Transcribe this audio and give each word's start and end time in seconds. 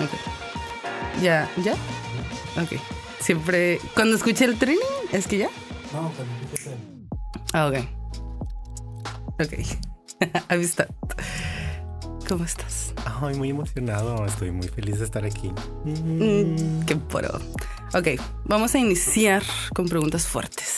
Ok. 0.00 1.22
Ya, 1.22 1.50
¿ya? 1.62 1.74
Ok. 2.60 2.80
Siempre. 3.20 3.80
Cuando 3.94 4.16
escuché 4.16 4.46
el 4.46 4.58
training, 4.58 4.80
¿es 5.12 5.26
que 5.26 5.38
ya? 5.38 5.48
No, 5.92 6.10
cuando 6.16 6.34
empieza 6.42 6.70
el... 6.72 6.78
Ah, 7.52 7.66
ok. 7.66 7.76
Ok. 9.40 9.52
Amistad. 10.48 10.88
¿Cómo 12.28 12.44
estás? 12.44 12.94
Ay, 13.20 13.34
muy 13.34 13.50
emocionado. 13.50 14.24
Estoy 14.24 14.52
muy 14.52 14.68
feliz 14.68 14.98
de 15.00 15.04
estar 15.04 15.24
aquí. 15.24 15.52
Mm, 15.84 16.84
qué 16.86 16.96
poro. 16.96 17.40
Ok, 17.92 18.20
vamos 18.44 18.74
a 18.76 18.78
iniciar 18.78 19.42
con 19.74 19.88
preguntas 19.88 20.26
fuertes. 20.26 20.69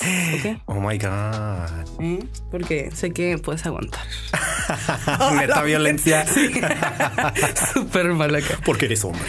Oh 0.66 0.80
my 0.80 0.98
God. 0.98 2.00
¿Eh? 2.00 2.24
Porque 2.50 2.90
sé 2.92 3.12
que 3.12 3.38
puedes 3.38 3.64
aguantar. 3.66 4.04
Neta 5.36 5.62
violencia. 5.64 6.26
Súper 7.74 8.12
mal 8.12 8.34
acá. 8.34 8.58
Porque 8.64 8.86
eres 8.86 9.04
hombre. 9.04 9.28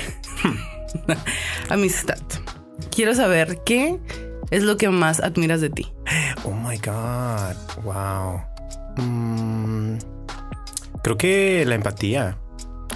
Amistad. 1.70 2.20
Quiero 2.92 3.16
saber 3.16 3.60
qué 3.66 4.00
es 4.52 4.64
lo 4.64 4.78
que 4.78 4.90
más 4.90 5.20
admiras 5.20 5.62
de 5.62 5.70
ti. 5.70 5.94
Oh 6.44 6.52
my 6.52 6.78
God. 6.78 7.56
Wow. 7.84 8.42
Mm, 8.98 9.98
creo 11.04 11.18
que 11.18 11.66
la 11.66 11.76
empatía. 11.76 12.38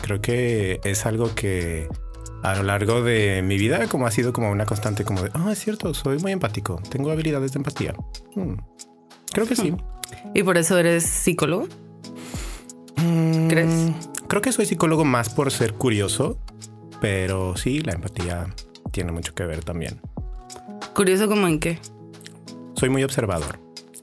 Creo 0.02 0.22
que 0.22 0.80
es 0.84 1.06
algo 1.06 1.34
que 1.36 1.90
a 2.44 2.55
lo 2.55 2.64
largo 2.64 3.02
de 3.02 3.41
mi 3.41 3.58
vida 3.58 3.88
como 3.88 4.05
ha 4.08 4.12
sido 4.12 4.32
como 4.34 4.52
una 4.52 4.66
constante 4.66 5.04
como 5.04 5.22
de, 5.23 5.32
ah, 5.34 5.50
es 5.52 5.59
cierto, 5.59 5.94
soy 5.94 6.20
muy 6.20 6.32
empático. 6.32 6.82
Tengo 6.90 7.12
habilidades 7.12 7.52
de 7.54 7.58
empatía. 7.59 7.94
Mm, 8.36 8.54
Creo 9.32 9.45
que 9.48 9.55
sí. 9.55 9.73
¿Y 10.34 10.44
por 10.44 10.58
eso 10.58 10.78
eres 10.78 11.04
psicólogo? 11.04 11.68
Mm, 12.97 13.47
¿Crees? 13.47 13.92
Creo 14.28 14.42
que 14.42 14.52
soy 14.52 14.66
psicólogo 14.66 15.06
más 15.06 15.30
por 15.30 15.52
ser 15.52 15.73
curioso, 15.73 16.38
pero 17.02 17.56
sí, 17.58 17.81
la 17.81 17.94
empatía 17.94 18.47
tiene 18.92 19.12
mucho 19.12 19.34
que 19.36 19.45
ver 19.45 19.64
también. 19.64 20.02
Curioso 20.95 21.28
como 21.28 21.47
en 21.47 21.59
qué. 21.59 21.80
Soy 22.75 22.90
muy 22.90 23.03
observador 23.03 23.59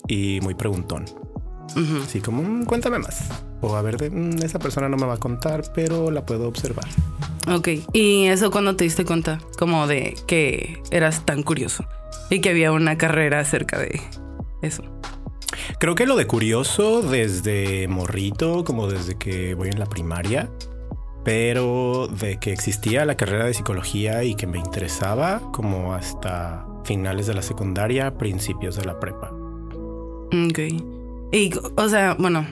y 0.06 0.40
muy 0.42 0.54
preguntón. 0.54 1.04
Ujú. 1.76 2.02
Así 2.04 2.20
como, 2.20 2.42
"Mm, 2.42 2.64
cuéntame 2.64 2.98
más. 2.98 3.28
O 3.66 3.76
a 3.76 3.82
ver, 3.82 3.96
de, 3.96 4.10
"Mm, 4.10 4.42
esa 4.42 4.58
persona 4.58 4.88
no 4.90 4.96
me 4.98 5.06
va 5.06 5.14
a 5.14 5.18
contar, 5.18 5.62
pero 5.74 6.10
la 6.10 6.26
puedo 6.26 6.46
observar. 6.46 6.84
Ok. 7.48 7.68
¿Y 7.92 8.26
eso 8.26 8.50
cuando 8.50 8.76
te 8.76 8.84
diste 8.84 9.04
cuenta? 9.04 9.40
Como 9.58 9.86
de 9.86 10.14
que 10.26 10.82
eras 10.90 11.24
tan 11.24 11.42
curioso 11.42 11.84
y 12.30 12.40
que 12.40 12.50
había 12.50 12.72
una 12.72 12.98
carrera 12.98 13.40
acerca 13.40 13.78
de 13.78 14.00
eso. 14.62 14.82
Creo 15.78 15.94
que 15.94 16.04
lo 16.06 16.16
de 16.16 16.26
curioso 16.26 17.00
desde 17.02 17.88
morrito, 17.88 18.64
como 18.64 18.86
desde 18.86 19.16
que 19.16 19.54
voy 19.54 19.68
en 19.68 19.78
la 19.78 19.86
primaria, 19.86 20.50
pero 21.24 22.06
de 22.08 22.38
que 22.38 22.52
existía 22.52 23.04
la 23.06 23.16
carrera 23.16 23.46
de 23.46 23.54
psicología 23.54 24.24
y 24.24 24.34
que 24.34 24.46
me 24.46 24.58
interesaba 24.58 25.40
como 25.52 25.94
hasta 25.94 26.66
finales 26.84 27.26
de 27.26 27.34
la 27.34 27.42
secundaria, 27.42 28.18
principios 28.18 28.76
de 28.76 28.84
la 28.84 29.00
prepa. 29.00 29.30
Ok. 30.50 30.58
Y, 31.32 31.50
o 31.76 31.88
sea, 31.88 32.14
bueno, 32.18 32.46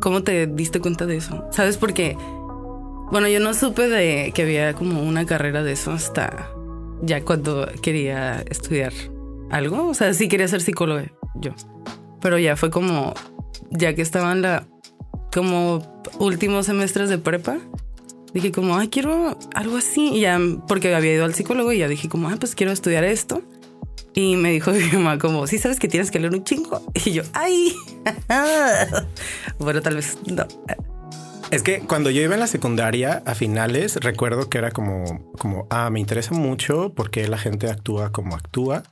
¿cómo 0.00 0.22
te 0.22 0.46
diste 0.46 0.80
cuenta 0.80 1.06
de 1.06 1.16
eso? 1.16 1.44
¿Sabes? 1.52 1.76
Porque, 1.76 2.16
bueno, 3.10 3.28
yo 3.28 3.40
no 3.40 3.54
supe 3.54 3.88
de 3.88 4.32
que 4.34 4.42
había 4.42 4.74
como 4.74 5.02
una 5.02 5.26
carrera 5.26 5.62
de 5.62 5.72
eso 5.72 5.92
hasta 5.92 6.50
ya 7.02 7.22
cuando 7.22 7.68
quería 7.82 8.42
estudiar 8.48 8.92
algo. 9.50 9.88
O 9.88 9.94
sea, 9.94 10.12
sí 10.14 10.28
quería 10.28 10.48
ser 10.48 10.62
psicólogo 10.62 11.06
yo. 11.36 11.52
Pero 12.20 12.38
ya 12.38 12.56
fue 12.56 12.70
como, 12.70 13.14
ya 13.70 13.94
que 13.94 14.02
estaba 14.02 14.32
en 14.32 14.42
la, 14.42 14.66
como 15.32 16.02
últimos 16.18 16.66
semestres 16.66 17.08
de 17.08 17.18
prepa, 17.18 17.58
dije 18.32 18.52
como, 18.52 18.76
ay, 18.76 18.88
quiero 18.88 19.38
algo 19.54 19.76
así. 19.76 20.08
Y 20.14 20.20
ya, 20.20 20.38
porque 20.66 20.94
había 20.94 21.14
ido 21.14 21.24
al 21.24 21.34
psicólogo 21.34 21.72
y 21.72 21.78
ya 21.78 21.88
dije 21.88 22.08
como, 22.08 22.28
ah, 22.28 22.36
pues 22.38 22.54
quiero 22.54 22.72
estudiar 22.72 23.04
esto. 23.04 23.42
Y 24.14 24.36
me 24.36 24.50
dijo 24.50 24.70
mi 24.72 24.84
mamá 24.92 25.18
como, 25.18 25.46
sí 25.46 25.58
sabes 25.58 25.78
que 25.78 25.88
tienes 25.88 26.10
que 26.10 26.18
leer 26.18 26.34
un 26.34 26.44
chingo. 26.44 26.82
Y 27.04 27.12
yo, 27.12 27.22
ay. 27.32 27.74
bueno, 29.58 29.82
tal 29.82 29.96
vez 29.96 30.18
no. 30.26 30.46
Es 31.50 31.62
que 31.62 31.80
cuando 31.80 32.10
yo 32.10 32.22
iba 32.22 32.34
en 32.34 32.40
la 32.40 32.48
secundaria 32.48 33.22
a 33.24 33.34
finales, 33.34 33.96
recuerdo 33.96 34.48
que 34.48 34.58
era 34.58 34.72
como, 34.72 35.32
como, 35.38 35.66
ah, 35.70 35.90
me 35.90 36.00
interesa 36.00 36.34
mucho 36.34 36.92
porque 36.94 37.28
la 37.28 37.38
gente 37.38 37.70
actúa 37.70 38.10
como 38.10 38.34
actúa 38.34 38.82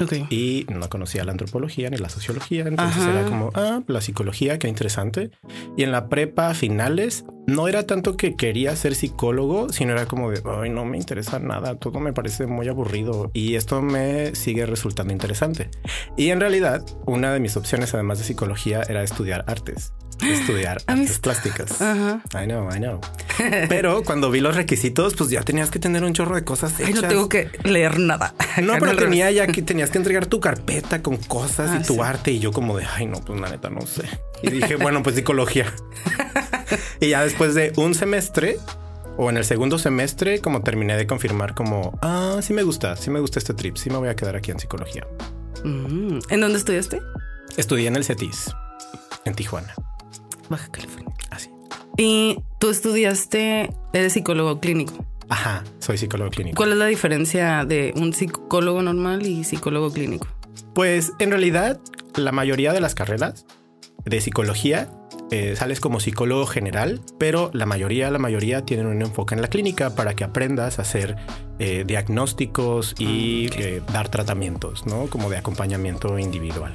Ok. 0.00 0.12
y 0.30 0.66
no 0.68 0.88
conocía 0.88 1.24
la 1.24 1.32
antropología 1.32 1.90
ni 1.90 1.96
la 1.96 2.08
sociología. 2.08 2.64
Entonces 2.66 3.02
Ajá. 3.02 3.20
era 3.20 3.28
como, 3.28 3.50
ah, 3.54 3.82
la 3.86 4.00
psicología, 4.00 4.58
qué 4.58 4.68
interesante. 4.68 5.30
Y 5.76 5.82
en 5.82 5.92
la 5.92 6.08
prepa 6.08 6.54
finales 6.54 7.24
no 7.46 7.68
era 7.68 7.86
tanto 7.86 8.16
que 8.16 8.36
quería 8.36 8.74
ser 8.76 8.94
psicólogo, 8.94 9.70
sino 9.70 9.92
era 9.92 10.06
como 10.06 10.30
de, 10.30 10.40
ay, 10.44 10.70
no 10.70 10.84
me 10.84 10.96
interesa 10.96 11.38
nada, 11.38 11.76
todo 11.76 12.00
me 12.00 12.12
parece 12.12 12.46
muy 12.46 12.68
aburrido 12.68 13.30
y 13.34 13.54
esto 13.56 13.82
me 13.82 14.34
sigue 14.34 14.66
resultando 14.66 15.12
interesante. 15.12 15.70
Y 16.16 16.30
en 16.30 16.40
realidad, 16.40 16.84
una 17.06 17.32
de 17.32 17.40
mis 17.40 17.56
opciones, 17.56 17.92
además 17.94 18.18
de 18.18 18.24
psicología, 18.24 18.82
era 18.88 19.02
estudiar 19.02 19.44
artes, 19.46 19.92
estudiar 20.22 20.82
artes 20.86 21.18
plásticas. 21.18 21.80
Ajá. 21.80 22.22
I 22.34 22.46
know, 22.46 22.68
I 22.72 22.78
know. 22.78 23.00
Pero 23.68 24.02
cuando 24.02 24.30
vi 24.30 24.40
los 24.40 24.56
requisitos, 24.56 25.14
pues 25.14 25.30
ya 25.30 25.42
tenías 25.42 25.70
que 25.70 25.78
tener 25.78 26.04
un 26.04 26.12
chorro 26.12 26.34
de 26.34 26.44
cosas 26.44 26.74
Ay, 26.78 26.86
hechas. 26.90 27.02
no 27.02 27.08
tengo 27.08 27.28
que 27.28 27.50
leer 27.64 27.98
nada. 27.98 28.34
No, 28.62 28.74
pero 28.80 28.96
tenía 28.96 29.30
ya 29.30 29.46
que 29.46 29.62
tenías 29.62 29.90
que 29.90 29.98
entregar 29.98 30.26
tu 30.26 30.40
carpeta 30.40 31.02
con 31.02 31.16
cosas 31.16 31.70
Ah, 31.70 31.78
y 31.80 31.86
tu 31.86 31.94
sí. 31.94 32.00
arte. 32.00 32.32
Y 32.32 32.40
yo 32.40 32.52
como 32.52 32.76
de, 32.76 32.84
ay, 32.84 33.06
no, 33.06 33.20
pues 33.20 33.40
la 33.40 33.48
neta 33.48 33.70
no 33.70 33.82
sé. 33.82 34.02
Y 34.42 34.50
dije, 34.50 34.74
bueno, 34.76 35.02
pues 35.04 35.14
psicología. 35.16 35.72
y 37.00 37.08
ya 37.10 37.22
después 37.24 37.54
de 37.54 37.72
un 37.76 37.94
semestre 37.94 38.58
o 39.16 39.30
en 39.30 39.36
el 39.36 39.44
segundo 39.44 39.78
semestre, 39.78 40.40
como 40.40 40.62
terminé 40.62 40.96
de 40.96 41.06
confirmar 41.06 41.54
como, 41.54 41.98
ah, 42.02 42.38
sí 42.42 42.52
me 42.52 42.62
gusta, 42.64 42.96
sí 42.96 43.10
me 43.10 43.20
gusta 43.20 43.38
este 43.38 43.54
trip, 43.54 43.76
sí 43.76 43.88
me 43.90 43.96
voy 43.98 44.08
a 44.08 44.16
quedar 44.16 44.34
aquí 44.36 44.50
en 44.50 44.58
psicología. 44.58 45.06
Mm, 45.64 46.18
¿En 46.28 46.40
dónde 46.40 46.58
estudiaste? 46.58 47.00
Estudié 47.56 47.88
en 47.88 47.96
el 47.96 48.04
CETIS, 48.04 48.50
en 49.24 49.34
Tijuana. 49.34 49.74
Baja 50.50 50.68
California. 50.70 51.14
Así. 51.30 51.48
Y 51.96 52.38
tú 52.58 52.68
estudiaste, 52.68 53.70
eres 53.94 54.12
psicólogo 54.12 54.60
clínico. 54.60 55.06
Ajá, 55.30 55.64
soy 55.78 55.96
psicólogo 55.96 56.30
clínico. 56.30 56.56
¿Cuál 56.56 56.72
es 56.72 56.78
la 56.78 56.86
diferencia 56.86 57.64
de 57.64 57.94
un 57.96 58.12
psicólogo 58.12 58.82
normal 58.82 59.24
y 59.24 59.44
psicólogo 59.44 59.90
clínico? 59.92 60.26
Pues 60.74 61.12
en 61.20 61.30
realidad, 61.30 61.80
la 62.16 62.32
mayoría 62.32 62.72
de 62.72 62.80
las 62.80 62.94
carreras 62.94 63.46
de 64.04 64.20
psicología 64.20 64.90
eh, 65.30 65.54
sales 65.54 65.78
como 65.78 66.00
psicólogo 66.00 66.46
general, 66.46 67.00
pero 67.16 67.50
la 67.52 67.64
mayoría, 67.64 68.10
la 68.10 68.18
mayoría 68.18 68.64
tienen 68.64 68.86
un 68.86 69.00
enfoque 69.00 69.36
en 69.36 69.42
la 69.42 69.48
clínica 69.48 69.94
para 69.94 70.14
que 70.14 70.24
aprendas 70.24 70.80
a 70.80 70.82
hacer 70.82 71.14
eh, 71.60 71.84
diagnósticos 71.86 72.96
y 72.98 73.48
eh, 73.56 73.80
dar 73.92 74.08
tratamientos, 74.08 74.86
¿no? 74.86 75.06
Como 75.06 75.30
de 75.30 75.36
acompañamiento 75.36 76.18
individual. 76.18 76.72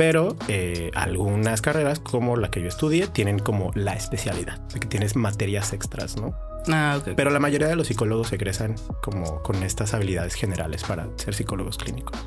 Pero 0.00 0.34
eh, 0.48 0.90
algunas 0.94 1.60
carreras, 1.60 2.00
como 2.00 2.34
la 2.38 2.50
que 2.50 2.62
yo 2.62 2.68
estudié, 2.68 3.06
tienen 3.06 3.38
como 3.38 3.70
la 3.74 3.92
especialidad, 3.92 4.58
de 4.72 4.80
que 4.80 4.88
tienes 4.88 5.14
materias 5.14 5.74
extras, 5.74 6.16
¿no? 6.16 6.34
Ah, 6.68 6.96
ok. 6.98 7.10
Pero 7.14 7.28
la 7.28 7.38
mayoría 7.38 7.68
de 7.68 7.76
los 7.76 7.88
psicólogos 7.88 8.32
egresan 8.32 8.76
como 9.02 9.42
con 9.42 9.62
estas 9.62 9.92
habilidades 9.92 10.32
generales 10.36 10.84
para 10.84 11.06
ser 11.16 11.34
psicólogos 11.34 11.76
clínicos, 11.76 12.18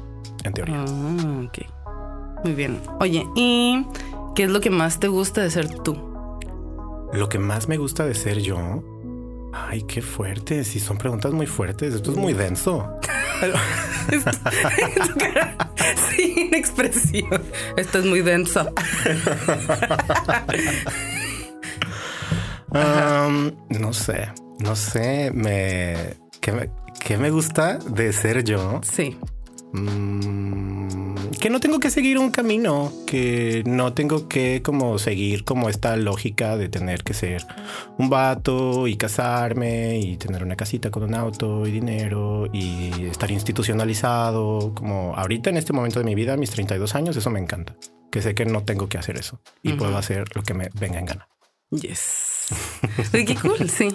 en 0.43 0.53
teoría. 0.53 0.85
Ah, 0.87 1.47
ok. 1.47 2.43
Muy 2.43 2.53
bien. 2.53 2.79
Oye, 2.99 3.25
¿y 3.35 3.83
qué 4.35 4.43
es 4.43 4.51
lo 4.51 4.59
que 4.59 4.69
más 4.69 4.99
te 4.99 5.07
gusta 5.07 5.41
de 5.41 5.49
ser 5.49 5.67
tú? 5.79 5.97
Lo 7.11 7.27
que 7.27 7.39
más 7.39 7.67
me 7.67 7.77
gusta 7.77 8.05
de 8.05 8.13
ser 8.13 8.39
yo. 8.39 8.83
Ay, 9.53 9.83
qué 9.83 10.01
fuerte. 10.01 10.63
Si 10.63 10.79
son 10.79 10.97
preguntas 10.97 11.31
muy 11.31 11.45
fuertes, 11.45 11.93
esto 11.93 12.11
es 12.11 12.17
muy 12.17 12.33
denso. 12.33 12.99
Sin 16.09 16.53
expresión. 16.55 17.43
Esto 17.77 17.99
es 17.99 18.05
muy 18.05 18.21
denso. 18.21 18.73
Um, 22.73 23.51
no 23.69 23.93
sé, 23.93 24.31
no 24.57 24.75
sé. 24.75 25.29
Me 25.31 26.15
¿qué, 26.41 26.51
me. 26.51 26.71
qué 27.05 27.17
me 27.19 27.29
gusta 27.29 27.77
de 27.77 28.11
ser 28.11 28.43
yo? 28.43 28.81
Sí. 28.81 29.15
Mm, 29.73 31.02
que 31.43 31.49
no 31.49 31.59
tengo 31.59 31.81
que 31.81 31.89
seguir 31.89 32.17
un 32.19 32.31
camino, 32.31 32.89
que 33.05 33.63
no 33.65 33.91
tengo 33.91 34.29
que 34.29 34.61
como 34.63 34.97
seguir 34.97 35.43
como 35.43 35.67
esta 35.67 35.97
lógica 35.97 36.55
de 36.55 36.69
tener 36.69 37.03
que 37.03 37.13
ser 37.13 37.45
un 37.97 38.09
vato 38.09 38.87
y 38.87 38.95
casarme 38.95 39.99
y 39.99 40.15
tener 40.15 40.41
una 40.41 40.55
casita 40.55 40.89
con 40.89 41.03
un 41.03 41.13
auto 41.13 41.67
y 41.67 41.71
dinero 41.71 42.47
y 42.53 43.07
estar 43.07 43.29
institucionalizado. 43.29 44.73
Como 44.73 45.17
ahorita 45.17 45.49
en 45.49 45.57
este 45.57 45.73
momento 45.73 45.99
de 45.99 46.05
mi 46.05 46.15
vida, 46.15 46.37
mis 46.37 46.51
32 46.51 46.95
años, 46.95 47.17
eso 47.17 47.29
me 47.29 47.41
encanta. 47.41 47.75
Que 48.09 48.21
sé 48.21 48.35
que 48.35 48.45
no 48.45 48.63
tengo 48.63 48.87
que 48.87 48.97
hacer 48.97 49.17
eso 49.17 49.41
y 49.61 49.71
Ujú. 49.73 49.79
puedo 49.79 49.97
hacer 49.97 50.33
lo 50.37 50.43
que 50.43 50.53
me 50.53 50.69
venga 50.79 50.99
en 50.99 51.07
gana. 51.07 51.27
Yes. 51.71 52.47
Qué 53.11 53.35
cool, 53.35 53.69
sí. 53.69 53.93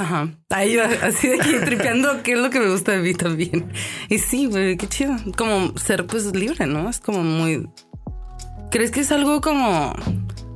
Ajá. 0.00 0.30
Ahí 0.48 0.76
va, 0.76 0.88
así 1.02 1.28
de 1.28 1.34
aquí 1.34 1.52
tripeando, 1.62 2.22
qué 2.22 2.32
es 2.32 2.38
lo 2.38 2.48
que 2.48 2.58
me 2.58 2.70
gusta 2.70 2.92
de 2.92 3.00
mí 3.00 3.12
también. 3.12 3.70
Y 4.08 4.16
sí, 4.16 4.48
qué 4.50 4.86
chido. 4.88 5.14
Como 5.36 5.76
ser 5.76 6.06
pues 6.06 6.24
libre, 6.34 6.66
¿no? 6.66 6.88
Es 6.88 7.00
como 7.00 7.22
muy. 7.22 7.68
¿Crees 8.70 8.92
que 8.92 9.00
es 9.00 9.12
algo 9.12 9.42
como 9.42 9.92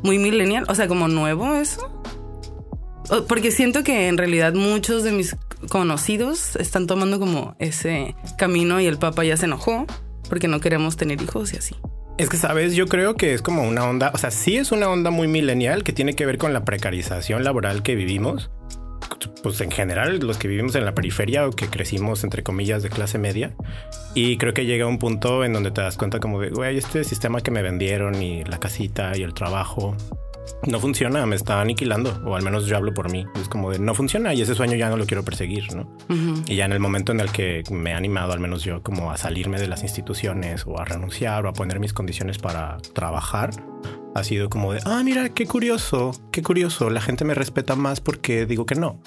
muy 0.02 0.18
millennial? 0.18 0.64
O 0.68 0.74
sea, 0.74 0.88
como 0.88 1.08
nuevo 1.08 1.56
eso. 1.56 2.02
Porque 3.28 3.50
siento 3.50 3.84
que 3.84 4.08
en 4.08 4.16
realidad 4.16 4.54
muchos 4.54 5.02
de 5.02 5.12
mis 5.12 5.36
conocidos 5.68 6.56
están 6.56 6.86
tomando 6.86 7.20
como 7.20 7.54
ese 7.58 8.14
camino 8.38 8.80
y 8.80 8.86
el 8.86 8.96
Papa 8.96 9.24
ya 9.24 9.36
se 9.36 9.44
enojó 9.44 9.86
porque 10.30 10.48
no 10.48 10.60
queremos 10.60 10.96
tener 10.96 11.20
hijos 11.20 11.52
y 11.52 11.58
así. 11.58 11.76
Es 12.16 12.30
que, 12.30 12.38
sabes, 12.38 12.74
yo 12.74 12.86
creo 12.86 13.16
que 13.16 13.34
es 13.34 13.42
como 13.42 13.62
una 13.62 13.84
onda, 13.84 14.10
o 14.14 14.18
sea, 14.18 14.30
sí 14.30 14.56
es 14.56 14.72
una 14.72 14.88
onda 14.88 15.10
muy 15.10 15.28
millennial 15.28 15.84
que 15.84 15.92
tiene 15.92 16.14
que 16.14 16.24
ver 16.24 16.38
con 16.38 16.54
la 16.54 16.64
precarización 16.64 17.44
laboral 17.44 17.82
que 17.82 17.94
vivimos. 17.94 18.50
Pues 19.42 19.60
en 19.60 19.70
general, 19.70 20.18
los 20.20 20.38
que 20.38 20.48
vivimos 20.48 20.74
en 20.74 20.84
la 20.84 20.94
periferia 20.94 21.46
o 21.46 21.50
que 21.50 21.68
crecimos, 21.68 22.24
entre 22.24 22.42
comillas, 22.42 22.82
de 22.82 22.88
clase 22.88 23.18
media. 23.18 23.54
Y 24.14 24.38
creo 24.38 24.54
que 24.54 24.64
llega 24.64 24.86
un 24.86 24.98
punto 24.98 25.44
en 25.44 25.52
donde 25.52 25.70
te 25.70 25.80
das 25.80 25.96
cuenta 25.96 26.20
como 26.20 26.40
de, 26.40 26.50
güey, 26.50 26.78
este 26.78 27.04
sistema 27.04 27.40
que 27.40 27.50
me 27.50 27.62
vendieron 27.62 28.20
y 28.22 28.44
la 28.44 28.58
casita 28.58 29.16
y 29.16 29.22
el 29.22 29.34
trabajo 29.34 29.96
no 30.66 30.80
funciona, 30.80 31.24
me 31.26 31.36
está 31.36 31.60
aniquilando. 31.60 32.22
O 32.24 32.36
al 32.36 32.42
menos 32.42 32.66
yo 32.66 32.76
hablo 32.76 32.94
por 32.94 33.10
mí. 33.10 33.26
Es 33.40 33.48
como 33.48 33.70
de, 33.70 33.78
no 33.78 33.94
funciona 33.94 34.34
y 34.34 34.42
ese 34.42 34.54
sueño 34.54 34.76
ya 34.76 34.88
no 34.88 34.96
lo 34.96 35.06
quiero 35.06 35.24
perseguir, 35.24 35.74
¿no? 35.74 35.96
Y 36.46 36.56
ya 36.56 36.64
en 36.64 36.72
el 36.72 36.80
momento 36.80 37.12
en 37.12 37.20
el 37.20 37.30
que 37.30 37.62
me 37.70 37.90
he 37.90 37.94
animado, 37.94 38.32
al 38.32 38.40
menos 38.40 38.62
yo, 38.62 38.82
como 38.82 39.10
a 39.10 39.16
salirme 39.16 39.58
de 39.58 39.68
las 39.68 39.82
instituciones 39.82 40.64
o 40.66 40.78
a 40.78 40.84
renunciar 40.84 41.44
o 41.46 41.48
a 41.48 41.52
poner 41.52 41.80
mis 41.80 41.92
condiciones 41.92 42.38
para 42.38 42.78
trabajar, 42.92 43.50
ha 44.14 44.24
sido 44.24 44.48
como 44.48 44.72
de, 44.72 44.80
ah, 44.84 45.02
mira, 45.04 45.28
qué 45.30 45.46
curioso, 45.46 46.12
qué 46.30 46.42
curioso, 46.42 46.90
la 46.90 47.00
gente 47.00 47.24
me 47.24 47.34
respeta 47.34 47.74
más 47.76 48.00
porque 48.00 48.46
digo 48.46 48.66
que 48.66 48.74
no. 48.74 49.00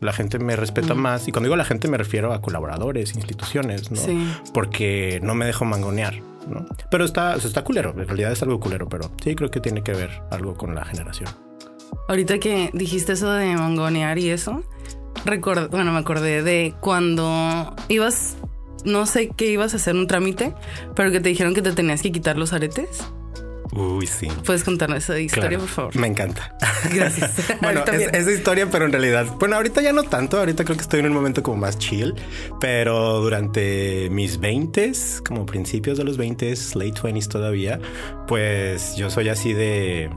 La 0.00 0.12
gente 0.12 0.38
me 0.38 0.56
respeta 0.56 0.94
más 0.94 1.28
y 1.28 1.32
cuando 1.32 1.46
digo 1.46 1.56
la 1.56 1.64
gente 1.64 1.88
me 1.88 1.96
refiero 1.96 2.32
a 2.32 2.40
colaboradores, 2.42 3.14
instituciones, 3.14 3.90
¿no? 3.90 3.96
Sí. 3.98 4.26
Porque 4.52 5.20
no 5.22 5.34
me 5.34 5.46
dejo 5.46 5.64
mangonear, 5.64 6.20
¿no? 6.48 6.66
Pero 6.90 7.04
está, 7.04 7.36
o 7.36 7.40
sea, 7.40 7.48
está 7.48 7.62
culero, 7.64 7.90
en 7.96 8.06
realidad 8.06 8.32
es 8.32 8.42
algo 8.42 8.58
culero, 8.60 8.88
pero 8.88 9.10
sí 9.22 9.34
creo 9.34 9.50
que 9.50 9.60
tiene 9.60 9.82
que 9.82 9.92
ver 9.92 10.10
algo 10.30 10.54
con 10.54 10.74
la 10.74 10.84
generación. 10.84 11.30
Ahorita 12.08 12.38
que 12.38 12.70
dijiste 12.74 13.12
eso 13.12 13.30
de 13.32 13.54
mangonear 13.54 14.18
y 14.18 14.30
eso, 14.30 14.62
record- 15.24 15.70
bueno, 15.70 15.92
me 15.92 15.98
acordé 15.98 16.42
de 16.42 16.74
cuando 16.80 17.74
ibas, 17.88 18.36
no 18.84 19.06
sé 19.06 19.28
qué 19.28 19.50
ibas 19.52 19.74
a 19.74 19.76
hacer 19.76 19.94
un 19.94 20.06
trámite, 20.06 20.54
pero 20.96 21.10
que 21.12 21.20
te 21.20 21.28
dijeron 21.28 21.54
que 21.54 21.62
te 21.62 21.72
tenías 21.72 22.02
que 22.02 22.10
quitar 22.12 22.36
los 22.36 22.52
aretes. 22.52 23.04
Uy, 23.74 24.06
sí. 24.06 24.28
¿Puedes 24.44 24.62
contarnos 24.62 24.98
esa 24.98 25.18
historia, 25.18 25.48
Claro, 25.48 25.64
por 25.64 25.68
favor? 25.68 25.96
Me 25.96 26.06
encanta. 26.06 26.56
Gracias. 26.94 27.32
Bueno, 27.60 27.84
es, 27.84 28.12
esa 28.12 28.30
historia, 28.30 28.68
pero 28.70 28.84
en 28.84 28.92
realidad, 28.92 29.26
bueno, 29.38 29.56
ahorita 29.56 29.80
ya 29.80 29.92
no 29.92 30.02
tanto, 30.04 30.38
ahorita 30.38 30.64
creo 30.64 30.76
que 30.76 30.82
estoy 30.82 31.00
en 31.00 31.06
un 31.06 31.12
momento 31.12 31.42
como 31.42 31.56
más 31.56 31.78
chill, 31.78 32.14
pero 32.60 33.20
durante 33.20 34.08
mis 34.10 34.40
20s, 34.40 35.22
como 35.22 35.46
principios 35.46 35.98
de 35.98 36.04
los 36.04 36.18
20s, 36.18 36.74
late 36.74 37.00
20s 37.00 37.28
todavía, 37.28 37.80
pues 38.28 38.96
yo 38.96 39.10
soy 39.10 39.28
así 39.28 39.54
de 39.54 40.10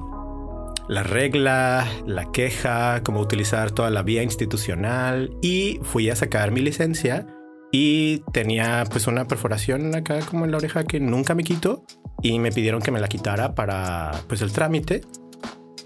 la 0.88 1.04
regla, 1.04 1.88
la 2.06 2.31
queja, 2.31 3.01
cómo 3.04 3.21
utilizar 3.21 3.71
toda 3.71 3.89
la 3.89 4.04
vía 4.04 4.24
institucional 4.24 5.36
y 5.42 5.80
fui 5.83 6.09
a 6.09 6.15
sacar 6.15 6.51
mi 6.51 6.62
licencia 6.62 7.27
y 7.72 8.19
tenía 8.31 8.86
pues 8.90 9.08
una 9.08 9.28
perforación 9.28 9.96
acá 9.96 10.19
como 10.19 10.46
en 10.46 10.52
la 10.52 10.58
oreja 10.58 10.84
que 10.84 11.00
nunca 11.00 11.36
me 11.36 11.44
quito 11.44 11.84
y 12.22 12.40
me 12.40 12.52
pidieron 12.52 12.81
que 12.81 12.92
me 12.92 13.00
la 13.00 13.08
quitara 13.08 13.56
para 13.56 14.12
pues 14.28 14.42
el 14.42 14.52
trámite 14.52 15.02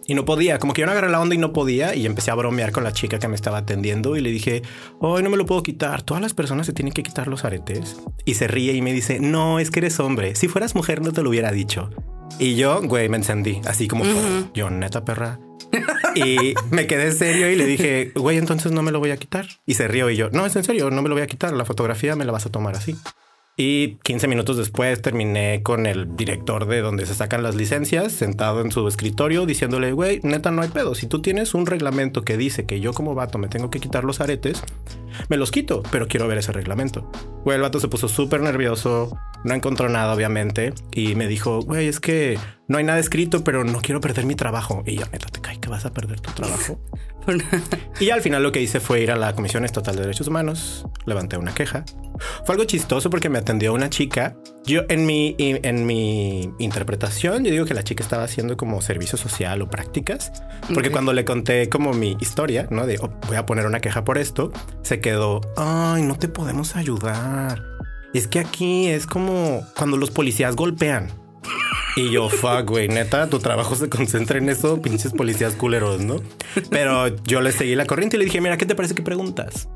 y 0.07 0.13
no 0.13 0.25
podía, 0.25 0.59
como 0.59 0.73
que 0.73 0.81
yo 0.81 0.85
no 0.85 0.91
agarré 0.91 1.09
la 1.09 1.21
onda 1.21 1.35
y 1.35 1.37
no 1.37 1.53
podía 1.53 1.95
y 1.95 2.05
empecé 2.05 2.31
a 2.31 2.35
bromear 2.35 2.71
con 2.71 2.83
la 2.83 2.91
chica 2.91 3.17
que 3.17 3.27
me 3.27 3.35
estaba 3.35 3.59
atendiendo 3.59 4.17
y 4.17 4.21
le 4.21 4.29
dije, 4.29 4.61
hoy 4.99 5.23
no 5.23 5.29
me 5.29 5.37
lo 5.37 5.45
puedo 5.45 5.63
quitar, 5.63 6.01
todas 6.01 6.21
las 6.21 6.33
personas 6.33 6.65
se 6.65 6.73
tienen 6.73 6.93
que 6.93 7.01
quitar 7.01 7.27
los 7.27 7.45
aretes. 7.45 7.97
Y 8.25 8.33
se 8.33 8.47
ríe 8.47 8.73
y 8.73 8.81
me 8.81 8.91
dice, 8.91 9.21
no, 9.21 9.59
es 9.59 9.71
que 9.71 9.79
eres 9.79 9.99
hombre, 10.01 10.35
si 10.35 10.49
fueras 10.49 10.75
mujer 10.75 11.01
no 11.01 11.13
te 11.13 11.21
lo 11.21 11.29
hubiera 11.29 11.51
dicho. 11.51 11.89
Y 12.39 12.55
yo, 12.55 12.81
güey, 12.81 13.07
me 13.07 13.17
encendí, 13.17 13.61
así 13.65 13.87
como 13.87 14.03
yo, 14.53 14.69
neta 14.69 15.05
perra. 15.05 15.39
Y 16.15 16.55
me 16.71 16.87
quedé 16.87 17.11
serio 17.11 17.49
y 17.49 17.55
le 17.55 17.65
dije, 17.65 18.11
güey, 18.15 18.37
entonces 18.37 18.71
no 18.71 18.81
me 18.83 18.91
lo 18.91 18.99
voy 18.99 19.11
a 19.11 19.17
quitar. 19.17 19.47
Y 19.65 19.75
se 19.75 19.87
rió 19.87 20.09
y 20.09 20.17
yo, 20.17 20.29
no, 20.31 20.45
es 20.45 20.55
en 20.55 20.63
serio, 20.63 20.89
no 20.89 21.01
me 21.01 21.09
lo 21.09 21.15
voy 21.15 21.23
a 21.23 21.27
quitar, 21.27 21.53
la 21.53 21.65
fotografía 21.65 22.15
me 22.15 22.25
la 22.25 22.31
vas 22.31 22.45
a 22.45 22.51
tomar 22.51 22.75
así. 22.75 22.95
Y 23.57 23.97
15 24.03 24.27
minutos 24.27 24.57
después 24.57 25.01
terminé 25.01 25.61
con 25.61 25.85
el 25.85 26.15
director 26.15 26.65
de 26.65 26.81
donde 26.81 27.05
se 27.05 27.13
sacan 27.13 27.43
las 27.43 27.55
licencias, 27.55 28.13
sentado 28.13 28.61
en 28.61 28.71
su 28.71 28.87
escritorio, 28.87 29.45
diciéndole, 29.45 29.91
güey, 29.91 30.21
neta, 30.23 30.51
no 30.51 30.61
hay 30.61 30.69
pedo. 30.69 30.95
Si 30.95 31.05
tú 31.05 31.21
tienes 31.21 31.53
un 31.53 31.65
reglamento 31.65 32.23
que 32.23 32.37
dice 32.37 32.65
que 32.65 32.79
yo 32.79 32.93
como 32.93 33.13
vato 33.13 33.37
me 33.37 33.49
tengo 33.49 33.69
que 33.69 33.79
quitar 33.79 34.03
los 34.03 34.21
aretes, 34.21 34.63
me 35.29 35.37
los 35.37 35.51
quito, 35.51 35.83
pero 35.91 36.07
quiero 36.07 36.27
ver 36.27 36.37
ese 36.37 36.53
reglamento. 36.53 37.11
Güey, 37.43 37.57
el 37.57 37.61
vato 37.61 37.79
se 37.79 37.89
puso 37.89 38.07
súper 38.07 38.41
nervioso, 38.41 39.17
no 39.43 39.53
encontró 39.53 39.89
nada, 39.89 40.13
obviamente, 40.13 40.73
y 40.93 41.15
me 41.15 41.27
dijo, 41.27 41.61
güey, 41.61 41.87
es 41.87 41.99
que 41.99 42.39
no 42.67 42.77
hay 42.77 42.85
nada 42.85 42.99
escrito, 42.99 43.43
pero 43.43 43.63
no 43.65 43.81
quiero 43.81 43.99
perder 43.99 44.25
mi 44.25 44.35
trabajo. 44.35 44.83
Y 44.85 44.95
yo, 44.95 45.05
neta, 45.11 45.27
te 45.27 45.41
cae 45.41 45.59
que 45.59 45.69
vas 45.69 45.85
a 45.85 45.93
perder 45.93 46.21
tu 46.21 46.31
trabajo. 46.31 46.79
Y 47.99 48.09
al 48.09 48.21
final 48.21 48.41
lo 48.43 48.51
que 48.51 48.61
hice 48.61 48.79
fue 48.79 49.01
ir 49.01 49.11
a 49.11 49.15
la 49.15 49.33
Comisión 49.35 49.63
Estatal 49.65 49.95
de 49.95 50.01
Derechos 50.01 50.27
Humanos, 50.27 50.85
levanté 51.05 51.37
una 51.37 51.53
queja. 51.53 51.85
Fue 52.45 52.53
algo 52.53 52.65
chistoso 52.65 53.09
porque 53.09 53.29
me 53.29 53.37
atendió 53.39 53.73
una 53.73 53.89
chica. 53.89 54.35
Yo 54.65 54.81
en 54.89 55.05
mi, 55.05 55.35
en 55.37 55.85
mi 55.85 56.51
interpretación, 56.59 57.43
yo 57.43 57.51
digo 57.51 57.65
que 57.65 57.73
la 57.73 57.83
chica 57.83 58.03
estaba 58.03 58.23
haciendo 58.23 58.57
como 58.57 58.81
servicio 58.81 59.17
social 59.17 59.61
o 59.61 59.69
prácticas, 59.69 60.31
porque 60.73 60.91
cuando 60.91 61.13
le 61.13 61.25
conté 61.25 61.69
como 61.69 61.93
mi 61.93 62.17
historia, 62.19 62.67
¿no? 62.69 62.85
De 62.85 62.97
"Oh, 63.01 63.09
voy 63.27 63.37
a 63.37 63.45
poner 63.45 63.65
una 63.65 63.79
queja 63.79 64.03
por 64.03 64.17
esto, 64.17 64.51
se 64.83 64.99
quedó, 64.99 65.41
ay, 65.57 66.03
no 66.03 66.17
te 66.17 66.27
podemos 66.27 66.75
ayudar. 66.75 67.63
Es 68.13 68.27
que 68.27 68.39
aquí 68.39 68.87
es 68.87 69.05
como 69.07 69.65
cuando 69.77 69.97
los 69.97 70.11
policías 70.11 70.55
golpean. 70.55 71.07
Y 71.95 72.09
yo, 72.09 72.29
fuck, 72.29 72.69
güey, 72.69 72.87
neta, 72.87 73.27
tu 73.29 73.39
trabajo 73.39 73.75
se 73.75 73.89
concentra 73.89 74.37
en 74.37 74.47
eso, 74.49 74.81
pinches 74.81 75.11
policías 75.11 75.55
culeros, 75.55 75.99
¿no? 75.99 76.21
Pero 76.69 77.09
yo 77.25 77.41
le 77.41 77.51
seguí 77.51 77.75
la 77.75 77.85
corriente 77.85 78.15
y 78.15 78.19
le 78.19 78.25
dije, 78.25 78.39
mira, 78.39 78.55
¿qué 78.55 78.65
te 78.65 78.75
parece 78.75 78.95
que 78.95 79.01
preguntas? 79.01 79.67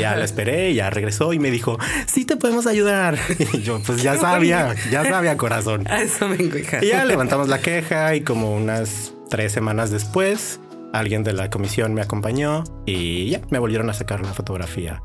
Ya 0.00 0.16
la 0.16 0.24
esperé, 0.24 0.74
ya 0.74 0.90
regresó 0.90 1.32
y 1.32 1.38
me 1.38 1.50
dijo, 1.50 1.78
sí 2.06 2.24
te 2.24 2.36
podemos 2.36 2.66
ayudar. 2.66 3.18
Y 3.52 3.62
yo, 3.62 3.80
pues 3.84 4.02
ya 4.02 4.16
sabía, 4.16 4.74
ya 4.90 5.04
sabía, 5.04 5.36
corazón. 5.36 5.86
A 5.88 6.02
eso 6.02 6.28
vengo, 6.28 6.56
hija. 6.56 6.82
Y 6.82 6.88
ya 6.88 7.04
levantamos 7.04 7.48
la 7.48 7.60
queja 7.60 8.14
y 8.14 8.22
como 8.22 8.54
unas 8.54 9.12
tres 9.28 9.52
semanas 9.52 9.90
después, 9.90 10.60
alguien 10.92 11.22
de 11.22 11.32
la 11.32 11.50
comisión 11.50 11.92
me 11.92 12.02
acompañó 12.02 12.64
y 12.86 13.30
ya 13.30 13.40
me 13.50 13.58
volvieron 13.58 13.90
a 13.90 13.94
sacar 13.94 14.20
la 14.24 14.32
fotografía 14.32 15.02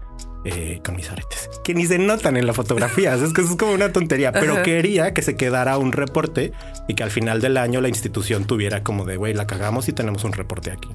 eh, 0.47 0.81
con 0.83 0.95
mis 0.95 1.09
aretes, 1.09 1.49
que 1.63 1.73
ni 1.73 1.85
se 1.85 1.99
notan 1.99 2.37
en 2.37 2.47
la 2.47 2.53
fotografía. 2.53 3.13
es 3.15 3.33
que 3.33 3.41
eso 3.41 3.51
es 3.51 3.57
como 3.57 3.73
una 3.73 3.91
tontería, 3.91 4.31
pero 4.31 4.53
Ajá. 4.53 4.63
quería 4.63 5.13
que 5.13 5.21
se 5.21 5.35
quedara 5.35 5.77
un 5.77 5.91
reporte 5.91 6.51
y 6.87 6.95
que 6.95 7.03
al 7.03 7.11
final 7.11 7.41
del 7.41 7.57
año 7.57 7.81
la 7.81 7.89
institución 7.89 8.45
tuviera 8.45 8.83
como 8.83 9.05
de, 9.05 9.17
güey, 9.17 9.33
la 9.33 9.47
cagamos 9.47 9.87
y 9.89 9.93
tenemos 9.93 10.23
un 10.23 10.33
reporte 10.33 10.71
aquí. 10.71 10.89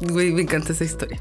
Güey, 0.00 0.32
me 0.32 0.42
encanta 0.42 0.72
esa 0.72 0.84
historia. 0.84 1.20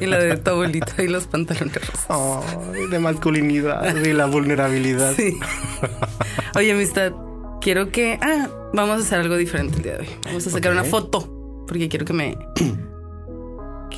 Y 0.00 0.06
la 0.06 0.18
de 0.18 0.36
tu 0.36 0.50
abuelita 0.50 1.02
y 1.02 1.08
los 1.08 1.26
pantalones 1.26 1.74
rosas. 1.74 2.06
Ay, 2.08 2.86
de 2.86 2.98
masculinidad 3.00 3.96
y 3.96 4.12
la 4.12 4.26
vulnerabilidad. 4.26 5.14
Sí. 5.16 5.36
Oye, 6.54 6.72
amistad, 6.72 7.12
quiero 7.60 7.90
que. 7.90 8.18
Ah, 8.22 8.48
vamos 8.74 8.98
a 8.98 9.00
hacer 9.00 9.18
algo 9.18 9.36
diferente 9.36 9.78
el 9.78 9.82
día 9.82 9.92
de 9.94 10.00
hoy. 10.00 10.08
Vamos 10.24 10.46
a 10.46 10.50
sacar 10.50 10.72
una 10.72 10.84
foto. 10.84 11.64
Porque 11.66 11.88
quiero 11.88 12.04
que 12.06 12.12
me. 12.12 12.38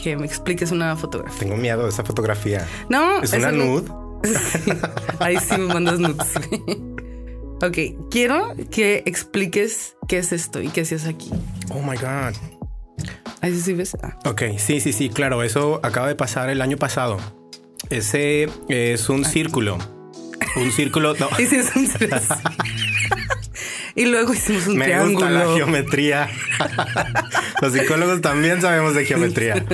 Que 0.02 0.16
me 0.16 0.26
expliques 0.26 0.70
una 0.70 0.96
fotografía. 0.96 1.38
Tengo 1.40 1.56
miedo 1.56 1.84
de 1.84 1.90
esa 1.90 2.04
fotografía. 2.04 2.66
No, 2.88 3.22
Es 3.22 3.32
una 3.32 3.52
nude. 3.52 3.88
Sí. 4.22 4.72
Ahí 5.18 5.38
sí 5.38 5.56
me 5.56 5.72
mandas 5.72 5.98
nudes. 5.98 6.34
ok, 7.62 8.08
quiero 8.10 8.54
que 8.70 9.02
expliques 9.06 9.96
qué 10.08 10.18
es 10.18 10.32
esto 10.32 10.60
y 10.60 10.68
qué 10.68 10.82
hacías 10.82 11.06
aquí. 11.06 11.30
Oh 11.70 11.80
my 11.80 11.96
God. 11.96 12.34
Ahí 13.40 13.58
sí, 13.58 13.72
ves. 13.72 13.96
Ah. 14.02 14.18
Ok, 14.26 14.42
sí, 14.58 14.80
sí, 14.80 14.92
sí, 14.92 15.08
claro, 15.08 15.42
eso 15.42 15.80
acaba 15.82 16.06
de 16.06 16.16
pasar 16.16 16.50
el 16.50 16.60
año 16.60 16.76
pasado. 16.76 17.16
Ese 17.88 18.50
es 18.68 19.08
un 19.08 19.24
círculo. 19.24 19.78
Un 20.56 20.70
círculo. 20.70 21.14
No, 21.14 21.28
sí, 21.38 21.44
es 21.50 21.74
un 21.74 21.88
tres. 21.88 22.28
Y 23.94 24.06
luego 24.06 24.32
hicimos 24.32 24.66
un 24.66 24.76
me 24.76 24.84
triángulo. 24.84 25.26
gusta 25.26 25.30
la 25.30 25.54
geometría. 25.54 26.28
Los 27.62 27.72
psicólogos 27.72 28.20
también 28.20 28.60
sabemos 28.60 28.94
de 28.94 29.04
geometría. 29.04 29.64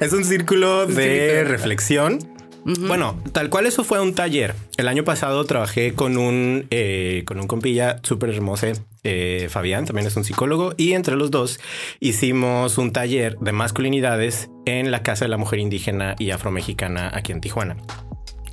Es 0.00 0.12
un 0.12 0.24
círculo 0.24 0.86
de 0.86 1.44
reflexión. 1.44 2.18
Bueno, 2.64 3.22
tal 3.30 3.48
cual 3.48 3.66
eso 3.66 3.84
fue 3.84 4.00
un 4.00 4.12
taller. 4.12 4.54
El 4.76 4.88
año 4.88 5.04
pasado 5.04 5.44
trabajé 5.44 5.94
con 5.94 6.16
un, 6.16 6.66
eh, 6.70 7.22
con 7.24 7.38
un 7.38 7.46
compilla 7.46 8.00
súper 8.02 8.30
hermoso, 8.30 8.66
eh, 9.04 9.46
Fabián, 9.48 9.84
también 9.84 10.08
es 10.08 10.16
un 10.16 10.24
psicólogo, 10.24 10.74
y 10.76 10.94
entre 10.94 11.14
los 11.14 11.30
dos 11.30 11.60
hicimos 12.00 12.76
un 12.76 12.90
taller 12.92 13.38
de 13.38 13.52
masculinidades 13.52 14.50
en 14.64 14.90
la 14.90 15.04
Casa 15.04 15.26
de 15.26 15.28
la 15.28 15.36
Mujer 15.36 15.60
Indígena 15.60 16.16
y 16.18 16.32
Afromexicana 16.32 17.08
aquí 17.14 17.30
en 17.30 17.40
Tijuana. 17.40 17.76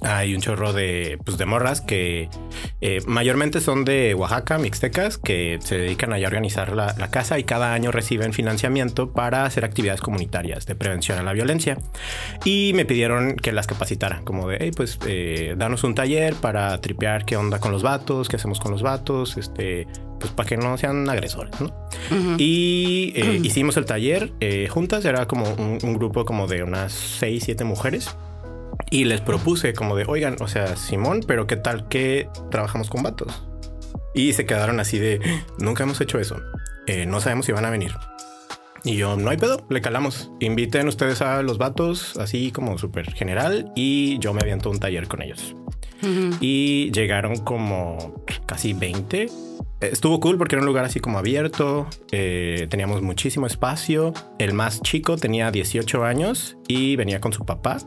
Hay 0.03 0.35
un 0.35 0.41
chorro 0.41 0.73
de, 0.73 1.17
pues, 1.23 1.37
de 1.37 1.45
morras 1.45 1.81
que 1.81 2.29
eh, 2.81 3.01
mayormente 3.05 3.61
son 3.61 3.85
de 3.85 4.13
Oaxaca, 4.15 4.57
mixtecas, 4.57 5.17
que 5.17 5.59
se 5.61 5.77
dedican 5.77 6.13
a 6.13 6.17
organizar 6.17 6.73
la, 6.73 6.95
la 6.97 7.09
casa 7.09 7.39
y 7.39 7.43
cada 7.43 7.73
año 7.73 7.91
reciben 7.91 8.33
financiamiento 8.33 9.11
para 9.11 9.45
hacer 9.45 9.65
actividades 9.65 10.01
comunitarias 10.01 10.65
de 10.65 10.75
prevención 10.75 11.17
a 11.17 11.23
la 11.23 11.33
violencia. 11.33 11.77
Y 12.45 12.71
me 12.75 12.85
pidieron 12.85 13.35
que 13.35 13.51
las 13.51 13.67
capacitara, 13.67 14.21
como 14.23 14.47
de, 14.47 14.57
hey, 14.59 14.71
pues, 14.75 14.99
eh, 15.07 15.55
danos 15.57 15.83
un 15.83 15.95
taller 15.95 16.35
para 16.35 16.79
tripear 16.81 17.25
qué 17.25 17.37
onda 17.37 17.59
con 17.59 17.71
los 17.71 17.83
vatos, 17.83 18.29
qué 18.29 18.35
hacemos 18.35 18.59
con 18.59 18.71
los 18.71 18.81
vatos, 18.81 19.37
este, 19.37 19.87
pues 20.19 20.31
para 20.31 20.47
que 20.47 20.57
no 20.57 20.77
sean 20.77 21.09
agresores, 21.09 21.59
¿no? 21.59 21.73
Y 22.37 23.13
eh, 23.15 23.39
hicimos 23.43 23.77
el 23.77 23.85
taller 23.85 24.33
eh, 24.39 24.67
juntas, 24.69 25.05
era 25.05 25.27
como 25.27 25.45
un, 25.53 25.79
un, 25.83 25.93
grupo 25.93 26.25
como 26.25 26.47
de 26.47 26.63
unas 26.63 26.93
6, 26.93 27.43
7 27.45 27.63
mujeres. 27.63 28.15
Y 28.93 29.05
les 29.05 29.21
propuse 29.21 29.73
como 29.73 29.95
de, 29.95 30.05
oigan, 30.07 30.35
o 30.39 30.47
sea, 30.47 30.75
Simón, 30.75 31.21
pero 31.25 31.47
¿qué 31.47 31.55
tal 31.55 31.87
que 31.87 32.29
trabajamos 32.51 32.91
con 32.91 33.01
vatos? 33.01 33.43
Y 34.13 34.33
se 34.33 34.45
quedaron 34.45 34.79
así 34.79 34.99
de, 34.99 35.19
nunca 35.57 35.81
hemos 35.81 35.99
hecho 35.99 36.19
eso. 36.19 36.39
Eh, 36.85 37.07
no 37.07 37.19
sabemos 37.19 37.47
si 37.47 37.51
van 37.51 37.65
a 37.65 37.71
venir. 37.71 37.91
Y 38.83 38.95
yo, 38.95 39.15
no 39.15 39.31
hay 39.31 39.37
pedo, 39.37 39.65
le 39.67 39.81
calamos. 39.81 40.29
Inviten 40.39 40.87
ustedes 40.87 41.23
a 41.23 41.41
los 41.41 41.57
vatos, 41.57 42.17
así 42.17 42.51
como 42.51 42.77
súper 42.77 43.11
general, 43.13 43.71
y 43.75 44.19
yo 44.19 44.31
me 44.31 44.41
aviento 44.41 44.69
un 44.69 44.77
taller 44.77 45.07
con 45.07 45.23
ellos. 45.23 45.55
Y 46.39 46.91
llegaron 46.91 47.37
como 47.37 48.23
casi 48.45 48.73
20. 48.73 49.25
Estuvo 49.81 50.19
cool 50.19 50.37
porque 50.37 50.53
era 50.53 50.61
un 50.61 50.67
lugar 50.67 50.85
así 50.85 50.99
como 50.99 51.17
abierto, 51.17 51.87
eh, 52.11 52.67
teníamos 52.69 53.01
muchísimo 53.01 53.47
espacio. 53.47 54.13
El 54.37 54.53
más 54.53 54.83
chico 54.83 55.17
tenía 55.17 55.49
18 55.49 56.03
años 56.03 56.57
y 56.67 56.95
venía 56.95 57.19
con 57.19 57.33
su 57.33 57.43
papá. 57.43 57.77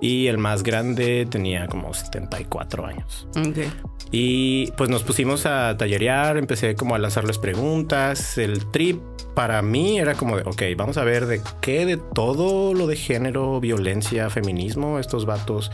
Y 0.00 0.28
el 0.28 0.38
más 0.38 0.62
grande 0.62 1.26
tenía 1.28 1.66
como 1.66 1.92
74 1.92 2.86
años. 2.86 3.28
Okay. 3.36 3.70
Y 4.10 4.70
pues 4.72 4.88
nos 4.88 5.02
pusimos 5.02 5.44
a 5.44 5.76
tallerear, 5.76 6.36
empecé 6.36 6.74
como 6.74 6.94
a 6.94 6.98
lanzarles 6.98 7.38
preguntas. 7.38 8.38
El 8.38 8.66
trip 8.70 9.00
para 9.34 9.60
mí 9.62 9.98
era 9.98 10.14
como 10.14 10.36
de, 10.36 10.42
ok, 10.42 10.62
vamos 10.76 10.96
a 10.96 11.04
ver 11.04 11.26
de 11.26 11.40
qué 11.60 11.84
de 11.84 11.96
todo 11.96 12.74
lo 12.74 12.86
de 12.86 12.96
género, 12.96 13.60
violencia, 13.60 14.30
feminismo, 14.30 14.98
estos 14.98 15.26
vatos 15.26 15.70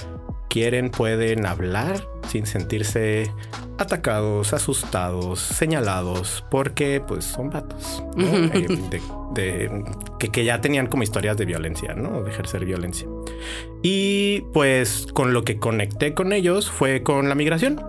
quieren, 0.54 0.90
pueden 0.90 1.46
hablar 1.46 2.06
sin 2.28 2.46
sentirse 2.46 3.32
atacados, 3.78 4.52
asustados, 4.52 5.40
señalados, 5.40 6.44
porque 6.50 7.02
pues 7.06 7.24
son 7.24 7.50
vatos 7.50 8.04
de, 9.34 9.84
que, 10.18 10.28
que, 10.28 10.44
ya 10.44 10.60
tenían 10.60 10.86
como 10.86 11.02
historias 11.02 11.36
de 11.36 11.44
violencia, 11.44 11.94
¿no? 11.94 12.22
De 12.22 12.30
ejercer 12.30 12.64
violencia. 12.64 13.08
Y 13.82 14.42
pues 14.52 15.06
con 15.12 15.34
lo 15.34 15.44
que 15.44 15.58
conecté 15.58 16.14
con 16.14 16.32
ellos 16.32 16.70
fue 16.70 17.02
con 17.02 17.28
la 17.28 17.34
migración. 17.34 17.80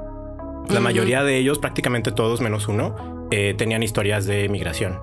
La 0.69 0.79
mayoría 0.79 1.23
de 1.23 1.37
ellos, 1.37 1.59
prácticamente 1.59 2.11
todos 2.11 2.41
menos 2.41 2.67
uno, 2.67 3.27
eh, 3.31 3.53
tenían 3.57 3.83
historias 3.83 4.25
de 4.25 4.49
migración. 4.49 4.99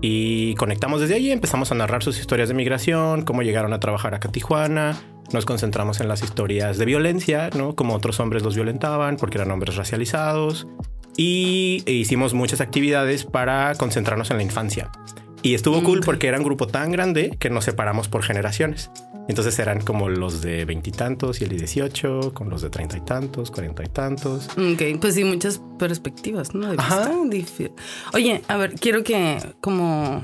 Y 0.00 0.54
conectamos 0.56 1.00
desde 1.00 1.14
allí, 1.14 1.30
empezamos 1.30 1.72
a 1.72 1.74
narrar 1.74 2.02
sus 2.02 2.18
historias 2.18 2.48
de 2.48 2.54
migración, 2.54 3.22
cómo 3.22 3.42
llegaron 3.42 3.72
a 3.72 3.80
trabajar 3.80 4.14
acá 4.14 4.28
a 4.28 4.32
Tijuana. 4.32 5.00
Nos 5.32 5.46
concentramos 5.46 6.00
en 6.00 6.08
las 6.08 6.22
historias 6.22 6.76
de 6.76 6.84
violencia, 6.84 7.48
¿no? 7.56 7.74
Cómo 7.74 7.94
otros 7.94 8.20
hombres 8.20 8.42
los 8.42 8.54
violentaban 8.54 9.16
porque 9.16 9.38
eran 9.38 9.50
hombres 9.50 9.76
racializados. 9.76 10.66
Y 11.16 11.82
hicimos 11.86 12.34
muchas 12.34 12.60
actividades 12.60 13.24
para 13.24 13.74
concentrarnos 13.76 14.30
en 14.30 14.36
la 14.36 14.42
infancia. 14.42 14.90
Y 15.42 15.54
estuvo 15.54 15.82
cool 15.82 16.00
porque 16.04 16.26
era 16.26 16.38
un 16.38 16.44
grupo 16.44 16.66
tan 16.66 16.90
grande 16.90 17.36
que 17.38 17.50
nos 17.50 17.64
separamos 17.64 18.08
por 18.08 18.22
generaciones. 18.22 18.90
Entonces 19.28 19.58
eran 19.58 19.80
como 19.80 20.08
los 20.08 20.42
de 20.42 20.64
veintitantos 20.64 21.40
y, 21.40 21.44
el 21.44 21.50
de 21.50 21.56
dieciocho, 21.56 22.34
con 22.34 22.50
los 22.50 22.62
de 22.62 22.70
treinta 22.70 22.96
y 22.98 23.00
tantos, 23.00 23.50
cuarenta 23.50 23.82
y 23.82 23.88
tantos. 23.88 24.48
Ok, 24.50 25.00
pues 25.00 25.14
sí, 25.14 25.24
muchas 25.24 25.60
perspectivas, 25.78 26.54
¿no? 26.54 26.72
Ajá. 26.76 27.10
Oye, 28.12 28.42
a 28.48 28.56
ver, 28.56 28.74
quiero 28.74 29.02
que 29.02 29.38
como 29.60 30.20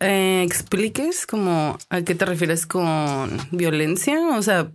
eh, 0.00 0.42
expliques 0.44 1.26
como 1.26 1.78
a 1.90 2.02
qué 2.02 2.14
te 2.14 2.24
refieres 2.24 2.66
con 2.66 3.30
violencia. 3.52 4.18
O 4.36 4.42
sea, 4.42 4.72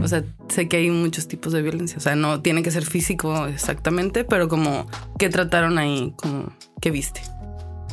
o 0.00 0.06
sea, 0.06 0.24
sé 0.48 0.68
que 0.68 0.78
hay 0.78 0.90
muchos 0.90 1.28
tipos 1.28 1.52
de 1.52 1.60
violencia. 1.60 1.98
O 1.98 2.00
sea, 2.00 2.16
no 2.16 2.40
tiene 2.40 2.62
que 2.62 2.70
ser 2.70 2.86
físico 2.86 3.46
exactamente, 3.46 4.24
pero 4.24 4.48
como 4.48 4.86
qué 5.18 5.28
trataron 5.28 5.78
ahí, 5.78 6.14
como 6.16 6.52
qué 6.80 6.90
viste. 6.90 7.20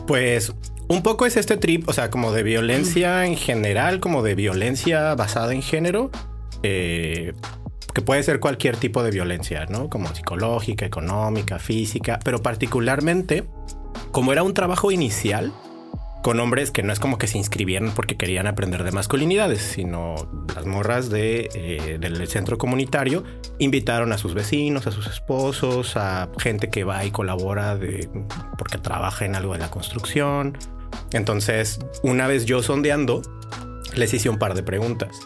Pues 0.08 0.53
un 0.88 1.01
poco 1.01 1.25
es 1.25 1.38
este 1.38 1.58
trip, 1.58 1.88
o 1.89 1.94
sea, 1.94 2.10
como 2.10 2.32
de 2.32 2.44
violencia 2.44 3.25
en 3.25 3.36
general, 3.36 4.00
como 4.00 4.22
de 4.24 4.36
violencia 4.36 5.15
basada 5.15 5.54
en 5.54 5.62
género, 5.62 6.12
eh, 6.63 7.34
que 7.94 8.01
puede 8.01 8.24
ser 8.24 8.39
cualquier 8.39 8.77
tipo 8.77 9.04
de 9.04 9.12
violencia, 9.12 9.65
¿no? 9.68 9.89
Como 9.89 10.13
psicológica, 10.13 10.86
económica, 10.86 11.60
física, 11.60 12.20
pero 12.24 12.42
particularmente, 12.42 13.46
como 14.12 14.34
era 14.34 14.44
un 14.44 14.54
trabajo 14.54 14.92
inicial, 14.92 15.54
con 16.25 16.39
hombres 16.39 16.72
que 16.72 16.82
no 16.82 16.91
es 16.91 17.00
como 17.00 17.20
que 17.20 17.27
se 17.27 17.38
inscribieron 17.38 17.91
porque 17.91 18.17
querían 18.17 18.48
aprender 18.48 18.84
de 18.84 18.91
masculinidades, 18.91 19.62
sino 19.62 20.15
las 20.55 20.65
morras 20.65 21.12
de, 21.12 21.51
eh, 21.53 22.00
del 22.00 22.27
centro 22.27 22.58
comunitario 22.58 23.24
invitaron 23.60 24.12
a 24.12 24.17
sus 24.17 24.34
vecinos, 24.34 24.88
a 24.88 24.91
sus 24.91 25.05
esposos, 25.05 25.96
a 25.98 26.29
gente 26.39 26.72
que 26.72 26.84
va 26.84 27.05
y 27.05 27.12
colabora 27.12 27.77
porque 28.58 28.79
trabaja 28.79 29.24
en 29.25 29.36
algo 29.36 29.53
de 29.53 29.60
la 29.60 29.70
construcción, 29.70 30.58
entonces, 31.12 31.79
una 32.01 32.25
vez 32.25 32.46
yo 32.46 32.63
sondeando, 32.63 33.22
les 33.96 34.12
hice 34.12 34.27
un 34.27 34.39
par 34.39 34.55
de 34.55 34.63
preguntas. 34.63 35.20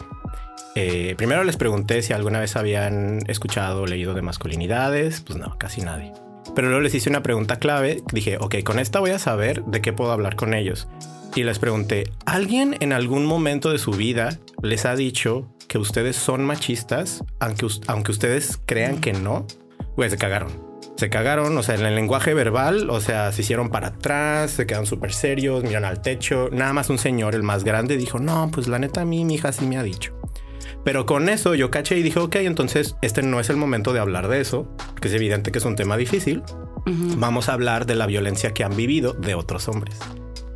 Eh, 0.74 1.14
primero 1.16 1.44
les 1.44 1.56
pregunté 1.56 2.02
si 2.02 2.12
alguna 2.12 2.40
vez 2.40 2.56
habían 2.56 3.20
escuchado 3.26 3.84
o 3.84 3.86
leído 3.86 4.12
de 4.12 4.20
masculinidades. 4.20 5.22
Pues 5.22 5.38
no, 5.38 5.56
casi 5.56 5.80
nadie. 5.80 6.12
Pero 6.54 6.68
luego 6.68 6.82
les 6.82 6.94
hice 6.94 7.10
una 7.10 7.22
pregunta 7.22 7.56
clave. 7.56 8.02
Dije, 8.12 8.38
ok, 8.38 8.56
con 8.64 8.78
esta 8.78 9.00
voy 9.00 9.10
a 9.10 9.18
saber 9.18 9.64
de 9.64 9.80
qué 9.80 9.92
puedo 9.92 10.12
hablar 10.12 10.36
con 10.36 10.54
ellos. 10.54 10.88
Y 11.34 11.44
les 11.44 11.58
pregunté, 11.58 12.10
¿alguien 12.26 12.76
en 12.80 12.92
algún 12.92 13.24
momento 13.24 13.70
de 13.70 13.78
su 13.78 13.92
vida 13.92 14.38
les 14.62 14.84
ha 14.84 14.96
dicho 14.96 15.48
que 15.68 15.78
ustedes 15.78 16.16
son 16.16 16.44
machistas, 16.44 17.24
aunque, 17.38 17.66
aunque 17.86 18.10
ustedes 18.10 18.60
crean 18.66 19.00
que 19.00 19.12
no? 19.12 19.46
Pues 19.94 20.10
se 20.10 20.18
cagaron 20.18 20.70
se 21.00 21.08
cagaron, 21.08 21.56
o 21.56 21.62
sea, 21.62 21.76
en 21.76 21.86
el 21.86 21.94
lenguaje 21.94 22.34
verbal, 22.34 22.90
o 22.90 23.00
sea, 23.00 23.32
se 23.32 23.40
hicieron 23.40 23.70
para 23.70 23.86
atrás, 23.88 24.50
se 24.50 24.66
quedaron 24.66 24.86
súper 24.86 25.14
serios, 25.14 25.64
miran 25.64 25.86
al 25.86 26.02
techo. 26.02 26.50
Nada 26.52 26.74
más 26.74 26.90
un 26.90 26.98
señor, 26.98 27.34
el 27.34 27.42
más 27.42 27.64
grande, 27.64 27.96
dijo, 27.96 28.18
no, 28.18 28.50
pues 28.52 28.68
la 28.68 28.78
neta 28.78 29.00
a 29.00 29.04
mí 29.06 29.24
mi 29.24 29.36
hija 29.36 29.50
sí 29.50 29.64
me 29.64 29.78
ha 29.78 29.82
dicho. 29.82 30.19
Pero 30.84 31.06
con 31.06 31.28
eso 31.28 31.54
yo 31.54 31.70
caché 31.70 31.98
y 31.98 32.02
dije, 32.02 32.18
ok, 32.18 32.36
entonces 32.36 32.96
este 33.02 33.22
no 33.22 33.40
es 33.40 33.50
el 33.50 33.56
momento 33.56 33.92
de 33.92 34.00
hablar 34.00 34.28
de 34.28 34.40
eso, 34.40 34.74
porque 34.92 35.08
es 35.08 35.14
evidente 35.14 35.52
que 35.52 35.58
es 35.58 35.64
un 35.64 35.76
tema 35.76 35.96
difícil. 35.96 36.42
Vamos 36.86 37.48
a 37.48 37.52
hablar 37.52 37.86
de 37.86 37.94
la 37.94 38.06
violencia 38.06 38.52
que 38.52 38.64
han 38.64 38.74
vivido 38.74 39.12
de 39.12 39.34
otros 39.34 39.68
hombres. 39.68 39.98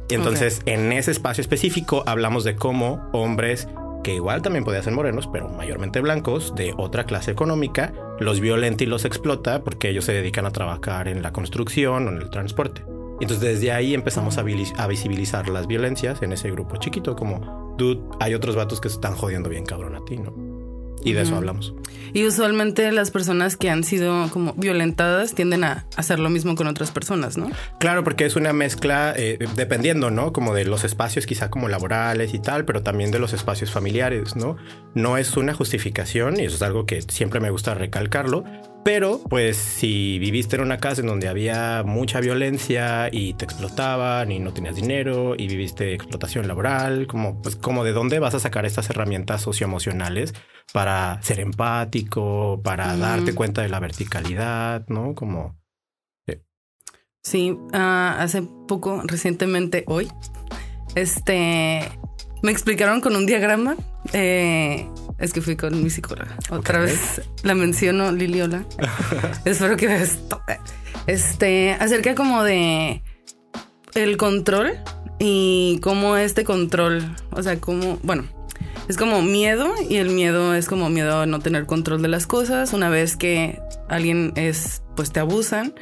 Y 0.08 0.14
entonces 0.14 0.60
en 0.66 0.92
ese 0.92 1.10
espacio 1.10 1.42
específico 1.42 2.02
hablamos 2.06 2.44
de 2.44 2.56
cómo 2.56 3.08
hombres 3.12 3.68
que 4.02 4.14
igual 4.14 4.42
también 4.42 4.64
podían 4.64 4.82
ser 4.82 4.92
morenos, 4.92 5.26
pero 5.26 5.48
mayormente 5.48 6.00
blancos, 6.00 6.54
de 6.54 6.74
otra 6.76 7.04
clase 7.04 7.30
económica, 7.30 7.92
los 8.20 8.38
violenta 8.38 8.84
y 8.84 8.86
los 8.86 9.04
explota 9.04 9.64
porque 9.64 9.88
ellos 9.88 10.04
se 10.04 10.12
dedican 10.12 10.46
a 10.46 10.50
trabajar 10.50 11.08
en 11.08 11.22
la 11.22 11.32
construcción 11.32 12.06
o 12.06 12.10
en 12.10 12.18
el 12.18 12.30
transporte. 12.30 12.84
Entonces 13.20 13.40
desde 13.40 13.72
ahí 13.72 13.94
empezamos 13.94 14.38
a, 14.38 14.42
visibilizar 14.42 15.48
las 15.48 15.66
violencias 15.66 16.22
en 16.22 16.32
ese 16.32 16.50
grupo 16.50 16.76
chiquito, 16.76 17.16
como, 17.16 17.74
dude, 17.78 18.00
hay 18.20 18.34
otros 18.34 18.56
vatos 18.56 18.80
que 18.80 18.88
se 18.88 18.96
están 18.96 19.14
jodiendo 19.14 19.48
bien 19.48 19.64
cabrón 19.64 19.94
a 19.94 20.04
ti, 20.04 20.16
¿no? 20.16 20.32
Y 21.04 21.12
de 21.12 21.22
eso 21.22 21.36
hablamos. 21.36 21.74
Y 22.14 22.24
usualmente 22.24 22.90
las 22.90 23.10
personas 23.10 23.58
que 23.58 23.68
han 23.68 23.84
sido 23.84 24.30
como 24.30 24.54
violentadas 24.54 25.34
tienden 25.34 25.62
a 25.62 25.84
hacer 25.96 26.18
lo 26.18 26.30
mismo 26.30 26.54
con 26.54 26.66
otras 26.66 26.92
personas, 26.92 27.36
¿no? 27.36 27.50
Claro, 27.78 28.04
porque 28.04 28.24
es 28.24 28.36
una 28.36 28.54
mezcla, 28.54 29.12
eh, 29.14 29.38
dependiendo, 29.54 30.10
¿no? 30.10 30.32
Como 30.32 30.54
de 30.54 30.64
los 30.64 30.82
espacios 30.82 31.26
quizá 31.26 31.50
como 31.50 31.68
laborales 31.68 32.32
y 32.32 32.38
tal, 32.38 32.64
pero 32.64 32.82
también 32.82 33.10
de 33.10 33.18
los 33.18 33.34
espacios 33.34 33.70
familiares, 33.70 34.34
¿no? 34.34 34.56
No 34.94 35.18
es 35.18 35.36
una 35.36 35.52
justificación, 35.52 36.40
y 36.40 36.44
eso 36.44 36.56
es 36.56 36.62
algo 36.62 36.86
que 36.86 37.02
siempre 37.02 37.38
me 37.38 37.50
gusta 37.50 37.74
recalcarlo, 37.74 38.44
pero, 38.84 39.20
pues, 39.30 39.56
si 39.56 40.18
viviste 40.18 40.56
en 40.56 40.62
una 40.62 40.78
casa 40.78 41.00
en 41.00 41.06
donde 41.06 41.28
había 41.28 41.82
mucha 41.84 42.20
violencia 42.20 43.08
y 43.10 43.32
te 43.34 43.46
explotaban 43.46 44.30
y 44.30 44.38
no 44.38 44.52
tenías 44.52 44.76
dinero 44.76 45.34
y 45.36 45.48
viviste 45.48 45.94
explotación 45.94 46.46
laboral, 46.46 47.06
como, 47.06 47.40
pues, 47.40 47.56
como 47.56 47.82
de 47.82 47.92
dónde 47.92 48.18
vas 48.18 48.34
a 48.34 48.40
sacar 48.40 48.66
estas 48.66 48.90
herramientas 48.90 49.40
socioemocionales 49.40 50.34
para 50.72 51.22
ser 51.22 51.40
empático, 51.40 52.60
para 52.62 52.96
darte 52.96 53.34
cuenta 53.34 53.62
de 53.62 53.68
la 53.68 53.80
verticalidad, 53.80 54.86
¿no? 54.88 55.14
Como. 55.14 55.56
Sí, 57.22 57.56
ah, 57.72 58.18
hace 58.20 58.42
poco, 58.68 59.00
recientemente, 59.06 59.84
hoy, 59.86 60.10
este, 60.94 61.80
me 62.42 62.52
explicaron 62.52 63.00
con 63.00 63.16
un 63.16 63.24
diagrama. 63.24 63.76
Eh, 64.12 64.86
es 65.18 65.32
que 65.32 65.40
fui 65.40 65.56
con 65.56 65.82
mi 65.82 65.90
psicóloga. 65.90 66.36
Otra 66.50 66.80
vez 66.80 67.22
la 67.42 67.54
menciono, 67.54 68.12
Liliola. 68.12 68.64
Espero 69.44 69.76
que 69.76 69.94
esto. 69.94 70.40
Este, 71.06 71.72
acerca 71.72 72.14
como 72.14 72.42
de 72.42 73.02
el 73.94 74.16
control 74.16 74.72
y 75.18 75.78
cómo 75.82 76.16
este 76.16 76.44
control, 76.44 77.14
o 77.30 77.42
sea, 77.42 77.60
como, 77.60 77.98
bueno, 78.02 78.24
es 78.88 78.96
como 78.96 79.22
miedo 79.22 79.72
y 79.88 79.96
el 79.96 80.10
miedo 80.10 80.54
es 80.54 80.66
como 80.66 80.90
miedo 80.90 81.20
a 81.20 81.26
no 81.26 81.38
tener 81.38 81.66
control 81.66 82.02
de 82.02 82.08
las 82.08 82.26
cosas. 82.26 82.72
Una 82.72 82.90
vez 82.90 83.16
que 83.16 83.60
alguien 83.88 84.32
es, 84.36 84.82
pues 84.96 85.12
te 85.12 85.20
abusan, 85.20 85.74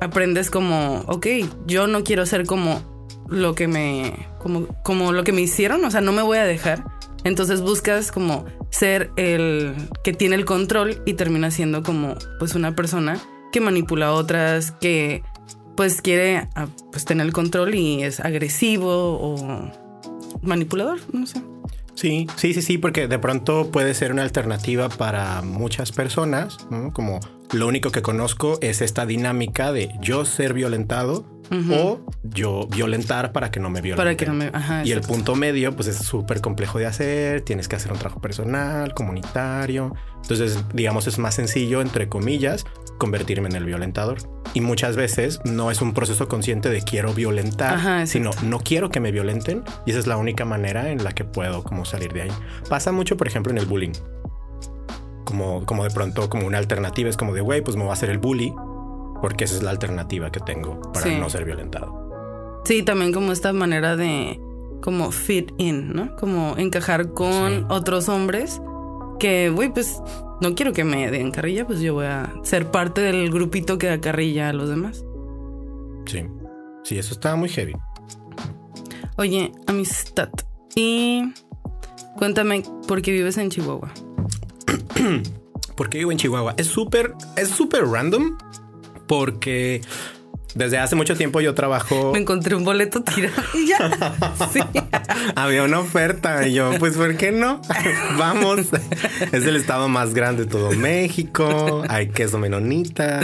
aprendes 0.00 0.50
como, 0.50 1.04
ok, 1.06 1.26
yo 1.66 1.86
no 1.86 2.04
quiero 2.04 2.26
ser 2.26 2.46
como 2.46 2.82
lo 3.28 3.54
que 3.54 3.68
me, 3.68 4.28
como, 4.38 4.66
como 4.82 5.12
lo 5.12 5.24
que 5.24 5.32
me 5.32 5.40
hicieron, 5.40 5.84
o 5.84 5.90
sea, 5.90 6.00
no 6.00 6.12
me 6.12 6.22
voy 6.22 6.38
a 6.38 6.44
dejar. 6.44 6.84
Entonces 7.24 7.60
buscas 7.60 8.12
como 8.12 8.44
ser 8.70 9.10
el 9.16 9.74
que 10.04 10.12
tiene 10.12 10.36
el 10.36 10.44
control 10.44 11.02
y 11.06 11.14
termina 11.14 11.50
siendo 11.50 11.82
como 11.82 12.16
pues 12.38 12.54
una 12.54 12.74
persona 12.74 13.18
que 13.52 13.60
manipula 13.60 14.08
a 14.08 14.12
otras, 14.12 14.72
que 14.72 15.22
pues 15.76 16.02
quiere 16.02 16.48
ah, 16.54 16.68
pues, 16.90 17.04
tener 17.04 17.26
el 17.26 17.32
control 17.32 17.74
y 17.74 18.02
es 18.02 18.20
agresivo 18.20 19.18
o 19.20 19.70
manipulador, 20.42 20.98
no 21.12 21.26
sé. 21.26 21.42
Sí, 21.94 22.26
sí, 22.36 22.52
sí, 22.52 22.60
sí, 22.60 22.78
porque 22.78 23.08
de 23.08 23.18
pronto 23.18 23.70
puede 23.70 23.94
ser 23.94 24.12
una 24.12 24.22
alternativa 24.22 24.90
para 24.90 25.40
muchas 25.40 25.92
personas, 25.92 26.58
como 26.92 27.20
lo 27.52 27.66
único 27.66 27.90
que 27.90 28.02
conozco 28.02 28.58
es 28.60 28.82
esta 28.82 29.06
dinámica 29.06 29.72
de 29.72 29.94
yo 30.02 30.26
ser 30.26 30.52
violentado 30.52 31.24
o 31.50 32.06
yo 32.22 32.66
violentar 32.68 33.32
para 33.32 33.50
que 33.50 33.60
no 33.60 33.70
me 33.70 33.80
violenten. 33.80 34.04
Para 34.04 34.16
que 34.16 34.26
no 34.26 34.34
me... 34.34 34.86
y 34.86 34.92
el 34.92 35.00
punto 35.00 35.34
medio, 35.34 35.74
pues 35.74 35.88
es 35.88 35.98
súper 35.98 36.40
complejo 36.40 36.78
de 36.78 36.86
hacer, 36.86 37.42
tienes 37.42 37.68
que 37.68 37.76
hacer 37.76 37.92
un 37.92 37.98
trabajo 37.98 38.20
personal, 38.20 38.94
comunitario. 38.94 39.94
Entonces, 40.22 40.64
digamos, 40.72 41.06
es 41.06 41.18
más 41.18 41.34
sencillo, 41.34 41.80
entre 41.80 42.08
comillas, 42.08 42.64
convertirme 42.98 43.48
en 43.48 43.56
el 43.56 43.64
violentador. 43.64 44.18
Y 44.54 44.60
muchas 44.60 44.96
veces 44.96 45.40
no 45.44 45.70
es 45.70 45.82
un 45.82 45.92
proceso 45.92 46.28
consciente 46.28 46.70
de 46.70 46.82
quiero 46.82 47.12
violentar, 47.12 48.06
sino 48.06 48.30
no 48.42 48.60
quiero 48.60 48.90
que 48.90 49.00
me 49.00 49.12
violenten. 49.12 49.62
Y 49.84 49.90
esa 49.90 50.00
es 50.00 50.06
la 50.06 50.16
única 50.16 50.44
manera 50.44 50.90
en 50.90 51.04
la 51.04 51.12
que 51.12 51.24
puedo 51.24 51.62
como 51.62 51.84
salir 51.84 52.12
de 52.12 52.22
ahí. 52.22 52.32
Pasa 52.68 52.92
mucho, 52.92 53.16
por 53.16 53.26
ejemplo, 53.26 53.52
en 53.52 53.58
el 53.58 53.66
bullying. 53.66 53.92
Como, 55.24 55.66
como 55.66 55.84
de 55.84 55.90
pronto, 55.90 56.30
como 56.30 56.46
una 56.46 56.58
alternativa 56.58 57.10
es 57.10 57.16
como 57.16 57.34
de, 57.34 57.40
güey, 57.40 57.60
pues 57.60 57.76
me 57.76 57.82
voy 57.82 57.90
a 57.90 57.94
hacer 57.94 58.10
el 58.10 58.18
bully 58.18 58.54
porque 59.20 59.44
esa 59.44 59.56
es 59.56 59.62
la 59.62 59.70
alternativa 59.70 60.30
que 60.30 60.40
tengo 60.40 60.80
para 60.92 61.18
no 61.18 61.28
ser 61.30 61.44
violentado. 61.44 62.62
Sí, 62.64 62.82
también 62.82 63.12
como 63.12 63.32
esta 63.32 63.52
manera 63.52 63.96
de 63.96 64.40
como 64.82 65.10
fit 65.10 65.52
in, 65.58 65.92
¿no? 65.92 66.16
Como 66.16 66.56
encajar 66.56 67.12
con 67.12 67.70
otros 67.70 68.08
hombres 68.08 68.60
que, 69.18 69.50
güey, 69.50 69.72
pues 69.72 70.00
no 70.40 70.54
quiero 70.54 70.72
que 70.72 70.84
me 70.84 71.10
den 71.10 71.30
carrilla, 71.30 71.66
pues 71.66 71.80
yo 71.80 71.94
voy 71.94 72.06
a 72.06 72.32
ser 72.42 72.70
parte 72.70 73.00
del 73.00 73.30
grupito 73.30 73.78
que 73.78 73.86
da 73.86 74.00
carrilla 74.00 74.50
a 74.50 74.52
los 74.52 74.68
demás. 74.68 75.04
Sí, 76.06 76.24
sí, 76.84 76.98
eso 76.98 77.14
está 77.14 77.36
muy 77.36 77.48
heavy. 77.48 77.74
Oye, 79.16 79.52
amistad. 79.66 80.28
Y 80.74 81.32
cuéntame 82.16 82.62
por 82.86 83.00
qué 83.00 83.12
vives 83.12 83.38
en 83.38 83.50
Chihuahua. 83.50 83.90
¿Por 85.76 85.90
qué 85.90 85.98
vivo 85.98 86.12
en 86.12 86.18
Chihuahua? 86.18 86.54
Es 86.56 86.66
súper, 86.66 87.14
es 87.36 87.48
súper 87.48 87.84
random 87.84 88.36
porque 89.06 89.82
desde 90.56 90.78
hace 90.78 90.96
mucho 90.96 91.16
tiempo 91.16 91.40
yo 91.40 91.54
trabajo. 91.54 92.12
Me 92.12 92.18
encontré 92.18 92.54
un 92.54 92.64
boleto 92.64 93.02
tirado 93.02 93.42
y 93.54 93.68
ya. 93.68 93.90
Sí. 94.52 94.60
Había 95.34 95.62
una 95.64 95.80
oferta 95.80 96.46
y 96.46 96.54
yo, 96.54 96.72
pues, 96.78 96.96
¿por 96.96 97.16
qué 97.16 97.30
no? 97.30 97.60
Vamos. 98.18 98.68
Es 99.32 99.44
el 99.44 99.56
estado 99.56 99.88
más 99.88 100.14
grande 100.14 100.44
de 100.44 100.50
todo 100.50 100.70
México. 100.72 101.82
Hay 101.88 102.08
queso 102.08 102.38
menonita. 102.38 103.20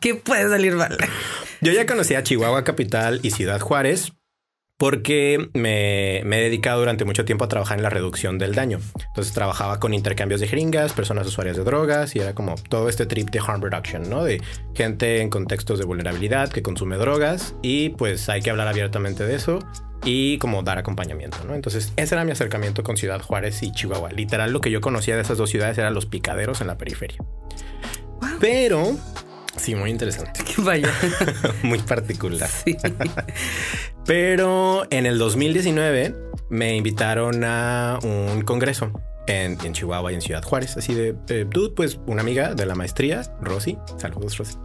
¿Qué 0.00 0.14
puede 0.14 0.48
salir 0.48 0.76
mal? 0.76 0.96
Yo 1.60 1.72
ya 1.72 1.86
conocía 1.86 2.22
Chihuahua 2.22 2.64
Capital 2.64 3.20
y 3.22 3.32
Ciudad 3.32 3.60
Juárez 3.60 4.12
porque 4.80 5.50
me, 5.52 6.20
he 6.20 6.42
dedicado 6.42 6.78
durante 6.78 7.04
mucho 7.04 7.26
tiempo 7.26 7.44
a 7.44 7.48
trabajar 7.48 7.76
en 7.76 7.82
la 7.82 7.90
reducción 7.90 8.38
del 8.38 8.54
daño. 8.54 8.80
Entonces 9.08 9.34
trabajaba 9.34 9.78
con 9.78 9.92
intercambios 9.92 10.40
de 10.40 10.48
jeringas, 10.48 10.94
personas 10.94 11.26
usuarias 11.26 11.58
de 11.58 11.64
drogas 11.64 12.16
y 12.16 12.20
era 12.20 12.34
como 12.34 12.54
todo 12.54 12.88
este 12.88 13.04
trip 13.04 13.28
de 13.28 13.40
harm 13.46 13.60
reduction, 13.60 14.08
¿no? 14.08 14.24
De 14.24 14.40
gente 14.74 15.20
en 15.20 15.28
contextos 15.28 15.78
de 15.78 15.84
vulnerabilidad 15.84 16.48
que 16.48 16.62
consume 16.62 16.96
drogas 16.96 17.54
y 17.60 17.90
pues 17.90 18.30
hay 18.30 18.40
que 18.40 18.48
hablar 18.48 18.68
abiertamente 18.68 19.26
de 19.26 19.34
eso 19.34 19.58
y 20.02 20.38
como 20.38 20.62
dar 20.62 20.78
acompañamiento, 20.78 21.36
¿no? 21.46 21.54
Entonces 21.54 21.92
ese 21.96 22.14
era 22.14 22.24
mi 22.24 22.32
acercamiento 22.32 22.82
con 22.82 22.96
Ciudad 22.96 23.20
Juárez 23.20 23.62
y 23.62 23.72
Chihuahua. 23.72 24.12
Literal 24.12 24.50
lo 24.50 24.62
que 24.62 24.70
yo 24.70 24.80
conocía 24.80 25.14
de 25.14 25.20
esas 25.20 25.36
dos 25.36 25.50
ciudades 25.50 25.76
eran 25.76 25.92
los 25.92 26.06
picaderos 26.06 26.62
en 26.62 26.68
la 26.68 26.78
periferia. 26.78 27.18
Pero 28.40 28.96
Sí, 29.56 29.74
muy 29.74 29.90
interesante. 29.90 30.40
Vaya. 30.58 30.92
muy 31.62 31.78
particular. 31.78 32.48
Sí. 32.48 32.76
Pero 34.06 34.84
en 34.90 35.06
el 35.06 35.18
2019 35.18 36.14
me 36.48 36.76
invitaron 36.76 37.44
a 37.44 37.98
un 38.02 38.42
congreso 38.42 38.92
en, 39.26 39.56
Chihuahua 39.72 40.12
y 40.12 40.16
en 40.16 40.22
Ciudad 40.22 40.42
Juárez. 40.42 40.76
Así 40.76 40.94
de, 40.94 41.14
eh, 41.28 41.46
dude, 41.48 41.70
pues 41.74 42.00
una 42.06 42.22
amiga 42.22 42.54
de 42.54 42.66
la 42.66 42.74
maestría, 42.74 43.22
Rosy. 43.40 43.78
Saludos, 43.98 44.38
Rosy. 44.38 44.56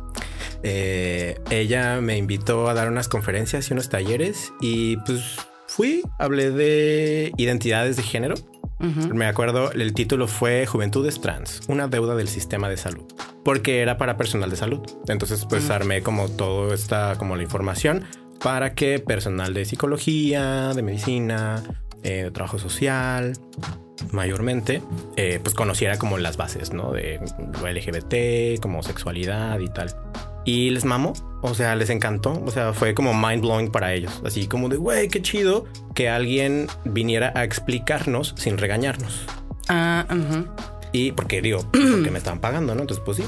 Eh, 0.63 1.39
ella 1.51 2.01
me 2.01 2.17
invitó 2.17 2.67
a 2.69 2.73
dar 2.73 2.89
unas 2.89 3.07
conferencias 3.07 3.69
y 3.69 3.73
unos 3.73 3.89
talleres 3.89 4.51
y 4.61 4.97
pues 4.97 5.21
fui, 5.67 6.01
hablé 6.17 6.51
de 6.51 7.31
identidades 7.37 7.97
de 7.97 8.03
género. 8.03 8.35
Me 8.79 9.25
acuerdo, 9.25 9.71
el 9.71 9.93
título 9.93 10.27
fue 10.27 10.65
Juventudes 10.65 11.21
Trans, 11.21 11.61
una 11.67 11.87
deuda 11.87 12.15
del 12.15 12.27
sistema 12.27 12.69
de 12.69 12.77
salud 12.77 13.05
porque 13.45 13.81
era 13.81 13.97
para 13.97 14.17
personal 14.17 14.49
de 14.49 14.57
salud. 14.57 14.81
Entonces, 15.07 15.45
pues 15.47 15.69
armé 15.69 16.01
como 16.01 16.27
todo 16.27 16.73
esta, 16.73 17.15
como 17.17 17.37
la 17.37 17.43
información 17.43 18.03
para 18.43 18.73
que 18.73 18.99
personal 18.99 19.53
de 19.53 19.65
psicología, 19.65 20.73
de 20.73 20.81
medicina, 20.81 21.63
eh, 22.03 22.23
de 22.23 22.31
trabajo 22.31 22.57
social, 22.57 23.33
mayormente, 24.11 24.81
eh, 25.15 25.39
pues 25.41 25.53
conociera 25.53 25.97
como 25.97 26.17
las 26.17 26.37
bases, 26.37 26.73
¿no? 26.73 26.91
De 26.91 27.19
lo 27.37 27.67
LGBT, 27.67 28.59
como 28.59 28.81
sexualidad 28.81 29.59
y 29.59 29.69
tal. 29.69 29.95
Y 30.45 30.69
les 30.69 30.85
mamó, 30.85 31.13
o 31.41 31.53
sea, 31.53 31.75
les 31.75 31.89
encantó, 31.89 32.41
o 32.45 32.51
sea, 32.51 32.73
fue 32.73 32.93
como 32.93 33.13
mind 33.13 33.41
blowing 33.41 33.71
para 33.71 33.93
ellos, 33.93 34.21
así 34.23 34.47
como 34.47 34.69
de, 34.69 34.77
güey, 34.77 35.07
qué 35.07 35.21
chido 35.21 35.65
que 35.93 36.09
alguien 36.09 36.67
viniera 36.85 37.33
a 37.35 37.43
explicarnos 37.43 38.35
sin 38.37 38.57
regañarnos. 38.57 39.25
Ah, 39.67 40.05
uh 40.09 40.75
y 40.95 41.11
porque 41.11 41.41
digo, 41.41 41.59
porque 41.71 42.09
me 42.09 42.17
estaban 42.19 42.39
pagando, 42.39 42.73
¿no? 42.73 42.79
Entonces, 42.79 43.03
pues 43.05 43.17
sí, 43.17 43.25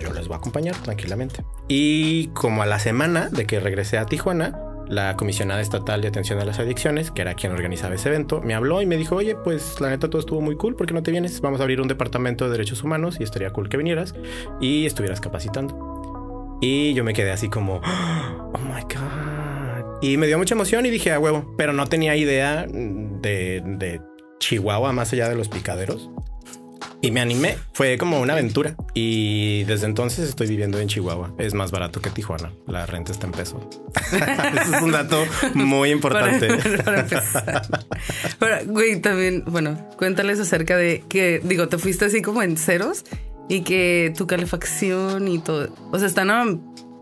yo 0.00 0.12
les 0.12 0.28
voy 0.28 0.36
a 0.36 0.38
acompañar 0.38 0.76
tranquilamente. 0.76 1.44
Y 1.66 2.28
como 2.28 2.62
a 2.62 2.66
la 2.66 2.78
semana 2.78 3.28
de 3.28 3.44
que 3.44 3.58
regresé 3.58 3.98
a 3.98 4.06
Tijuana, 4.06 4.56
la 4.88 5.16
comisionada 5.16 5.60
estatal 5.60 6.00
de 6.00 6.08
atención 6.08 6.38
a 6.38 6.44
las 6.44 6.60
adicciones, 6.60 7.10
que 7.10 7.22
era 7.22 7.34
quien 7.34 7.50
organizaba 7.50 7.96
ese 7.96 8.08
evento, 8.08 8.40
me 8.40 8.54
habló 8.54 8.80
y 8.82 8.86
me 8.86 8.96
dijo, 8.96 9.16
oye, 9.16 9.34
pues 9.34 9.80
la 9.80 9.90
neta 9.90 10.08
todo 10.08 10.20
estuvo 10.20 10.40
muy 10.40 10.56
cool, 10.56 10.76
¿por 10.76 10.86
qué 10.86 10.94
no 10.94 11.02
te 11.02 11.10
vienes? 11.10 11.40
Vamos 11.40 11.58
a 11.58 11.64
abrir 11.64 11.80
un 11.80 11.88
departamento 11.88 12.44
de 12.44 12.52
derechos 12.52 12.84
humanos 12.84 13.16
y 13.18 13.24
estaría 13.24 13.50
cool 13.50 13.68
que 13.68 13.76
vinieras 13.76 14.14
y 14.60 14.86
estuvieras 14.86 15.20
capacitando. 15.20 15.87
Y 16.60 16.94
yo 16.94 17.04
me 17.04 17.14
quedé 17.14 17.30
así 17.30 17.48
como, 17.48 17.80
oh 17.84 18.58
my 18.58 18.82
God. 18.82 20.02
Y 20.02 20.16
me 20.16 20.26
dio 20.26 20.38
mucha 20.38 20.54
emoción 20.54 20.86
y 20.86 20.90
dije, 20.90 21.12
a 21.12 21.18
huevo, 21.18 21.54
pero 21.56 21.72
no 21.72 21.86
tenía 21.86 22.16
idea 22.16 22.66
de, 22.68 23.62
de 23.64 24.00
Chihuahua 24.38 24.92
más 24.92 25.12
allá 25.12 25.28
de 25.28 25.34
los 25.36 25.48
picaderos. 25.48 26.10
Y 27.00 27.12
me 27.12 27.20
animé. 27.20 27.56
Fue 27.74 27.96
como 27.96 28.20
una 28.20 28.32
aventura. 28.32 28.74
Y 28.92 29.62
desde 29.64 29.86
entonces 29.86 30.28
estoy 30.28 30.48
viviendo 30.48 30.80
en 30.80 30.88
Chihuahua. 30.88 31.32
Es 31.38 31.54
más 31.54 31.70
barato 31.70 32.00
que 32.00 32.10
Tijuana. 32.10 32.52
La 32.66 32.86
renta 32.86 33.12
está 33.12 33.26
en 33.26 33.32
peso. 33.32 33.70
Eso 34.12 34.76
es 34.76 34.82
un 34.82 34.90
dato 34.90 35.24
muy 35.54 35.90
importante. 35.90 36.48
Pero, 38.40 38.56
güey, 38.66 39.00
también, 39.00 39.44
bueno, 39.46 39.78
cuéntales 39.96 40.40
acerca 40.40 40.76
de 40.76 41.04
que, 41.08 41.40
digo, 41.44 41.68
te 41.68 41.78
fuiste 41.78 42.04
así 42.04 42.20
como 42.20 42.42
en 42.42 42.56
ceros 42.56 43.04
y 43.48 43.62
que 43.62 44.12
tu 44.16 44.26
calefacción 44.26 45.28
y 45.28 45.38
todo. 45.38 45.74
O 45.90 45.98
sea, 45.98 46.06
están 46.06 46.28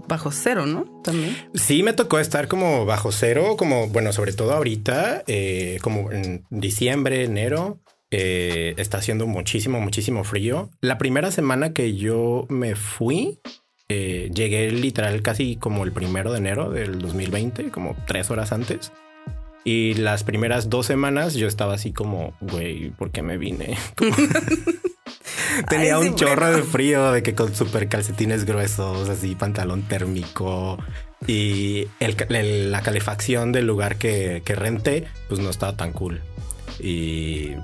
bajo 0.08 0.30
cero, 0.30 0.66
¿no? 0.66 0.84
También. 1.02 1.36
Sí, 1.54 1.82
me 1.82 1.92
tocó 1.92 2.18
estar 2.18 2.48
como 2.48 2.86
bajo 2.86 3.12
cero, 3.12 3.56
como, 3.58 3.88
bueno, 3.88 4.12
sobre 4.12 4.32
todo 4.32 4.52
ahorita, 4.52 5.24
eh, 5.26 5.78
como 5.82 6.12
en 6.12 6.44
diciembre, 6.50 7.24
enero. 7.24 7.80
Eh, 8.12 8.74
está 8.78 8.98
haciendo 8.98 9.26
muchísimo, 9.26 9.80
muchísimo 9.80 10.22
frío. 10.22 10.70
La 10.80 10.96
primera 10.96 11.30
semana 11.32 11.72
que 11.72 11.96
yo 11.96 12.46
me 12.48 12.76
fui, 12.76 13.40
eh, 13.88 14.30
llegué 14.32 14.70
literal 14.70 15.22
casi 15.22 15.56
como 15.56 15.84
el 15.84 15.92
primero 15.92 16.32
de 16.32 16.38
enero 16.38 16.70
del 16.70 17.00
2020, 17.00 17.70
como 17.70 17.96
tres 18.06 18.30
horas 18.30 18.52
antes. 18.52 18.92
Y 19.64 19.94
las 19.94 20.22
primeras 20.22 20.70
dos 20.70 20.86
semanas 20.86 21.34
yo 21.34 21.48
estaba 21.48 21.74
así 21.74 21.92
como, 21.92 22.36
güey, 22.40 22.90
¿por 22.90 23.10
qué 23.10 23.22
me 23.22 23.36
vine? 23.36 23.76
Tenía 25.68 25.98
un 25.98 26.14
chorro 26.14 26.50
de 26.50 26.62
frío 26.62 27.12
de 27.12 27.22
que 27.22 27.34
con 27.34 27.54
super 27.54 27.88
calcetines 27.88 28.44
gruesos, 28.44 29.08
así 29.08 29.34
pantalón 29.34 29.82
térmico 29.82 30.78
y 31.26 31.86
la 32.00 32.82
calefacción 32.82 33.52
del 33.52 33.66
lugar 33.66 33.96
que, 33.96 34.42
que 34.44 34.54
renté, 34.54 35.06
pues 35.28 35.40
no 35.40 35.50
estaba 35.50 35.76
tan 35.76 35.92
cool. 35.92 36.20
Y 36.78 37.54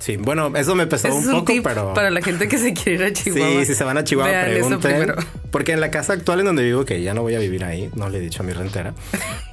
sí, 0.00 0.16
bueno, 0.16 0.52
eso 0.56 0.74
me 0.74 0.86
pesó 0.86 1.14
un 1.14 1.30
poco, 1.30 1.52
pero. 1.62 1.94
Para 1.94 2.10
la 2.10 2.20
gente 2.22 2.48
que 2.48 2.58
se 2.58 2.74
quiere 2.74 2.92
ir 2.92 3.02
a 3.04 3.12
Chihuahua. 3.12 3.60
Sí, 3.60 3.66
si 3.66 3.74
se 3.74 3.84
van 3.84 3.98
a 3.98 4.04
Chihuahua, 4.04 4.44
pregunten. 4.44 5.14
Porque 5.50 5.72
en 5.72 5.80
la 5.80 5.90
casa 5.90 6.14
actual 6.14 6.40
en 6.40 6.46
donde 6.46 6.64
vivo, 6.64 6.84
que 6.84 7.02
ya 7.02 7.14
no 7.14 7.22
voy 7.22 7.34
a 7.34 7.38
vivir 7.38 7.64
ahí, 7.64 7.90
no 7.94 8.08
le 8.08 8.18
he 8.18 8.20
dicho 8.20 8.42
a 8.42 8.46
mi 8.46 8.52
rentera, 8.52 8.94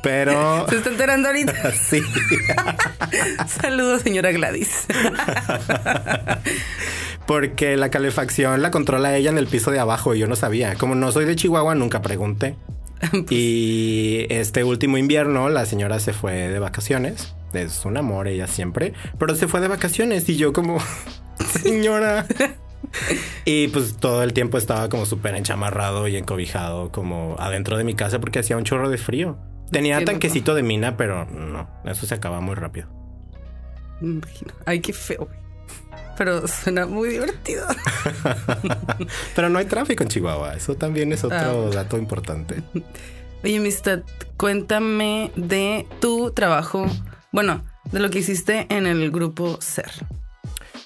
pero. 0.02 0.67
se 0.69 0.78
está 0.78 0.89
enterando 0.89 1.28
ahorita. 1.28 1.71
sí. 1.89 2.02
Saludos, 3.62 4.02
señora 4.02 4.32
Gladys. 4.32 4.88
Porque 7.28 7.78
la 7.78 7.91
calefacción 7.91 8.62
la 8.63 8.71
controla 8.71 9.15
ella 9.15 9.30
en 9.30 9.38
el 9.38 9.45
piso 9.45 9.69
de 9.69 9.80
abajo 9.80 10.15
y 10.15 10.19
yo 10.19 10.28
no 10.28 10.36
sabía. 10.36 10.75
Como 10.75 10.95
no 10.95 11.12
soy 11.12 11.25
de 11.25 11.36
Chihuahua, 11.36 11.75
nunca 11.75 12.02
pregunté. 12.02 12.56
Pues 13.12 13.25
y 13.30 14.25
este 14.30 14.63
último 14.63 14.97
invierno 14.97 15.47
la 15.49 15.65
señora 15.65 15.99
se 15.99 16.12
fue 16.12 16.49
de 16.49 16.60
vacaciones 16.60 17.34
es 17.53 17.85
un 17.85 17.97
amor 17.97 18.27
ella 18.27 18.47
siempre, 18.47 18.93
pero 19.17 19.35
se 19.35 19.47
fue 19.47 19.62
de 19.62 19.67
vacaciones 19.67 20.27
y 20.29 20.38
yo 20.38 20.53
como, 20.53 20.79
señora, 21.62 22.25
y 23.45 23.67
pues 23.69 23.97
todo 23.97 24.23
el 24.23 24.33
tiempo 24.33 24.57
estaba 24.57 24.89
como 24.89 25.05
súper 25.05 25.35
enchamarrado 25.35 26.07
y 26.07 26.17
encobijado 26.17 26.91
como 26.91 27.35
adentro 27.39 27.77
de 27.77 27.83
mi 27.83 27.93
casa 27.93 28.19
porque 28.19 28.39
hacía 28.39 28.57
un 28.57 28.63
chorro 28.63 28.89
de 28.89 28.97
frío. 28.97 29.38
Tenía 29.71 30.03
tanquecito 30.03 30.55
de 30.55 30.63
mina, 30.63 30.97
pero 30.97 31.25
no, 31.25 31.69
eso 31.85 32.05
se 32.07 32.15
acaba 32.15 32.41
muy 32.41 32.55
rápido. 32.55 32.88
Ay, 34.65 34.79
qué 34.79 34.93
feo. 34.93 35.27
Pero 36.17 36.47
suena 36.47 36.85
muy 36.85 37.09
divertido. 37.09 37.67
pero 39.35 39.49
no 39.49 39.59
hay 39.59 39.65
tráfico 39.65 40.03
en 40.03 40.09
Chihuahua. 40.09 40.55
Eso 40.55 40.75
también 40.75 41.13
es 41.13 41.23
otro 41.23 41.67
ah. 41.67 41.75
dato 41.75 41.97
importante. 41.97 42.63
Oye, 43.43 43.57
amistad, 43.57 43.99
cuéntame 44.38 45.31
de 45.35 45.85
tu 46.01 46.31
trabajo. 46.31 46.88
Bueno, 47.31 47.63
de 47.91 47.99
lo 47.99 48.09
que 48.09 48.19
hiciste 48.19 48.67
en 48.69 48.87
el 48.87 49.11
grupo 49.11 49.59
SER. 49.61 49.91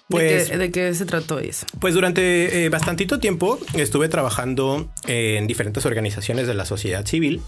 Pues, 0.09 0.55
¿De, 0.57 0.71
qué, 0.71 0.93
se 0.93 1.05
trató 1.05 1.39
eso? 1.39 1.65
Pues 1.79 1.93
durante 1.93 2.65
eh, 2.65 2.69
bastantito 2.69 3.19
tiempo 3.19 3.57
estuve 3.73 4.09
trabajando 4.09 4.91
en 5.07 5.47
diferentes 5.47 5.85
organizaciones 5.85 6.45
de 6.45 6.53
la 6.53 6.65
sociedad 6.65 7.05
civil 7.05 7.41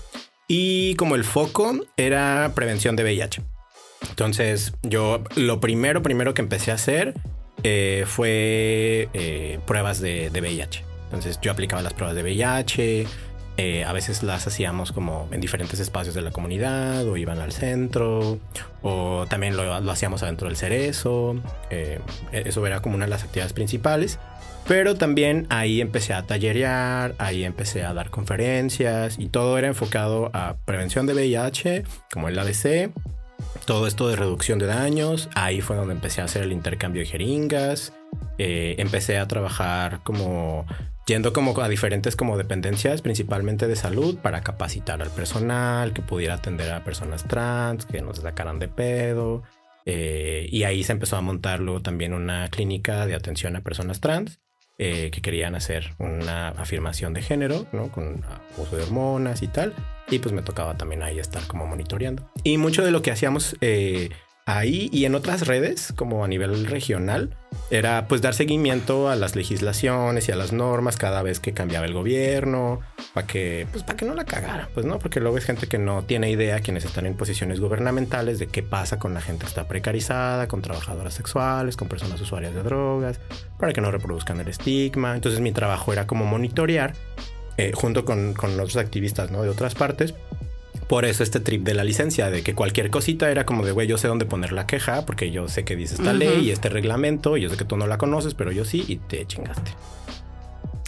y 0.48 0.96
como 0.96 1.16
el 1.16 1.24
foco 1.24 1.86
era 1.98 2.54
prevención 2.56 2.96
de 2.96 3.04
VIH. 3.04 3.42
Entonces 4.10 4.74
yo 4.84 5.24
lo 5.36 5.60
primero, 5.60 6.02
primero 6.02 6.34
que 6.34 6.42
empecé 6.42 6.72
a 6.72 6.76
hacer 6.76 7.14
eh, 7.64 8.06
fue 8.08 9.10
eh, 9.14 9.60
pruebas 9.68 10.00
de, 10.00 10.30
de, 10.30 10.42
VIH. 10.42 10.84
Entonces 11.06 11.40
yo 11.42 11.52
aplicaba 11.52 11.82
las 11.82 11.94
pruebas 11.94 12.16
de 12.16 12.24
VIH, 12.24 13.08
eh, 13.58 13.86
a 13.86 13.94
veces 13.94 14.22
las 14.22 14.48
hacíamos 14.48 14.92
como 14.92 15.30
en 15.32 15.40
diferentes 15.40 15.80
espacios 15.80 16.14
de 16.14 16.22
la 16.22 16.32
comunidad 16.32 17.08
o 17.08 17.16
iban 17.16 17.40
al 17.40 17.54
centro 17.54 18.40
o 18.82 19.26
también 19.30 19.56
lo, 19.56 19.74
hacíamos 19.92 20.24
adentro 20.24 20.48
del 20.48 20.58
cerezo. 20.58 21.36
Eh, 21.70 22.00
eso 22.32 22.66
era 22.68 22.82
como 22.82 22.96
una 22.96 23.06
de 23.06 23.12
las 23.12 23.24
actividades 23.24 23.54
principales. 23.54 24.20
Pero 24.68 24.96
también 24.96 25.46
ahí 25.50 25.80
empecé 25.80 26.14
a 26.14 26.24
tallerear, 26.24 27.14
ahí 27.20 27.44
empecé 27.44 27.84
a 27.84 27.94
dar 27.94 28.10
conferencias 28.10 29.20
y 29.20 29.28
todo 29.28 29.60
era 29.60 29.68
enfocado 29.68 30.32
a 30.34 30.56
prevención 30.66 31.06
de 31.06 31.14
VIH, 31.14 31.84
como 32.12 32.30
el 32.30 32.40
ADC, 32.40 32.90
todo 33.66 33.86
esto 33.86 34.08
de 34.08 34.16
reducción 34.16 34.58
de 34.58 34.66
daños. 34.66 35.30
Ahí 35.36 35.62
fue 35.62 35.76
donde 35.76 35.94
empecé 35.94 36.22
a 36.22 36.26
hacer 36.26 36.42
el 36.42 36.52
intercambio 36.52 37.02
de 37.02 37.08
jeringas. 37.08 37.94
Eh, 38.40 38.76
empecé 38.80 39.20
a 39.20 39.28
trabajar 39.28 40.00
como 40.04 40.66
yendo 41.06 41.34
como 41.34 41.60
a 41.62 41.70
diferentes 41.70 42.16
como 42.16 42.38
dependencias, 42.38 43.02
principalmente 43.02 43.68
de 43.68 43.76
salud, 43.76 44.18
para 44.18 44.42
capacitar 44.42 45.02
al 45.02 45.12
personal, 45.12 45.94
que 45.94 46.02
pudiera 46.02 46.36
atender 46.36 46.72
a 46.72 46.84
personas 46.84 47.24
trans, 47.26 47.86
que 47.86 48.02
no 48.02 48.14
se 48.14 48.22
sacaran 48.22 48.60
de 48.60 48.68
pedo. 48.68 49.44
Eh, 49.86 50.48
y 50.52 50.64
ahí 50.64 50.84
se 50.84 50.94
empezó 50.94 51.16
a 51.18 51.22
montar 51.22 51.60
luego 51.60 51.82
también 51.82 52.14
una 52.14 52.50
clínica 52.50 53.06
de 53.06 53.16
atención 53.16 53.56
a 53.56 53.62
personas 53.62 54.02
trans. 54.02 54.40
Eh, 54.78 55.10
que 55.10 55.22
querían 55.22 55.56
hacer 55.56 55.94
una 56.00 56.50
afirmación 56.50 57.14
de 57.14 57.22
género, 57.22 57.66
¿no? 57.72 57.90
Con 57.94 58.26
uso 58.58 58.76
de 58.76 58.84
hormonas 58.84 59.42
y 59.42 59.48
tal. 59.48 59.74
Y 60.10 60.20
pues 60.20 60.34
me 60.34 60.42
tocaba 60.42 60.76
también 60.76 61.02
ahí 61.02 61.18
estar 61.18 61.48
como 61.48 61.66
monitoreando. 61.66 62.30
Y 62.44 62.58
mucho 62.58 62.84
de 62.84 62.92
lo 62.92 63.02
que 63.02 63.10
hacíamos 63.10 63.56
eh, 63.62 64.10
ahí 64.46 64.90
y 64.94 65.06
en 65.06 65.16
otras 65.16 65.48
redes, 65.48 65.92
como 65.96 66.24
a 66.24 66.28
nivel 66.28 66.68
regional, 66.68 67.36
era 67.72 68.08
pues 68.08 68.22
dar 68.22 68.36
seguimiento 68.36 69.10
a 69.10 69.16
las 69.16 69.36
legislaciones 69.36 70.30
y 70.30 70.32
a 70.32 70.36
las 70.36 70.54
normas 70.54 70.98
cada 70.98 71.24
vez 71.24 71.40
que 71.40 71.54
cambiaba 71.54 71.88
el 71.88 71.94
gobierno, 71.94 72.80
para 73.16 73.26
que, 73.26 73.68
pues 73.72 73.84
para 73.84 73.98
que 73.98 74.06
no 74.06 74.14
la 74.14 74.26
cagara, 74.26 74.70
pues 74.74 74.86
no, 74.86 75.00
porque 75.00 75.20
luego 75.20 75.40
es 75.40 75.46
gente 75.46 75.68
que 75.68 75.80
no 75.80 76.04
tiene 76.04 76.30
idea, 76.30 76.60
quienes 76.60 76.86
están 76.86 77.08
en 77.08 77.16
posiciones 77.16 77.60
gubernamentales, 77.60 78.38
de 78.38 78.48
qué 78.48 78.62
pasa 78.62 79.00
con 79.00 79.16
la 79.16 79.22
gente 79.22 79.42
que 79.42 79.50
está 79.50 79.68
precarizada, 79.68 80.48
con 80.48 80.62
trabajadoras 80.62 81.16
sexuales, 81.16 81.76
con 81.76 81.88
personas 81.88 82.22
usuarias 82.22 82.54
de 82.54 82.62
drogas, 82.62 83.20
para 83.58 83.74
que 83.74 83.82
no 83.82 83.90
reproduzcan 83.90 84.40
el 84.40 84.48
estigma. 84.48 85.16
Entonces 85.16 85.40
mi 85.40 85.54
trabajo 85.54 85.92
era 85.92 86.06
como 86.06 86.26
monitorear, 86.26 86.94
eh, 87.58 87.72
junto 87.74 88.06
con, 88.06 88.34
con 88.34 88.52
otros 88.60 88.78
activistas 88.78 89.32
¿no? 89.32 89.42
de 89.42 89.50
otras 89.50 89.74
partes, 89.74 90.14
por 90.88 91.06
eso 91.06 91.24
este 91.24 91.40
trip 91.40 91.64
de 91.64 91.74
la 91.74 91.84
licencia, 91.84 92.30
de 92.30 92.44
que 92.44 92.54
cualquier 92.54 92.90
cosita 92.90 93.32
era 93.32 93.46
como 93.46 93.66
de, 93.66 93.72
güey, 93.72 93.88
yo 93.88 93.98
sé 93.98 94.08
dónde 94.08 94.26
poner 94.26 94.52
la 94.52 94.68
queja, 94.68 95.06
porque 95.06 95.32
yo 95.32 95.48
sé 95.48 95.66
que 95.66 95.76
dice 95.76 95.96
esta 95.96 96.14
ley 96.14 96.46
y 96.46 96.52
este 96.52 96.70
reglamento, 96.70 97.38
y 97.38 97.42
yo 97.42 97.50
sé 97.50 97.58
que 97.58 97.66
tú 97.66 97.78
no 97.78 97.88
la 97.88 97.98
conoces, 97.98 98.34
pero 98.34 98.52
yo 98.52 98.66
sí, 98.66 98.84
y 98.88 98.98
te 98.98 99.26
chingaste. 99.26 99.72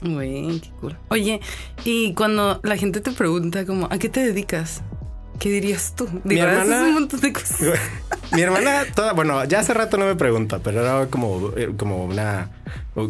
Güey, 0.04 0.60
qué 0.60 0.70
cool. 0.80 0.96
Oye, 1.10 1.42
y 1.84 2.14
cuando 2.14 2.60
la 2.64 2.78
gente 2.78 3.02
te 3.02 3.12
pregunta 3.12 3.66
como, 3.66 3.88
¿a 3.92 3.98
qué 3.98 4.10
te 4.10 4.20
dedicas? 4.20 4.84
¿Qué 5.40 5.50
dirías 5.50 5.94
tú? 5.96 6.08
mi 6.24 6.40
hermana, 6.40 6.84
un 6.84 6.94
montón 6.94 7.20
de 7.20 7.34
cosas. 7.34 7.60
Mi 8.34 8.42
hermana, 8.42 8.84
toda, 8.94 9.14
bueno, 9.14 9.46
ya 9.46 9.60
hace 9.60 9.74
rato 9.74 9.98
no 9.98 10.06
me 10.06 10.16
pregunta, 10.16 10.60
pero 10.60 10.82
era 10.82 11.08
como, 11.08 11.54
eh, 11.56 11.72
como 11.78 12.04
una 12.04 12.50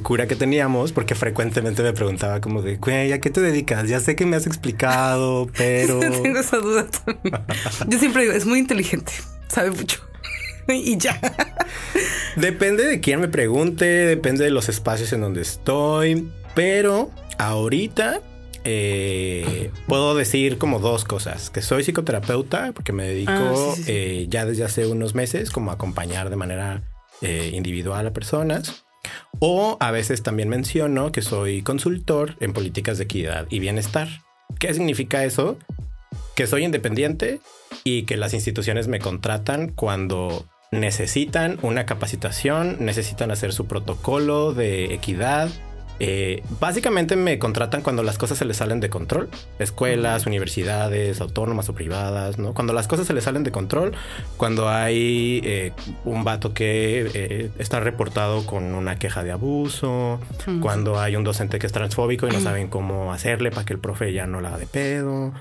cura 0.04 0.28
que 0.28 0.36
teníamos, 0.36 0.92
porque 0.92 1.16
frecuentemente 1.16 1.82
me 1.82 1.92
preguntaba 1.92 2.40
como 2.40 2.62
de, 2.62 2.76
güey, 2.78 3.12
¿a 3.14 3.20
qué 3.20 3.32
te 3.32 3.42
dedicas? 3.42 3.90
Ya 3.90 4.00
sé 4.00 4.16
que 4.16 4.28
me 4.28 4.36
has 4.36 4.46
explicado, 4.46 5.48
pero... 5.58 6.00
Tengo 6.22 6.40
esa 6.40 6.58
duda 6.58 6.86
Yo 7.88 7.98
siempre 7.98 8.24
digo, 8.24 8.34
es 8.34 8.46
muy 8.46 8.60
inteligente, 8.60 9.12
sabe 9.48 9.72
mucho. 9.72 10.00
y 10.68 10.98
ya. 10.98 11.20
Depende 12.36 12.86
de 12.86 13.00
quién 13.00 13.20
me 13.20 13.28
pregunte, 13.28 13.86
depende 13.86 14.44
de 14.44 14.52
los 14.52 14.70
espacios 14.70 15.14
en 15.14 15.22
donde 15.22 15.42
estoy, 15.42 16.30
pero 16.54 17.10
ahorita 17.40 18.22
eh, 18.70 19.72
puedo 19.88 20.14
decir 20.14 20.58
como 20.58 20.80
dos 20.80 21.06
cosas, 21.06 21.50
que 21.50 21.62
soy 21.62 21.84
psicoterapeuta 21.84 22.74
porque 22.74 22.92
me 22.92 23.08
dedico 23.08 23.32
ah, 23.32 23.74
eh, 23.88 24.26
ya 24.28 24.46
desde 24.46 24.66
hace 24.66 24.86
unos 24.88 25.16
meses 25.16 25.52
como 25.52 25.72
a 25.72 25.76
acompañar 25.76 26.30
de 26.30 26.36
manera 26.36 26.84
eh, 27.22 27.52
individual 27.54 28.06
a 28.06 28.12
personas. 28.12 28.84
O 29.40 29.78
a 29.80 29.92
veces 29.92 30.22
también 30.22 30.50
menciono 30.50 31.14
que 31.14 31.22
soy 31.22 31.62
consultor 31.62 32.36
en 32.42 32.52
políticas 32.52 32.98
de 32.98 33.06
equidad 33.06 33.48
y 33.50 33.60
bienestar. 33.60 34.10
¿Qué 34.60 34.74
significa 34.74 35.24
eso? 35.24 35.58
Que 36.36 36.46
soy 36.46 36.66
independiente 36.66 37.40
y 37.86 38.04
que 38.04 38.18
las 38.18 38.34
instituciones 38.34 38.90
me 38.90 39.00
contratan 39.00 39.70
cuando 39.70 40.46
necesitan 40.74 41.58
una 41.62 41.86
capacitación, 41.86 42.76
necesitan 42.82 43.32
hacer 43.32 43.54
su 43.54 43.66
protocolo 43.66 44.54
de 44.54 44.94
equidad, 44.94 45.50
eh, 46.00 46.44
básicamente 46.60 47.16
me 47.16 47.40
contratan 47.40 47.82
cuando 47.82 48.04
las 48.04 48.18
cosas 48.18 48.38
se 48.38 48.46
les 48.46 48.58
salen 48.58 48.80
de 48.80 48.90
control. 48.90 49.30
Escuelas, 49.60 50.26
universidades, 50.26 51.22
autónomas 51.22 51.70
o 51.70 51.74
privadas, 51.74 52.38
¿no? 52.38 52.54
Cuando 52.54 52.74
las 52.74 52.88
cosas 52.88 53.08
se 53.08 53.14
les 53.14 53.24
salen 53.24 53.44
de 53.44 53.52
control, 53.52 53.94
cuando 54.38 54.70
hay 54.70 55.42
eh, 55.44 55.72
un 56.06 56.24
vato 56.24 56.54
que 56.54 57.10
eh, 57.14 57.52
está 57.58 57.80
reportado 57.80 58.46
con 58.46 58.76
una 58.76 59.00
queja 59.00 59.24
de 59.24 59.32
abuso, 59.32 60.20
cuando 60.62 61.00
hay 61.00 61.16
un 61.16 61.24
docente 61.24 61.60
que 61.60 61.68
es 61.68 61.74
transfóbico 61.74 62.28
y 62.28 62.32
no 62.32 62.40
saben 62.40 62.68
cómo 62.68 63.14
hacerle 63.14 63.52
para 63.52 63.66
que 63.66 63.74
el 63.74 63.80
profe 63.80 64.14
ya 64.14 64.28
no 64.28 64.42
la 64.42 64.50
haga 64.50 64.58
de 64.58 64.68
pedo. 64.68 65.34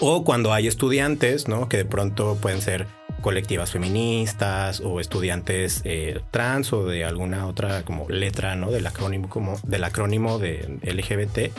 O 0.00 0.24
cuando 0.24 0.52
hay 0.52 0.66
estudiantes, 0.66 1.48
¿no? 1.48 1.68
Que 1.68 1.76
de 1.76 1.84
pronto 1.84 2.36
pueden 2.40 2.60
ser 2.60 2.86
colectivas 3.22 3.70
feministas 3.70 4.80
o 4.80 5.00
estudiantes 5.00 5.80
eh, 5.84 6.20
trans 6.30 6.72
o 6.72 6.84
de 6.84 7.04
alguna 7.04 7.46
otra 7.46 7.82
como 7.82 8.06
letra, 8.08 8.56
¿no? 8.56 8.70
Del 8.70 8.86
acrónimo 8.86 9.30
como 9.30 9.58
del 9.64 9.84
acrónimo 9.84 10.38
de 10.38 10.78
LGBT 10.82 11.56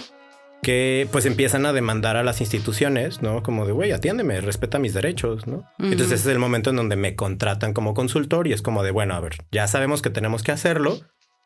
que 0.63 1.07
pues 1.11 1.25
empiezan 1.25 1.65
a 1.65 1.73
demandar 1.73 2.15
a 2.15 2.23
las 2.23 2.41
instituciones, 2.41 3.21
¿no? 3.21 3.43
Como 3.43 3.67
de, 3.67 3.73
güey, 3.73 3.91
atiéndeme, 3.91 4.41
respeta 4.41 4.79
mis 4.79 4.93
derechos, 4.93 5.45
¿no? 5.45 5.65
Entonces 5.77 6.07
ese 6.07 6.15
es 6.15 6.25
el 6.27 6.39
momento 6.39 6.71
en 6.71 6.77
donde 6.77 6.95
me 6.95 7.15
contratan 7.15 7.73
como 7.73 7.93
consultor 7.93 8.47
y 8.47 8.53
es 8.53 8.61
como 8.61 8.81
de, 8.81 8.91
bueno, 8.91 9.13
a 9.13 9.19
ver, 9.19 9.35
ya 9.51 9.67
sabemos 9.67 10.01
que 10.01 10.09
tenemos 10.09 10.41
que 10.41 10.53
hacerlo, 10.53 11.01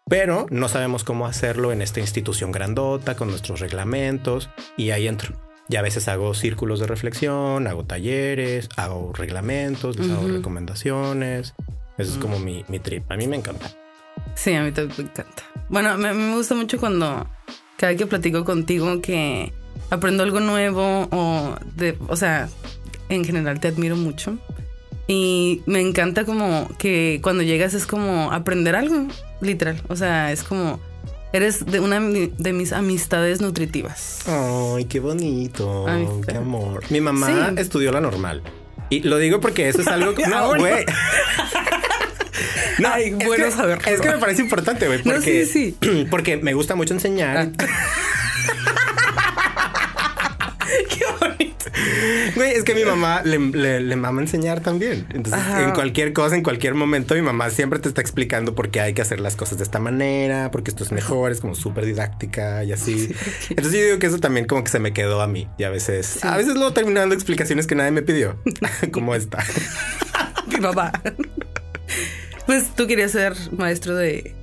pero 0.08 0.46
no 0.52 0.70
sabemos 0.70 1.04
cómo 1.04 1.26
hacerlo 1.26 1.74
en 1.74 1.82
esta 1.82 2.00
institución 2.00 2.52
grandota 2.52 3.16
con 3.16 3.30
nuestros 3.30 3.60
reglamentos 3.60 4.50
y 4.78 4.92
ahí 4.92 5.08
entro. 5.08 5.47
Y 5.70 5.76
a 5.76 5.82
veces 5.82 6.08
hago 6.08 6.34
círculos 6.34 6.80
de 6.80 6.88
reflexión, 6.88 7.68
hago 7.68 7.84
talleres, 7.84 8.70
hago 8.78 9.12
reglamentos, 9.14 9.98
les 9.98 10.10
hago 10.10 10.28
recomendaciones. 10.28 11.54
Eso 11.98 12.14
es 12.14 12.18
como 12.20 12.40
mi, 12.40 12.64
mi, 12.68 12.80
trip. 12.80 13.12
A 13.12 13.18
mí 13.18 13.28
me 13.28 13.36
encanta. 13.36 13.72
Sí, 14.36 14.54
a 14.54 14.64
mí 14.64 14.72
también 14.72 14.96
me 14.98 15.04
encanta. 15.12 15.44
Bueno, 15.68 15.98
me, 15.98 16.14
me 16.14 16.36
gusta 16.36 16.56
mucho 16.56 16.78
cuando 16.80 17.28
cada 17.78 17.92
vez 17.92 18.00
que 18.00 18.08
platico 18.08 18.46
contigo 18.46 19.02
que 19.02 19.52
aprendo 19.90 20.24
algo 20.24 20.40
nuevo 20.40 21.08
o 21.12 21.56
de, 21.76 21.98
o 22.08 22.16
sea, 22.16 22.50
en 23.10 23.26
general 23.26 23.60
te 23.60 23.68
admiro 23.68 23.96
mucho. 23.96 24.38
Y 25.08 25.64
me 25.66 25.80
encanta 25.80 26.26
como 26.26 26.70
que 26.78 27.20
cuando 27.24 27.44
llegas 27.44 27.74
es 27.74 27.86
como 27.86 28.32
aprender 28.32 28.76
algo, 28.76 29.08
literal. 29.42 29.82
O 29.88 29.96
sea, 29.96 30.32
es 30.32 30.44
como 30.44 30.80
Eres 31.38 31.68
de 31.68 31.80
una 31.80 32.00
de 32.00 32.52
mis 32.52 32.74
amistades 32.74 33.42
nutritivas. 33.42 34.22
Ay, 34.26 34.86
qué 34.86 35.00
bonito. 35.00 35.86
qué 36.28 36.36
amor. 36.36 36.84
Mi 36.90 37.00
mamá 37.00 37.54
estudió 37.58 37.92
la 37.92 38.02
normal. 38.02 38.42
Y 38.90 39.02
lo 39.02 39.20
digo 39.20 39.40
porque 39.40 39.70
eso 39.70 39.82
es 39.82 39.88
algo 39.88 40.16
que. 40.16 40.26
no, 40.26 40.56
güey. 40.56 40.84
No, 42.80 42.90
Ay, 42.92 43.12
bueno 43.12 43.50
saber. 43.52 43.80
Es 43.88 44.02
que 44.02 44.10
me 44.10 44.18
parece 44.20 44.42
importante, 44.42 44.86
güey. 44.86 45.02
Porque, 45.02 45.46
sí, 45.48 45.76
sí. 45.82 46.06
porque 46.12 46.38
me 46.38 46.54
gusta 46.54 46.76
mucho 46.76 46.94
enseñar. 46.94 47.38
Ah. 47.38 47.66
Qué 50.90 51.06
bonito. 51.20 51.66
Güey, 52.36 52.54
es 52.54 52.64
que 52.64 52.76
mi 52.76 52.84
mamá 52.84 53.22
le, 53.24 53.40
le, 53.40 53.80
le 53.80 53.96
mama 53.96 54.22
enseñar 54.22 54.62
también. 54.62 55.06
Entonces, 55.10 55.34
Ajá. 55.34 55.64
en 55.64 55.72
cualquier 55.72 56.14
cosa, 56.14 56.36
en 56.36 56.44
cualquier 56.44 56.74
momento, 56.74 57.16
mi 57.16 57.22
mamá 57.22 57.50
siempre 57.50 57.80
te 57.80 57.88
está 57.90 58.02
explicando 58.02 58.56
por 58.56 58.70
qué 58.70 58.82
hay 58.82 58.94
que 58.94 59.02
hacer 59.02 59.20
las 59.20 59.36
cosas 59.36 59.58
de 59.58 59.64
esta 59.64 59.80
manera, 59.80 60.52
porque 60.52 60.72
esto 60.72 60.84
es 60.84 60.92
mejor, 60.92 61.32
es 61.32 61.42
como 61.42 61.56
súper 61.56 61.86
didáctica 61.86 62.64
y 62.64 62.72
así. 62.72 63.14
Entonces 63.50 63.74
yo 63.74 63.86
digo 63.86 64.00
que 64.00 64.08
eso 64.08 64.20
también 64.20 64.46
como 64.46 64.64
que 64.64 64.70
se 64.72 64.80
me 64.80 64.94
quedó 64.94 65.22
a 65.22 65.28
mí. 65.28 65.48
Y 65.58 65.64
a 65.64 65.70
veces, 65.70 66.24
a 66.24 66.38
veces 66.38 66.56
luego 66.56 66.74
termino 66.74 67.00
dando 67.00 67.16
explicaciones 67.16 67.68
que 67.68 67.76
nadie 67.76 67.92
me 67.92 68.02
pidió, 68.02 68.38
como 68.92 69.16
esta. 69.16 69.44
Mi 70.48 70.60
mamá. 70.60 70.92
Pues 72.46 72.74
tú 72.76 72.88
querías 72.88 73.12
ser 73.12 73.34
maestro 73.52 73.96
de. 73.96 74.34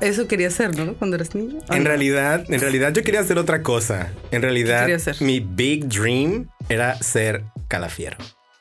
Eso 0.00 0.28
querías 0.28 0.54
ser, 0.54 0.76
¿no? 0.76 0.94
Cuando 0.94 1.16
eras 1.16 1.34
niño. 1.34 1.58
¿O 1.68 1.74
En 1.74 1.82
no? 1.82 1.88
realidad, 1.88 2.44
en 2.48 2.60
realidad 2.60 2.92
yo 2.92 3.02
quería 3.02 3.20
hacer 3.20 3.38
otra 3.38 3.62
cosa. 3.62 4.10
En 4.30 4.42
realidad, 4.42 4.88
mi 5.20 5.40
big 5.40 5.88
dream 5.88 6.48
era 6.68 6.94
ser 7.02 7.42
calafiero. 7.68 8.16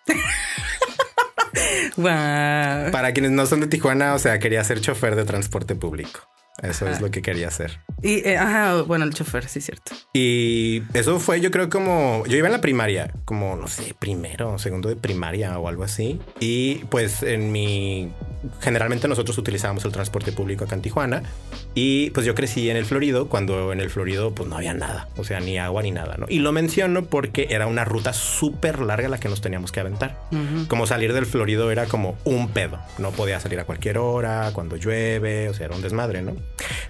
Guau. 1.96 2.92
Para 2.92 3.12
quienes 3.14 3.32
no 3.32 3.46
son 3.46 3.62
de 3.62 3.68
Tijuana, 3.68 4.14
o 4.16 4.20
sea, 4.20 4.40
quería 4.40 4.64
ser 4.64 4.82
chofer 4.82 5.16
de 5.16 5.26
transporte 5.26 5.76
público. 5.76 6.22
Eso 6.64 6.88
es 6.88 6.94
Ajá. 6.94 7.02
lo 7.02 7.12
que 7.12 7.22
quería 7.22 7.50
hacer. 7.50 7.80
Y, 8.02 8.28
eh, 8.28 8.36
ajá, 8.36 8.82
bueno, 8.82 9.06
el 9.06 9.14
chofer, 9.14 9.48
sí, 9.48 9.62
cierto. 9.62 9.94
Y 10.14 10.82
eso 10.96 11.20
fue, 11.20 11.40
yo 11.40 11.52
creo, 11.52 11.70
como 11.70 12.24
yo 12.26 12.36
iba 12.36 12.48
en 12.48 12.52
la 12.54 12.62
primaria, 12.62 13.14
como 13.26 13.56
no 13.56 13.68
sé, 13.68 13.94
primero 14.00 14.58
segundo 14.58 14.90
de 14.90 14.96
primaria 14.96 15.60
o 15.60 15.68
algo 15.68 15.84
así. 15.84 16.20
Y 16.40 16.76
pues 16.90 17.22
en 17.22 17.52
mi 17.52 18.12
generalmente 18.60 19.08
nosotros 19.08 19.38
utilizábamos 19.38 19.86
el 19.86 19.92
transporte 19.92 20.32
público 20.32 20.66
acá 20.66 20.76
en 20.76 20.82
Tijuana. 20.82 21.24
Y 21.74 22.10
pues 22.12 22.26
yo 22.26 22.36
crecí 22.36 22.70
en 22.70 22.78
el 22.78 22.86
Florido 22.86 23.30
cuando 23.30 23.72
en 23.72 23.80
el 23.80 23.90
Florido 23.90 24.34
pues 24.34 24.50
no 24.50 24.58
había 24.58 24.74
nada, 24.74 25.10
o 25.18 25.24
sea, 25.24 25.40
ni 25.40 25.58
agua 25.58 25.84
ni 25.84 25.92
nada, 25.92 26.16
¿no? 26.18 26.26
Y 26.30 26.40
lo 26.40 26.52
menciono 26.52 27.06
porque 27.06 27.48
era 27.52 27.68
una 27.68 27.86
ruta 27.86 28.14
súper 28.14 28.80
larga 28.80 29.10
la 29.10 29.20
que 29.20 29.30
nos 29.30 29.42
teníamos 29.42 29.72
que 29.72 29.80
aventar. 29.80 30.18
Como 30.68 30.88
salir 30.88 31.14
del 31.14 31.26
Florido 31.26 31.72
era 31.72 31.86
como 31.86 32.18
un 32.24 32.50
pedo. 32.50 32.80
No 32.98 33.12
podía 33.12 33.40
salir 33.40 33.60
a 33.60 33.66
cualquier 33.66 33.98
hora, 33.98 34.52
cuando 34.54 34.76
llueve, 34.76 35.50
o 35.50 35.54
sea, 35.54 35.68
era 35.68 35.76
un 35.76 35.82
desmadre, 35.82 36.22
¿no? 36.22 36.36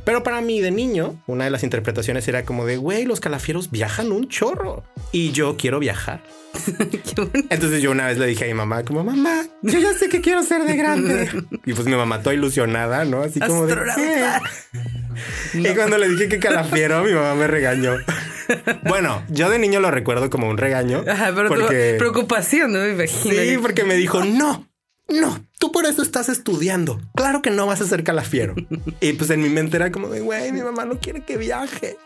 Pero 0.04 0.24
para 0.24 0.42
mí 0.42 0.62
de 0.62 0.72
niño, 0.72 1.22
una 1.28 1.46
de 1.46 1.50
las 1.50 1.64
interpretaciones 1.64 2.28
era 2.28 2.44
como 2.44 2.66
de, 2.66 2.78
güey, 2.78 3.06
los 3.06 3.20
calafieros 3.20 3.72
viajan 3.72 4.12
un 4.12 4.30
chorro 4.30 4.84
y 5.12 5.32
yo 5.32 5.58
quiero 5.58 5.80
viajar. 5.80 6.24
Entonces 7.50 7.82
yo 7.82 7.92
una 7.92 8.08
vez 8.08 8.18
le 8.18 8.28
dije 8.28 8.46
a 8.46 8.48
mi 8.48 8.54
mamá, 8.54 8.84
como, 8.84 9.04
mamá, 9.04 9.44
yo 9.62 9.80
ya 9.80 9.94
sé 9.94 10.10
que 10.10 10.22
quiero 10.22 10.44
ser 10.44 10.64
de 10.66 10.76
grande. 10.76 11.30
Y 11.66 11.74
pues 11.74 11.86
mi 11.86 11.96
mamá 11.96 12.22
toda 12.22 12.34
ilusionada, 12.34 13.04
¿no? 13.06 13.22
Así 13.24 13.40
como 13.40 13.66
de... 13.66 13.76
"¿Qué?". 13.96 14.26
Y 15.70 15.76
cuando 15.76 15.98
le 15.98 16.10
dije 16.10 16.30
que 16.30 16.40
calafiero, 16.40 17.04
mi 17.04 17.12
mamá 17.12 17.34
me 17.36 17.48
regañó. 17.48 17.96
Bueno, 18.88 19.24
yo 19.30 19.50
de 19.50 19.60
niño 19.60 19.80
lo 19.80 19.92
recuerdo 19.92 20.30
como 20.30 20.48
un 20.48 20.58
regaño. 20.58 21.04
Ajá, 21.08 21.32
pero 21.36 21.50
porque... 21.50 21.96
preocupación, 21.98 22.72
¿no? 22.72 22.80
Me 22.80 22.92
imagino. 22.92 23.36
Sí, 23.36 23.58
porque 23.62 23.84
me 23.84 23.96
dijo, 23.96 24.24
no, 24.24 24.68
no, 25.10 25.46
tú 25.60 25.72
por 25.72 25.86
eso 25.86 26.02
estás 26.02 26.30
estudiando. 26.30 27.02
Claro 27.16 27.42
que 27.42 27.50
no 27.50 27.66
vas 27.66 27.82
a 27.82 27.88
ser 27.88 28.04
calafiero. 28.04 28.56
y 29.02 29.14
pues 29.14 29.30
en 29.32 29.42
mi 29.42 29.50
mente 29.50 29.78
era 29.78 29.92
como 29.92 30.08
de, 30.10 30.22
güey, 30.22 30.52
mi 30.52 30.62
mamá 30.62 30.86
no 30.86 31.00
quiere 31.00 31.22
que 31.22 31.38
viaje. 31.38 31.98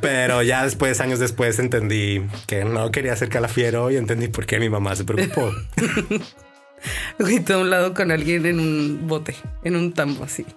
Pero 0.00 0.42
ya 0.42 0.64
después, 0.64 1.00
años 1.00 1.18
después, 1.18 1.58
entendí 1.58 2.22
que 2.46 2.64
no 2.64 2.90
quería 2.90 3.14
ser 3.16 3.28
calafiero 3.28 3.90
y 3.90 3.96
entendí 3.96 4.28
por 4.28 4.46
qué 4.46 4.58
mi 4.60 4.68
mamá 4.68 4.94
se 4.96 5.04
preocupó. 5.04 5.52
Todo 7.46 7.58
a 7.58 7.60
un 7.62 7.70
lado 7.70 7.92
con 7.92 8.12
alguien 8.12 8.46
en 8.46 8.60
un 8.60 9.08
bote, 9.08 9.34
en 9.64 9.74
un 9.74 9.92
tambo 9.92 10.24
así. 10.24 10.46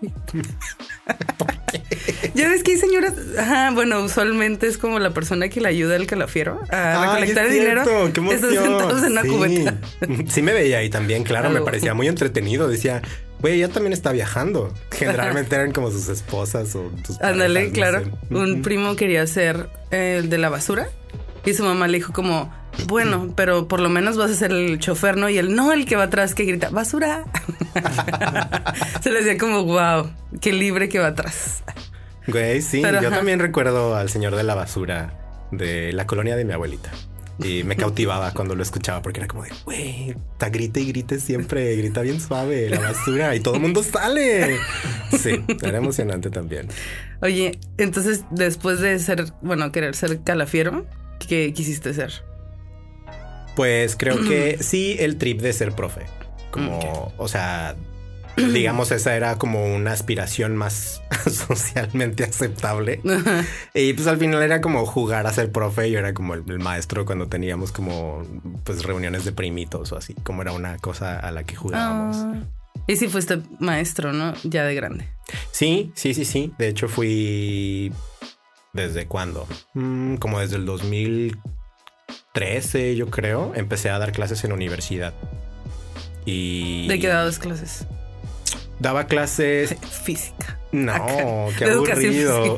Ya 2.35 2.49
ves 2.49 2.63
que 2.63 2.71
hay 2.71 2.77
señoras, 2.77 3.13
ajá, 3.39 3.71
bueno, 3.71 4.01
usualmente 4.03 4.67
es 4.67 4.77
como 4.77 4.99
la 4.99 5.11
persona 5.11 5.47
que 5.49 5.61
le 5.61 5.69
ayuda 5.69 5.95
al 5.95 6.05
calafiero 6.05 6.59
a 6.69 7.01
Ay, 7.01 7.09
recolectar 7.21 7.45
es 7.47 7.53
dinero. 7.53 7.81
Están 7.81 8.41
sentados 8.51 9.03
en 9.03 9.11
una 9.13 9.21
Sí. 9.23 9.29
cubeta. 9.29 9.77
Sí 10.27 10.41
me 10.41 10.53
veía 10.53 10.79
ahí 10.79 10.89
también, 10.89 11.23
claro, 11.23 11.49
me 11.49 11.61
parecía 11.61 11.93
muy 11.93 12.07
entretenido. 12.07 12.67
Decía, 12.67 13.01
güey, 13.41 13.55
ella 13.55 13.69
también 13.69 13.93
está 13.93 14.11
viajando. 14.11 14.73
Generalmente 14.91 15.55
eran 15.55 15.71
como 15.71 15.91
sus 15.91 16.07
esposas 16.09 16.75
o 16.75 16.91
sus 17.05 17.19
Ándale, 17.21 17.71
claro. 17.71 18.01
no 18.29 18.45
sé. 18.45 18.51
Un 18.51 18.61
primo 18.61 18.95
quería 18.95 19.25
ser 19.27 19.69
el 19.89 20.29
de 20.29 20.37
la 20.37 20.49
basura 20.49 20.87
y 21.45 21.53
su 21.53 21.63
mamá 21.63 21.87
le 21.87 21.97
dijo 21.97 22.13
como, 22.13 22.53
bueno, 22.87 23.33
pero 23.35 23.67
por 23.67 23.79
lo 23.79 23.89
menos 23.89 24.17
vas 24.17 24.31
a 24.31 24.35
ser 24.35 24.51
el 24.51 24.79
chofer, 24.79 25.17
¿no? 25.17 25.29
Y 25.29 25.37
él, 25.37 25.55
no, 25.55 25.73
el 25.73 25.85
que 25.85 25.95
va 25.95 26.03
atrás 26.03 26.35
que 26.35 26.45
grita, 26.45 26.69
basura. 26.69 27.25
Se 29.01 29.09
le 29.11 29.23
decía 29.23 29.37
como, 29.37 29.63
wow, 29.63 30.11
qué 30.39 30.53
libre 30.53 30.89
que 30.89 30.99
va 30.99 31.07
atrás. 31.07 31.63
Güey, 32.27 32.61
sí, 32.61 32.81
Pero, 32.83 33.01
yo 33.01 33.07
ajá. 33.07 33.17
también 33.17 33.39
recuerdo 33.39 33.95
al 33.95 34.09
señor 34.09 34.35
de 34.35 34.43
la 34.43 34.53
basura 34.55 35.47
de 35.51 35.91
la 35.91 36.05
colonia 36.05 36.35
de 36.35 36.45
mi 36.45 36.53
abuelita. 36.53 36.91
Y 37.43 37.63
me 37.63 37.75
cautivaba 37.75 38.31
cuando 38.33 38.55
lo 38.55 38.63
escuchaba 38.63 39.01
porque 39.01 39.19
era 39.19 39.27
como 39.27 39.43
de, 39.43 39.49
güey, 39.65 40.15
está 40.33 40.49
grita 40.49 40.79
y 40.79 40.85
grite 40.85 41.19
siempre, 41.19 41.75
grita 41.75 42.01
bien 42.01 42.19
suave 42.19 42.69
la 42.69 42.79
basura 42.79 43.35
y 43.35 43.39
todo 43.39 43.55
el 43.55 43.61
mundo 43.61 43.83
sale. 43.83 44.57
Sí, 45.11 45.43
era 45.61 45.77
emocionante 45.77 46.29
también. 46.29 46.67
Oye, 47.21 47.59
entonces 47.77 48.23
después 48.31 48.79
de 48.79 48.97
ser, 48.99 49.25
bueno, 49.41 49.71
querer 49.71 49.95
ser 49.95 50.21
calafiero, 50.23 50.85
¿qué 51.27 51.53
quisiste 51.53 51.93
ser? 51.93 52.23
Pues 53.55 53.95
creo 53.95 54.19
que 54.27 54.57
sí, 54.61 54.95
el 54.99 55.17
trip 55.17 55.41
de 55.41 55.53
ser 55.53 55.73
profe. 55.73 56.05
Como, 56.51 57.13
o 57.17 57.27
sea, 57.27 57.75
digamos, 58.53 58.91
esa 58.91 59.15
era 59.15 59.37
como 59.37 59.73
una 59.73 59.91
aspiración 59.91 60.55
más 60.55 61.01
socialmente 61.29 62.23
aceptable. 62.23 63.01
Y 63.73 63.93
pues 63.93 64.07
al 64.07 64.17
final 64.17 64.41
era 64.41 64.61
como 64.61 64.85
jugar 64.85 65.27
a 65.27 65.33
ser 65.33 65.51
profe. 65.51 65.91
Yo 65.91 65.99
era 65.99 66.13
como 66.13 66.33
el, 66.33 66.43
el 66.47 66.59
maestro 66.59 67.05
cuando 67.05 67.27
teníamos 67.27 67.71
como 67.71 68.23
pues 68.63 68.83
reuniones 68.83 69.25
de 69.25 69.31
primitos 69.31 69.91
o 69.91 69.97
así, 69.97 70.13
como 70.23 70.41
era 70.41 70.51
una 70.51 70.77
cosa 70.77 71.19
a 71.19 71.31
la 71.31 71.43
que 71.43 71.55
jugábamos. 71.55 72.17
Ah. 72.17 72.33
Y 72.87 72.95
si 72.95 73.07
fuiste 73.07 73.41
maestro, 73.59 74.11
¿no? 74.11 74.33
Ya 74.43 74.65
de 74.65 74.75
grande. 74.75 75.07
Sí, 75.51 75.91
sí, 75.95 76.13
sí, 76.13 76.25
sí. 76.25 76.53
De 76.57 76.67
hecho 76.67 76.87
fui 76.87 77.91
desde 78.73 79.05
cuándo? 79.05 79.47
Mm, 79.73 80.15
como 80.15 80.39
desde 80.39 80.57
el 80.57 80.65
2013, 80.65 82.95
yo 82.95 83.09
creo. 83.09 83.53
Empecé 83.55 83.89
a 83.89 83.99
dar 83.99 84.11
clases 84.11 84.43
en 84.43 84.51
universidad. 84.51 85.13
Y 86.25 86.87
¿De 86.87 86.99
qué 86.99 87.07
dabas 87.07 87.39
clases? 87.39 87.87
Daba 88.81 89.05
clases. 89.05 89.75
Física. 90.03 90.57
No, 90.71 90.93
Acá. 90.93 91.55
qué 91.57 91.65
aburrido. 91.65 92.55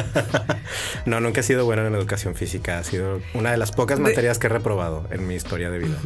no, 1.06 1.20
nunca 1.20 1.40
he 1.40 1.42
sido 1.42 1.64
bueno 1.64 1.86
en 1.86 1.94
educación 1.94 2.34
física. 2.34 2.78
Ha 2.78 2.84
sido 2.84 3.20
una 3.34 3.50
de 3.52 3.56
las 3.56 3.72
pocas 3.72 3.98
De- 3.98 4.04
materias 4.04 4.38
que 4.38 4.46
he 4.48 4.50
reprobado 4.50 5.06
en 5.10 5.26
mi 5.26 5.34
historia 5.34 5.70
de 5.70 5.78
vida. 5.78 5.96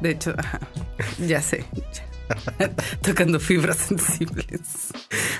De 0.00 0.10
hecho, 0.10 0.34
ajá, 0.36 0.60
ya 1.18 1.40
sé. 1.40 1.64
Tocando 3.02 3.38
fibras 3.38 3.76
sensibles. 3.76 4.60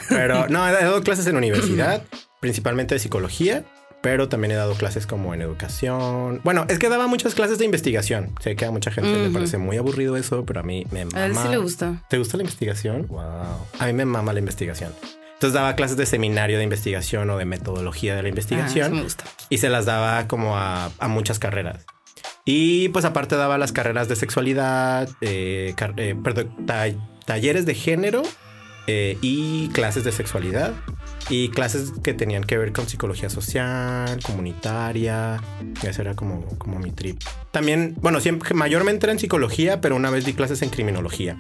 Pero 0.09 0.49
no, 0.49 0.67
he 0.69 0.73
dado 0.73 1.03
clases 1.03 1.27
en 1.27 1.37
universidad, 1.39 2.03
principalmente 2.41 2.95
de 2.95 2.99
psicología, 3.01 3.65
pero 4.05 4.29
también 4.29 4.51
he 4.53 4.55
dado 4.55 4.75
clases 4.75 5.07
como 5.07 5.33
en 5.33 5.41
educación. 5.41 6.43
Bueno, 6.45 6.67
es 6.69 6.79
que 6.79 6.91
daba 6.91 7.07
muchas 7.07 7.35
clases 7.35 7.59
de 7.59 7.65
investigación. 7.65 8.33
Sé 8.41 8.55
que 8.55 8.67
a 8.67 8.71
mucha 8.71 8.91
gente 8.91 9.11
le 9.17 9.25
Ujú. 9.25 9.33
parece 9.33 9.57
muy 9.57 9.79
aburrido 9.79 10.17
eso, 10.19 10.45
pero 10.45 10.61
a 10.61 10.63
mí 10.63 10.85
me 10.91 11.07
mama. 11.07 11.19
A 11.23 11.27
él 11.27 11.35
sí 11.35 11.49
le 11.49 11.57
gusta. 11.57 12.05
¿Te 12.11 12.19
gusta 12.19 12.37
la 12.37 12.43
investigación? 12.43 13.07
Wow. 13.09 13.23
A 13.79 13.87
mí 13.87 13.93
me 13.95 14.05
mama 14.05 14.35
la 14.35 14.41
investigación. 14.41 14.93
Entonces 15.33 15.55
daba 15.55 15.75
clases 15.75 15.97
de 15.97 16.05
seminario 16.05 16.59
de 16.59 16.65
investigación 16.65 17.31
o 17.31 17.39
de 17.39 17.47
metodología 17.47 18.15
de 18.15 18.21
la 18.23 18.27
Ah, 18.27 18.31
investigación 18.31 18.93
me 18.95 19.03
gusta. 19.05 19.25
y 19.49 19.57
se 19.59 19.71
las 19.71 19.87
daba 19.87 20.29
como 20.29 20.57
a, 20.59 20.91
a 20.99 21.09
muchas 21.09 21.39
carreras. 21.39 21.87
Y 22.45 22.91
pues 22.91 23.07
aparte 23.07 23.37
daba 23.37 23.57
las 23.57 23.73
carreras 23.73 24.07
de 24.09 24.17
sexualidad, 24.17 25.09
eh, 25.23 25.73
car- 25.77 25.95
eh, 25.97 26.15
perdón, 26.23 26.55
ta- 26.67 26.85
talleres 27.25 27.65
de 27.65 27.75
género 27.75 28.23
eh, 28.87 29.17
y 29.23 29.69
clases 29.69 30.05
de 30.05 30.13
sexualidad 30.13 30.73
y 31.29 31.49
clases 31.49 31.93
que 32.03 32.15
tenían 32.15 32.45
que 32.45 32.59
ver 32.59 32.73
con 32.73 32.89
psicología 32.89 33.31
social, 33.31 34.19
comunitaria. 34.23 35.41
Ese 35.83 36.03
era 36.03 36.15
como, 36.15 36.45
como 36.59 36.79
mi 36.79 36.91
trip. 36.91 37.21
También, 37.51 37.97
bueno, 38.01 38.21
siempre, 38.21 38.55
mayormente 38.55 39.07
era 39.07 39.13
en 39.13 39.19
psicología, 39.19 39.81
pero 39.81 39.97
una 39.97 40.11
vez 40.11 40.25
di 40.25 40.35
clases 40.35 40.63
en 40.63 40.71
criminología. 40.71 41.37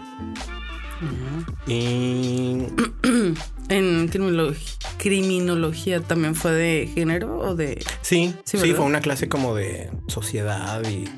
Y 1.66 2.62
En 3.68 4.09
criminología, 4.09 4.77
criminología 4.99 6.01
también 6.01 6.35
fue 6.35 6.53
de 6.53 6.90
género 6.94 7.38
o 7.38 7.55
de. 7.55 7.83
sí, 8.03 8.35
Sí, 8.44 8.59
sí, 8.59 8.75
fue 8.75 8.85
una 8.85 9.01
clase 9.01 9.29
como 9.29 9.55
de 9.55 9.90
sociedad 10.07 10.83
y 10.87 11.09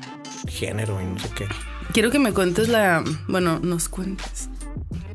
género 0.49 1.01
y 1.01 1.05
no 1.05 1.19
sé 1.19 1.29
qué. 1.35 1.45
Quiero 1.93 2.09
que 2.09 2.19
me 2.19 2.31
cuentes 2.31 2.69
la. 2.69 3.03
Bueno, 3.27 3.59
nos 3.59 3.89
cuentes. 3.89 4.49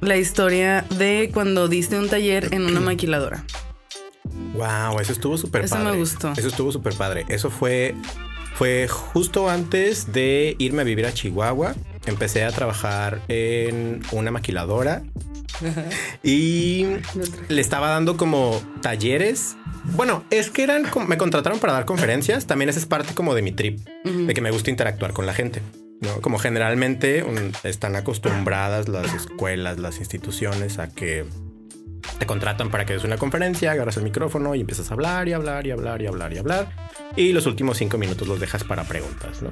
La 0.02 0.16
historia 0.16 0.84
de 0.98 1.30
cuando 1.32 1.68
diste 1.68 1.96
un 1.98 2.08
taller 2.08 2.52
en 2.52 2.66
una 2.66 2.80
maquiladora. 2.90 3.44
Wow, 4.54 5.00
eso 5.00 5.12
estuvo 5.12 5.38
súper 5.38 5.64
Eso 5.64 5.76
padre. 5.76 5.92
me 5.92 5.98
gustó. 5.98 6.32
Eso 6.36 6.48
estuvo 6.48 6.70
súper 6.72 6.94
padre. 6.94 7.24
Eso 7.28 7.50
fue, 7.50 7.94
fue 8.54 8.86
justo 8.88 9.48
antes 9.48 10.12
de 10.12 10.56
irme 10.58 10.82
a 10.82 10.84
vivir 10.84 11.06
a 11.06 11.12
Chihuahua. 11.14 11.74
Empecé 12.06 12.44
a 12.44 12.50
trabajar 12.50 13.20
en 13.28 14.02
una 14.12 14.30
maquiladora 14.30 15.02
y 16.22 16.84
le 17.48 17.60
estaba 17.60 17.88
dando 17.88 18.16
como 18.16 18.60
talleres. 18.82 19.56
Bueno, 19.96 20.24
es 20.30 20.50
que 20.50 20.62
eran, 20.64 20.84
como- 20.84 21.06
me 21.06 21.16
contrataron 21.16 21.58
para 21.60 21.72
dar 21.74 21.84
conferencias. 21.84 22.46
También 22.46 22.68
esa 22.68 22.78
es 22.80 22.86
parte 22.86 23.14
como 23.14 23.34
de 23.34 23.42
mi 23.42 23.52
trip, 23.52 23.80
de 24.04 24.34
que 24.34 24.40
me 24.40 24.50
gusta 24.50 24.70
interactuar 24.70 25.12
con 25.12 25.26
la 25.26 25.34
gente. 25.34 25.62
¿No? 26.02 26.20
Como 26.20 26.38
generalmente 26.38 27.22
un- 27.22 27.52
están 27.64 27.96
acostumbradas 27.96 28.88
las 28.88 29.14
escuelas, 29.14 29.78
las 29.78 29.98
instituciones 29.98 30.78
a 30.78 30.88
que 30.88 31.24
te 32.18 32.26
contratan 32.26 32.70
para 32.70 32.84
que 32.84 32.92
des 32.92 33.04
una 33.04 33.16
conferencia, 33.16 33.72
agarras 33.72 33.96
el 33.96 34.02
micrófono 34.04 34.54
y 34.54 34.60
empiezas 34.60 34.90
a 34.90 34.94
hablar 34.94 35.28
y 35.28 35.32
hablar 35.32 35.66
y 35.66 35.70
hablar 35.70 36.02
y 36.02 36.06
hablar 36.06 36.32
y 36.32 36.38
hablar. 36.38 36.68
Y 37.16 37.32
los 37.32 37.46
últimos 37.46 37.78
cinco 37.78 37.98
minutos 37.98 38.26
los 38.28 38.38
dejas 38.40 38.64
para 38.64 38.84
preguntas, 38.84 39.42
¿no? 39.42 39.50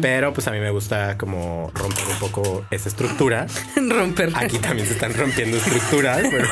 Pero 0.00 0.32
pues 0.32 0.46
a 0.48 0.50
mí 0.50 0.58
me 0.58 0.70
gusta 0.70 1.16
como 1.18 1.70
romper 1.74 2.04
un 2.12 2.18
poco 2.18 2.64
esa 2.70 2.88
estructura. 2.88 3.46
Romper. 3.76 4.30
Aquí 4.34 4.58
también 4.58 4.86
se 4.86 4.94
están 4.94 5.12
rompiendo 5.14 5.56
estructuras, 5.56 6.22
pero 6.30 6.48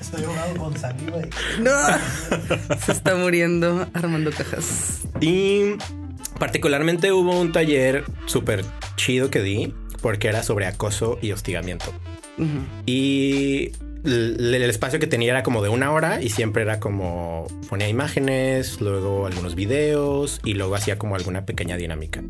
Estoy 0.00 0.24
ahogado 0.24 0.56
con 0.56 0.76
saliva 0.78 1.18
y 1.20 1.62
No. 1.62 1.70
Se 2.84 2.92
está 2.92 3.14
muriendo 3.16 3.88
Armando 3.94 4.30
Cajas. 4.32 5.00
Y 5.20 5.74
particularmente 6.40 7.12
hubo 7.12 7.38
un 7.40 7.52
taller 7.52 8.02
súper 8.26 8.64
chido 8.96 9.30
que 9.30 9.40
di 9.42 9.72
porque 10.02 10.26
era 10.26 10.42
sobre 10.42 10.66
acoso 10.66 11.18
y 11.22 11.30
hostigamiento. 11.30 11.92
Y 12.86 13.70
l- 14.04 14.56
el 14.56 14.62
espacio 14.70 14.98
que 14.98 15.06
tenía 15.06 15.30
era 15.32 15.42
como 15.42 15.62
de 15.62 15.68
una 15.68 15.92
hora 15.92 16.22
y 16.22 16.30
siempre 16.30 16.62
era 16.62 16.80
como 16.80 17.46
ponía 17.68 17.88
imágenes, 17.88 18.80
luego 18.80 19.26
algunos 19.26 19.54
videos 19.54 20.40
y 20.42 20.54
luego 20.54 20.74
hacía 20.74 20.98
como 20.98 21.14
alguna 21.14 21.44
pequeña 21.44 21.76
dinámica. 21.76 22.22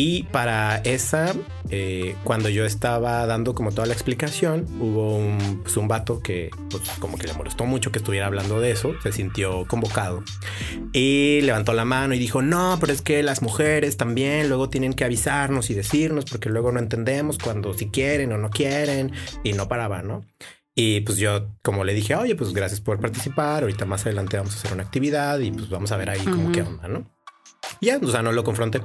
Y 0.00 0.22
para 0.22 0.76
esa, 0.84 1.34
eh, 1.70 2.14
cuando 2.22 2.48
yo 2.48 2.64
estaba 2.64 3.26
dando 3.26 3.56
como 3.56 3.72
toda 3.72 3.88
la 3.88 3.94
explicación, 3.94 4.64
hubo 4.78 5.16
un, 5.16 5.58
pues, 5.64 5.76
un 5.76 5.88
vato 5.88 6.20
que 6.20 6.50
pues, 6.70 6.88
como 7.00 7.18
que 7.18 7.26
le 7.26 7.34
molestó 7.34 7.66
mucho 7.66 7.90
que 7.90 7.98
estuviera 7.98 8.26
hablando 8.26 8.60
de 8.60 8.70
eso, 8.70 8.94
se 9.02 9.10
sintió 9.10 9.66
convocado 9.66 10.22
y 10.92 11.40
levantó 11.40 11.72
la 11.72 11.84
mano 11.84 12.14
y 12.14 12.20
dijo, 12.20 12.42
no, 12.42 12.76
pero 12.78 12.92
es 12.92 13.02
que 13.02 13.24
las 13.24 13.42
mujeres 13.42 13.96
también 13.96 14.48
luego 14.48 14.70
tienen 14.70 14.92
que 14.92 15.02
avisarnos 15.02 15.68
y 15.68 15.74
decirnos 15.74 16.26
porque 16.26 16.48
luego 16.48 16.70
no 16.70 16.78
entendemos 16.78 17.36
cuando 17.36 17.74
si 17.74 17.88
quieren 17.90 18.30
o 18.30 18.38
no 18.38 18.50
quieren 18.50 19.10
y 19.42 19.54
no 19.54 19.66
paraba, 19.66 20.02
¿no? 20.02 20.24
Y 20.76 21.00
pues 21.00 21.18
yo 21.18 21.48
como 21.60 21.82
le 21.82 21.92
dije, 21.92 22.14
oye, 22.14 22.36
pues 22.36 22.52
gracias 22.52 22.80
por 22.80 23.00
participar, 23.00 23.64
ahorita 23.64 23.84
más 23.84 24.06
adelante 24.06 24.36
vamos 24.36 24.54
a 24.54 24.58
hacer 24.58 24.72
una 24.74 24.84
actividad 24.84 25.40
y 25.40 25.50
pues 25.50 25.68
vamos 25.68 25.90
a 25.90 25.96
ver 25.96 26.10
ahí 26.10 26.24
como 26.24 26.44
Ujú. 26.44 26.52
qué 26.52 26.62
onda, 26.62 26.86
¿no? 26.86 27.17
Ya, 27.80 27.98
o 28.02 28.10
sea, 28.10 28.22
no 28.22 28.32
lo 28.32 28.44
confronté. 28.44 28.82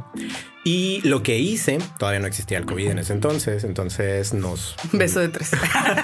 Y 0.63 1.01
lo 1.03 1.23
que 1.23 1.39
hice, 1.39 1.79
todavía 1.97 2.19
no 2.19 2.27
existía 2.27 2.57
el 2.57 2.65
COVID 2.65 2.91
en 2.91 2.99
ese 2.99 3.13
entonces, 3.13 3.63
entonces 3.63 4.33
nos... 4.33 4.75
Beso 4.91 5.19
de 5.19 5.29
tres. 5.29 5.51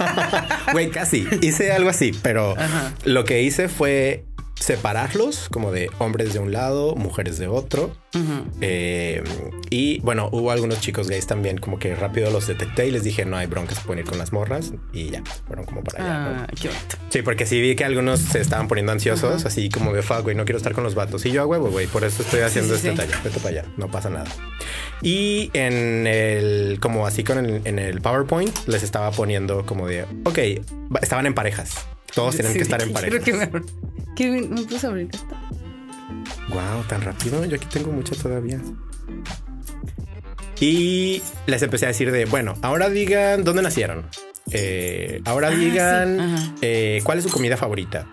Güey, 0.72 0.90
casi. 0.90 1.28
Hice 1.42 1.72
algo 1.72 1.90
así, 1.90 2.12
pero 2.22 2.56
Ajá. 2.58 2.94
lo 3.06 3.26
que 3.26 3.42
hice 3.42 3.70
fue 3.70 4.26
separarlos 4.60 5.50
como 5.50 5.72
de 5.72 5.90
hombres 6.00 6.34
de 6.34 6.40
un 6.40 6.52
lado, 6.52 6.96
mujeres 6.96 7.38
de 7.38 7.48
otro. 7.48 7.92
Ujú. 8.14 8.50
Eh, 8.62 9.24
y 9.70 10.00
bueno, 10.02 10.30
hubo 10.32 10.52
algunos 10.52 10.82
chicos 10.82 11.10
gays 11.10 11.28
también 11.28 11.58
como 11.58 11.80
que 11.80 11.96
rápido 11.96 12.32
los 12.32 12.48
detecté 12.48 12.88
y 12.88 12.92
les 12.92 13.04
dije 13.04 13.26
no 13.26 13.38
hay 13.38 13.48
broncas, 13.48 13.78
se 13.78 13.84
pueden 13.86 14.04
ir 14.04 14.10
con 14.10 14.18
las 14.18 14.34
morras 14.34 14.74
y 14.92 15.12
ya, 15.12 15.24
fueron 15.48 15.66
como 15.66 15.84
para 15.84 16.04
allá. 16.04 16.20
¿no? 16.20 16.42
Ah. 16.42 16.48
Sí, 17.10 17.22
porque 17.22 17.46
sí 17.46 17.62
vi 17.62 17.76
que 17.76 17.86
algunos 17.86 18.20
se 18.20 18.40
estaban 18.40 18.68
poniendo 18.68 18.92
ansiosos, 18.92 19.46
así 19.46 19.70
como 19.70 19.94
de 19.94 20.02
fuck, 20.02 20.22
güey, 20.24 20.36
no 20.36 20.46
quiero 20.46 20.58
estar 20.58 20.74
con 20.74 20.84
los 20.84 20.96
vatos. 20.96 21.26
Y 21.26 21.32
yo 21.32 21.42
a 21.42 21.46
huevo, 21.46 21.70
güey, 21.70 21.88
por 21.88 22.04
eso 22.04 22.22
estoy 22.22 22.42
haciendo 22.42 22.76
sí, 22.76 22.88
este 22.88 22.92
sí. 22.92 22.98
taller. 22.98 23.24
Vete 23.24 23.40
para 23.40 23.50
allá, 23.62 23.66
no 23.78 23.90
pasa 23.90 24.10
nada. 24.10 24.30
Y 25.02 25.50
en 25.54 26.08
el, 26.08 26.80
como 26.82 27.08
así 27.08 27.24
con 27.24 27.38
el, 27.38 27.62
en 27.64 27.80
el 27.80 28.02
PowerPoint, 28.02 28.68
les 28.68 28.84
estaba 28.84 29.12
poniendo 29.12 29.66
como 29.66 29.88
de, 29.88 30.04
ok, 30.26 30.40
estaban 31.02 31.26
en 31.26 31.34
parejas. 31.34 31.86
Todos 32.14 32.36
tienen 32.36 32.54
Sí, 32.54 32.60
que 32.60 32.64
estar 32.64 32.82
en 32.82 32.92
parejas. 32.94 33.24
que 33.24 33.34
me 33.34 33.50
Kevin, 34.16 34.54
¿me 34.54 34.62
puedes 34.64 34.84
abrir 34.84 35.10
esto? 35.14 35.36
Wow, 36.50 36.84
tan 36.88 37.02
rápido. 37.02 37.46
Yo 37.46 37.56
aquí 37.56 37.68
tengo 37.72 37.92
muchas 37.92 38.18
todavía. 38.18 38.60
Y 40.60 41.22
les 41.48 41.62
empecé 41.62 41.86
a 41.86 41.90
decir 41.90 42.12
de, 42.12 42.26
bueno, 42.26 42.54
ahora 42.62 42.90
digan 42.90 43.44
dónde 43.44 43.62
nacieron. 43.62 44.06
Eh, 44.52 45.22
ahora 45.26 45.50
Ah, 45.50 45.52
digan 45.52 46.38
sí, 46.38 46.54
eh, 46.62 47.02
cuál 47.04 47.20
es 47.20 47.24
su 47.24 47.30
comida 47.30 47.56
favorita. 47.56 48.08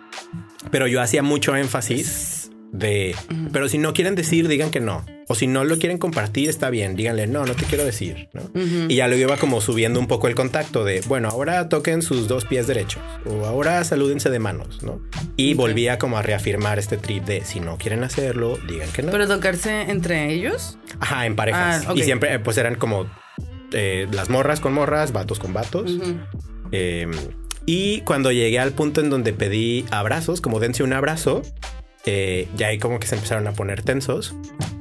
Pero 0.71 0.87
yo 0.87 1.01
hacía 1.01 1.23
mucho 1.23 1.57
énfasis 1.57 2.36
de, 2.73 3.15
pero 3.53 3.69
si 3.69 3.79
no 3.79 3.93
quieren 3.95 4.15
decir, 4.15 4.49
digan 4.49 4.71
que 4.71 4.81
no. 4.81 5.05
O 5.29 5.35
si 5.35 5.47
no 5.49 5.65
lo 5.65 5.79
quieren 5.79 5.99
compartir, 5.99 6.49
está 6.49 6.71
bien. 6.71 6.95
Díganle, 6.95 7.27
no, 7.27 7.45
no 7.45 7.55
te 7.55 7.65
quiero 7.65 7.85
decir. 7.85 8.29
¿no? 8.33 8.43
Y 8.89 8.95
ya 8.97 9.09
luego 9.09 9.23
iba 9.23 9.37
como 9.37 9.61
subiendo 9.61 9.99
un 9.99 10.07
poco 10.07 10.29
el 10.29 10.37
contacto 10.37 10.85
de, 10.85 11.03
bueno, 11.09 11.29
ahora 11.29 11.69
toquen 11.69 12.03
sus 12.03 12.29
dos 12.29 12.45
pies 12.45 12.69
derechos. 12.69 13.03
O 13.25 13.45
ahora 13.45 13.83
salúdense 13.83 14.31
de 14.31 14.39
manos, 14.39 14.83
¿no? 14.85 15.01
Y 15.37 15.55
volvía 15.55 15.99
como 15.99 16.17
a 16.17 16.23
reafirmar 16.23 16.79
este 16.79 16.97
trip 16.97 17.25
de, 17.25 17.45
si 17.45 17.59
no 17.59 17.77
quieren 17.77 18.05
hacerlo, 18.05 18.57
digan 18.69 18.91
que 18.93 19.03
no. 19.03 19.11
¿Pero 19.11 19.27
tocarse 19.27 19.91
entre 19.91 20.33
ellos? 20.33 20.79
Ajá, 21.01 21.27
en 21.27 21.35
parejas. 21.35 21.87
Ah, 21.87 21.93
ok. 21.93 21.99
Y 21.99 22.03
siempre, 22.03 22.35
eh, 22.35 22.39
pues 22.39 22.57
eran 22.57 22.77
como 22.77 23.07
eh, 23.73 24.07
las 24.13 24.31
morras 24.31 24.61
con 24.61 24.75
morras, 24.75 25.13
vatos 25.13 25.41
con 25.41 25.53
vatos. 25.53 25.91
Ujú. 25.91 26.19
Eh, 26.71 27.11
y 27.67 28.03
cuando 28.03 28.31
llegué 28.31 28.61
al 28.61 28.73
punto 28.73 29.01
en 29.01 29.11
donde 29.11 29.33
pedí 29.33 29.85
abrazos, 29.91 30.41
como 30.41 30.61
dense 30.61 30.85
un 30.85 30.93
abrazo, 30.93 31.43
eh, 32.07 32.49
ya 32.57 32.69
ahí 32.69 32.79
como 32.79 33.01
que 33.01 33.07
se 33.07 33.17
empezaron 33.17 33.47
a 33.49 33.53
poner 33.53 33.83
tensos 33.83 34.35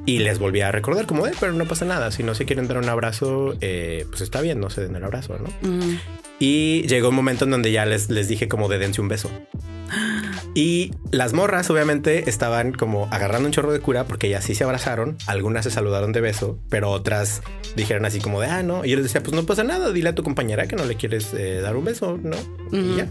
y 0.06 0.20
les 0.20 0.38
volví 0.38 0.60
a 0.60 0.70
recordar 0.70 1.06
como, 1.06 1.26
eh, 1.26 1.32
pero 1.38 1.52
no 1.52 1.66
pasa 1.66 1.84
nada, 1.84 2.12
si 2.12 2.22
no 2.22 2.34
se 2.34 2.44
quieren 2.44 2.68
dar 2.68 2.78
un 2.78 2.88
abrazo, 2.88 3.54
eh, 3.60 4.06
pues 4.08 4.20
está 4.20 4.40
bien, 4.40 4.60
no 4.60 4.70
se 4.70 4.82
den 4.82 4.94
el 4.94 5.04
abrazo, 5.04 5.36
¿no? 5.38 5.68
Ujú. 5.68 5.98
Y 6.38 6.86
llegó 6.86 7.08
un 7.08 7.16
momento 7.16 7.44
en 7.44 7.50
donde 7.50 7.72
ya 7.72 7.84
les, 7.84 8.10
les 8.10 8.28
dije 8.28 8.46
como 8.46 8.68
de 8.68 8.78
dense 8.78 9.00
un 9.00 9.08
beso. 9.08 9.30
Y 10.54 10.92
las 11.10 11.32
morras 11.32 11.68
obviamente 11.68 12.30
estaban 12.30 12.72
como 12.72 13.08
agarrando 13.10 13.46
un 13.46 13.52
chorro 13.52 13.72
de 13.72 13.80
cura 13.80 14.04
porque 14.04 14.28
ellas 14.28 14.44
sí 14.44 14.54
se 14.54 14.64
abrazaron, 14.64 15.18
algunas 15.26 15.64
se 15.64 15.70
saludaron 15.70 16.12
de 16.12 16.20
beso, 16.20 16.58
pero 16.70 16.90
otras 16.90 17.42
dijeron 17.74 18.06
así 18.06 18.20
como 18.20 18.40
de, 18.40 18.46
ah, 18.46 18.62
no. 18.62 18.84
Y 18.84 18.90
yo 18.90 18.96
les 18.96 19.04
decía, 19.04 19.22
pues 19.22 19.34
no 19.34 19.44
pasa 19.44 19.64
nada, 19.64 19.92
dile 19.92 20.10
a 20.10 20.14
tu 20.14 20.22
compañera 20.22 20.66
que 20.66 20.76
no 20.76 20.84
le 20.84 20.94
quieres 20.94 21.34
eh, 21.34 21.60
dar 21.60 21.76
un 21.76 21.84
beso, 21.84 22.18
¿no? 22.22 22.36
Ujú. 22.68 22.76
Y 22.76 22.96
ya. 22.96 23.10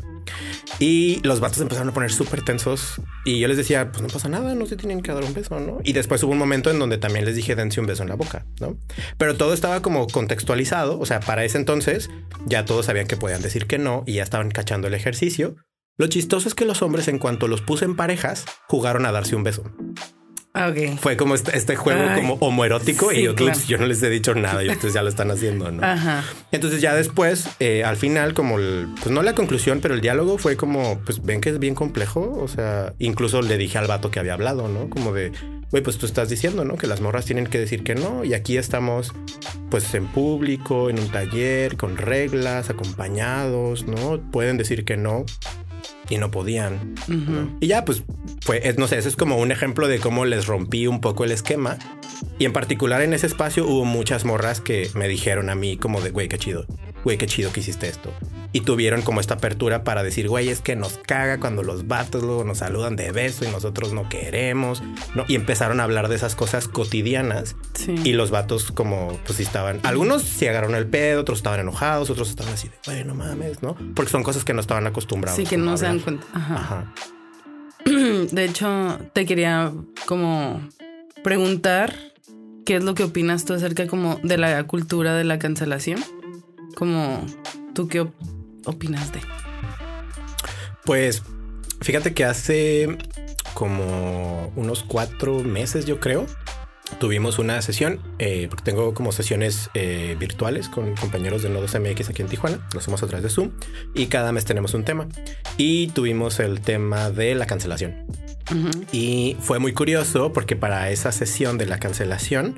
Y 0.79 1.19
los 1.23 1.39
vatos 1.39 1.61
empezaron 1.61 1.89
a 1.89 1.93
poner 1.93 2.11
súper 2.11 2.43
tensos 2.43 3.01
y 3.23 3.39
yo 3.39 3.47
les 3.47 3.57
decía, 3.57 3.91
pues 3.91 4.01
no 4.01 4.07
pasa 4.07 4.29
nada, 4.29 4.55
no 4.55 4.65
se 4.65 4.75
tienen 4.75 5.01
que 5.01 5.11
dar 5.11 5.23
un 5.23 5.33
beso, 5.33 5.59
¿no? 5.59 5.79
Y 5.83 5.93
después 5.93 6.21
hubo 6.23 6.31
un 6.31 6.37
momento 6.37 6.69
en 6.71 6.79
donde 6.79 6.97
también 6.97 7.25
les 7.25 7.35
dije, 7.35 7.55
dense 7.55 7.79
un 7.79 7.87
beso 7.87 8.03
en 8.03 8.09
la 8.09 8.15
boca, 8.15 8.45
¿no? 8.59 8.77
Pero 9.17 9.35
todo 9.35 9.53
estaba 9.53 9.81
como 9.81 10.07
contextualizado, 10.07 10.99
o 10.99 11.05
sea, 11.05 11.19
para 11.19 11.43
ese 11.43 11.57
entonces 11.57 12.09
ya 12.45 12.65
todos 12.65 12.85
sabían 12.85 13.07
que 13.07 13.17
podían 13.17 13.41
decir 13.41 13.67
que 13.67 13.77
no 13.77 14.03
y 14.05 14.13
ya 14.13 14.23
estaban 14.23 14.51
cachando 14.51 14.87
el 14.87 14.93
ejercicio. 14.93 15.55
Lo 15.97 16.07
chistoso 16.07 16.49
es 16.49 16.55
que 16.55 16.65
los 16.65 16.81
hombres, 16.81 17.07
en 17.07 17.19
cuanto 17.19 17.47
los 17.47 17.61
puse 17.61 17.85
en 17.85 17.95
parejas, 17.95 18.45
jugaron 18.67 19.05
a 19.05 19.13
darse 19.13 19.35
un 19.35 19.43
beso. 19.43 19.63
Ah. 20.57 20.71
Fue 20.99 21.17
como 21.17 21.35
este, 21.35 21.57
este 21.57 21.75
juego 21.75 22.01
Ay. 22.09 22.21
como 22.21 22.35
homoerótico 22.35 23.11
Sí, 23.11 23.17
y 23.19 23.23
yo, 23.23 23.33
"Dudes, 23.33 23.57
claro. 23.57 23.67
yo 23.67 23.77
no 23.79 23.85
les 23.87 24.01
he 24.01 24.09
dicho 24.09 24.33
nada 24.35 24.63
y 24.63 24.69
ustedes 24.69 24.93
ya 24.93 25.03
lo 25.03 25.09
están 25.09 25.29
haciendo, 25.29 25.69
¿no? 25.71 25.83
Ajá. 25.85 26.23
Entonces 26.51 26.81
ya 26.81 26.95
después, 26.95 27.47
eh, 27.59 27.83
al 27.83 27.97
final, 27.97 28.33
como 28.33 28.57
el, 28.57 28.87
pues 29.01 29.11
no 29.13 29.21
la 29.21 29.35
conclusión, 29.35 29.79
pero 29.81 29.93
el 29.93 30.01
diálogo 30.01 30.37
fue 30.37 30.55
como, 30.55 30.99
pues 31.05 31.21
ven 31.23 31.41
que 31.41 31.49
es 31.49 31.59
bien 31.59 31.75
complejo. 31.75 32.37
O 32.41 32.47
sea, 32.47 32.93
incluso 32.99 33.41
le 33.41 33.57
dije 33.57 33.77
al 33.77 33.87
vato 33.87 34.11
que 34.11 34.19
había 34.19 34.33
hablado, 34.33 34.67
¿no? 34.69 34.89
Como 34.89 35.11
de, 35.13 35.31
güey, 35.71 35.83
pues 35.83 35.97
tú 35.97 36.05
estás 36.05 36.29
diciendo, 36.29 36.63
¿no? 36.63 36.77
Que 36.77 36.87
las 36.87 37.01
morras 37.01 37.25
tienen 37.25 37.47
que 37.47 37.59
decir 37.59 37.83
que 37.83 37.95
no. 37.95 38.23
Y 38.23 38.33
aquí 38.33 38.57
estamos, 38.57 39.11
pues 39.69 39.93
en 39.93 40.07
público, 40.07 40.89
en 40.89 40.99
un 40.99 41.09
taller, 41.09 41.75
con 41.75 41.97
reglas, 41.97 42.69
acompañados, 42.69 43.85
¿no? 43.87 44.21
Pueden 44.31 44.57
decir 44.57 44.85
que 44.85 44.95
no 44.97 45.25
y 46.09 46.17
no 46.17 46.31
podían. 46.31 46.95
¿no? 47.07 47.57
Y 47.59 47.67
ya, 47.67 47.85
pues, 47.85 48.03
fue, 48.41 48.61
no 48.77 48.87
sé, 48.87 48.97
eso 48.97 49.09
es 49.09 49.15
como 49.15 49.37
un 49.37 49.51
ejemplo 49.51 49.87
de 49.87 49.99
cómo 49.99 50.25
les 50.25 50.47
rompí 50.47 50.87
un 50.87 51.01
poco 51.01 51.23
el 51.23 51.31
esquema. 51.31 51.77
Y 52.37 52.45
en 52.45 52.53
particular 52.53 53.01
en 53.01 53.13
ese 53.13 53.27
espacio 53.27 53.67
hubo 53.67 53.85
muchas 53.85 54.25
morras 54.25 54.61
que 54.61 54.89
me 54.93 55.07
dijeron 55.07 55.49
a 55.49 55.55
mí 55.55 55.77
como 55.77 56.01
de, 56.01 56.11
güey, 56.11 56.27
qué 56.27 56.37
chido, 56.37 56.65
güey, 57.03 57.17
qué 57.17 57.25
chido 57.27 57.51
que 57.51 57.61
hiciste 57.61 57.87
esto. 57.87 58.11
Y 58.51 58.61
tuvieron 58.61 59.01
como 59.01 59.19
esta 59.19 59.33
apertura 59.33 59.83
para 59.83 60.01
decir, 60.01 60.29
güey, 60.29 60.47
es 60.47 60.61
que 60.61 60.77
nos 60.77 60.97
caga 60.97 61.41
cuando 61.41 61.61
los 61.61 61.87
vatos 61.87 62.23
luego 62.23 62.45
nos 62.45 62.59
saludan 62.59 62.95
de 62.95 63.11
beso 63.11 63.43
y 63.43 63.49
nosotros 63.49 63.91
no 63.91 64.07
queremos, 64.07 64.81
¿no? 65.13 65.25
Y 65.27 65.35
empezaron 65.35 65.81
a 65.81 65.83
hablar 65.83 66.07
de 66.07 66.15
esas 66.15 66.35
cosas 66.35 66.69
cotidianas. 66.69 67.57
Sí. 67.73 67.95
Y 68.05 68.13
los 68.13 68.31
vatos 68.31 68.71
como, 68.71 69.19
pues 69.25 69.41
estaban, 69.41 69.81
algunos 69.83 70.21
se 70.21 70.47
agarraron 70.47 70.75
el 70.75 70.87
pedo, 70.87 71.21
otros 71.21 71.39
estaban 71.39 71.59
enojados, 71.59 72.09
otros 72.09 72.29
estaban 72.29 72.53
así 72.53 72.69
de, 72.69 72.75
bueno, 72.85 73.13
mames, 73.13 73.61
¿no? 73.61 73.75
Porque 73.93 74.11
son 74.11 74.23
cosas 74.23 74.45
que 74.45 74.53
no 74.53 74.61
estaban 74.61 74.87
acostumbrados. 74.87 75.37
Sí, 75.37 75.45
que 75.45 75.57
no 75.57 75.75
se 75.75 75.85
dan 75.85 75.94
cuenta. 76.01 76.25
Ajá. 76.33 76.55
Ajá. 76.55 76.93
De 78.31 78.43
hecho, 78.45 78.99
te 79.13 79.25
quería 79.25 79.71
como 80.07 80.61
preguntar 81.23 81.93
qué 82.65 82.77
es 82.77 82.83
lo 82.83 82.95
que 82.95 83.03
opinas 83.03 83.45
tú 83.45 83.53
acerca 83.53 83.85
como 83.87 84.19
de 84.23 84.37
la 84.37 84.63
cultura 84.65 85.13
de 85.15 85.23
la 85.23 85.37
cancelación. 85.39 86.03
Como 86.75 87.25
tú 87.73 87.87
qué 87.87 88.01
op- 88.01 88.13
opinas 88.65 89.11
de. 89.13 89.19
Pues 90.83 91.23
fíjate 91.81 92.13
que 92.13 92.25
hace 92.25 92.97
como 93.53 94.51
unos 94.55 94.83
cuatro 94.83 95.39
meses, 95.43 95.85
yo 95.85 95.99
creo, 95.99 96.25
tuvimos 96.99 97.39
una 97.39 97.61
sesión, 97.61 97.99
eh, 98.19 98.47
porque 98.49 98.63
tengo 98.63 98.93
como 98.93 99.11
sesiones 99.11 99.69
eh, 99.73 100.15
virtuales 100.19 100.69
con 100.69 100.95
compañeros 100.95 101.43
de 101.43 101.49
Nodos 101.49 101.75
MX 101.79 102.09
aquí 102.09 102.21
en 102.21 102.27
Tijuana, 102.27 102.59
lo 102.73 102.79
hacemos 102.79 103.01
a 103.03 103.07
través 103.07 103.23
de 103.23 103.29
Zoom, 103.29 103.51
y 103.93 104.07
cada 104.07 104.31
mes 104.31 104.45
tenemos 104.45 104.73
un 104.73 104.83
tema. 104.83 105.07
Y 105.57 105.87
tuvimos 105.87 106.39
el 106.39 106.61
tema 106.61 107.09
de 107.09 107.35
la 107.35 107.45
cancelación. 107.45 108.05
Y 108.91 109.37
fue 109.39 109.57
muy 109.57 109.73
curioso 109.73 110.31
porque 110.31 110.55
para 110.55 110.91
esa 110.91 111.11
sesión 111.11 111.57
de 111.57 111.65
la 111.65 111.79
cancelación 111.79 112.55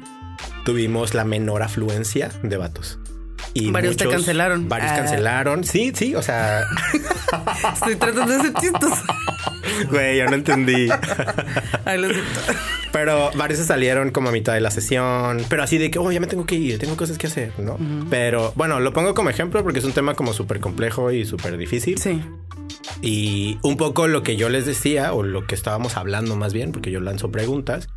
tuvimos 0.66 1.14
la 1.14 1.24
menor 1.24 1.64
afluencia 1.64 2.30
de 2.44 2.58
vatos. 2.58 3.00
Y 3.54 3.72
varios 3.72 3.98
te 3.98 4.08
cancelaron. 4.08 4.70
Varios 4.70 4.92
ah. 4.92 4.98
cancelaron. 4.98 5.64
Sí, 5.64 5.92
sí, 5.96 6.14
o 6.14 6.22
sea. 6.22 6.64
Estoy 7.74 7.96
tratando 7.96 8.34
de 8.34 8.42
ser 8.42 8.54
chistoso. 8.54 9.04
Güey, 9.92 10.18
yo 10.18 10.26
no 10.26 10.36
entendí. 10.36 10.88
Pero 12.92 13.32
varios 13.36 13.60
se 13.60 13.66
salieron 13.66 14.12
como 14.12 14.30
a 14.30 14.32
mitad 14.32 14.54
de 14.54 14.62
la 14.62 14.72
sesión. 14.72 15.44
Pero 15.50 15.64
así 15.64 15.78
de 15.78 15.92
que, 15.92 16.00
oh, 16.00 16.12
ya 16.12 16.20
me 16.20 16.28
tengo 16.28 16.46
que 16.46 16.56
ir, 16.56 16.80
tengo 16.80 16.96
cosas 16.96 17.18
que 17.18 17.28
hacer, 17.28 17.52
¿no? 17.60 17.78
Pero 18.10 18.54
bueno, 18.56 18.80
lo 18.80 18.94
pongo 18.94 19.14
como 19.14 19.30
ejemplo 19.30 19.64
porque 19.64 19.80
es 19.80 19.86
un 19.86 19.94
tema 19.94 20.14
como 20.14 20.34
súper 20.34 20.60
complejo 20.60 21.12
y 21.12 21.26
súper 21.26 21.58
difícil. 21.58 21.98
Sí. 21.98 22.22
Y 23.02 23.60
un 23.64 23.78
poco 23.78 24.08
lo 24.08 24.24
que 24.24 24.38
yo 24.38 24.50
les 24.50 24.66
decía, 24.66 25.14
o 25.14 25.24
lo 25.24 25.46
que 25.46 25.56
estábamos 25.56 25.98
hablando 25.98 26.36
más 26.36 26.54
bien, 26.54 26.72
porque 26.72 26.92
yo 26.92 27.00
lanzo 27.00 27.32
preguntas, 27.32 27.90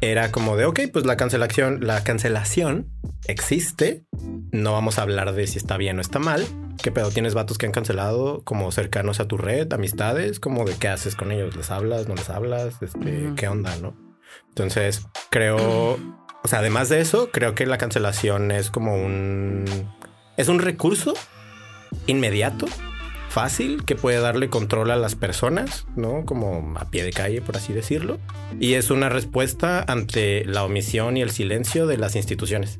era 0.00 0.32
como 0.32 0.56
de, 0.56 0.64
ok, 0.64 0.80
pues 0.92 1.04
la 1.04 1.16
cancelación, 1.16 1.80
la 1.82 2.02
cancelación 2.02 2.88
existe. 3.26 4.04
No 4.50 4.72
vamos 4.72 4.98
a 4.98 5.02
hablar 5.02 5.32
de 5.34 5.46
si 5.46 5.58
está 5.58 5.76
bien 5.76 5.98
o 5.98 6.00
está 6.00 6.18
mal. 6.18 6.46
¿Qué 6.82 6.90
pedo? 6.90 7.10
¿Tienes 7.10 7.34
vatos 7.34 7.58
que 7.58 7.66
han 7.66 7.72
cancelado 7.72 8.42
como 8.44 8.72
cercanos 8.72 9.20
a 9.20 9.28
tu 9.28 9.36
red, 9.36 9.70
amistades? 9.72 10.40
Como 10.40 10.64
de 10.64 10.74
qué 10.74 10.88
haces 10.88 11.14
con 11.14 11.30
ellos? 11.30 11.54
¿Les 11.54 11.70
hablas? 11.70 12.08
¿No 12.08 12.14
les 12.14 12.30
hablas? 12.30 12.82
Este, 12.82 13.32
¿Qué 13.36 13.48
onda? 13.48 13.76
¿No? 13.76 14.09
Entonces, 14.48 15.06
creo, 15.30 15.98
o 16.42 16.48
sea, 16.48 16.60
además 16.60 16.88
de 16.88 17.00
eso, 17.00 17.30
creo 17.30 17.54
que 17.54 17.66
la 17.66 17.78
cancelación 17.78 18.50
es 18.50 18.70
como 18.70 18.94
un, 18.94 19.64
es 20.36 20.48
un 20.48 20.58
recurso 20.58 21.14
inmediato 22.06 22.66
fácil 23.30 23.84
que 23.84 23.94
puede 23.94 24.20
darle 24.20 24.50
control 24.50 24.90
a 24.90 24.96
las 24.96 25.14
personas, 25.14 25.86
¿no? 25.96 26.24
Como 26.26 26.74
a 26.76 26.90
pie 26.90 27.04
de 27.04 27.12
calle, 27.12 27.40
por 27.40 27.56
así 27.56 27.72
decirlo. 27.72 28.18
Y 28.58 28.74
es 28.74 28.90
una 28.90 29.08
respuesta 29.08 29.84
ante 29.86 30.44
la 30.44 30.64
omisión 30.64 31.16
y 31.16 31.22
el 31.22 31.30
silencio 31.30 31.86
de 31.86 31.96
las 31.96 32.16
instituciones, 32.16 32.76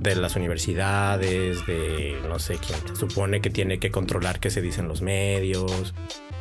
de 0.00 0.16
las 0.16 0.34
universidades, 0.36 1.64
de 1.66 2.18
no 2.28 2.38
sé 2.38 2.58
quién 2.58 2.96
supone 2.96 3.40
que 3.40 3.50
tiene 3.50 3.78
que 3.78 3.90
controlar 3.90 4.40
qué 4.40 4.50
se 4.50 4.60
dicen 4.60 4.88
los 4.88 5.02
medios. 5.02 5.94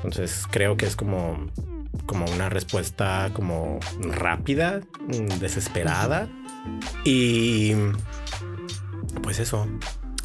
Entonces 0.03 0.45
creo 0.49 0.75
que 0.75 0.87
es 0.87 0.95
como, 0.95 1.51
como 2.05 2.25
una 2.25 2.49
respuesta 2.49 3.29
como 3.33 3.79
rápida, 3.99 4.81
mm, 5.07 5.39
desesperada. 5.39 6.29
Y 7.03 7.73
pues 9.21 9.39
eso. 9.39 9.67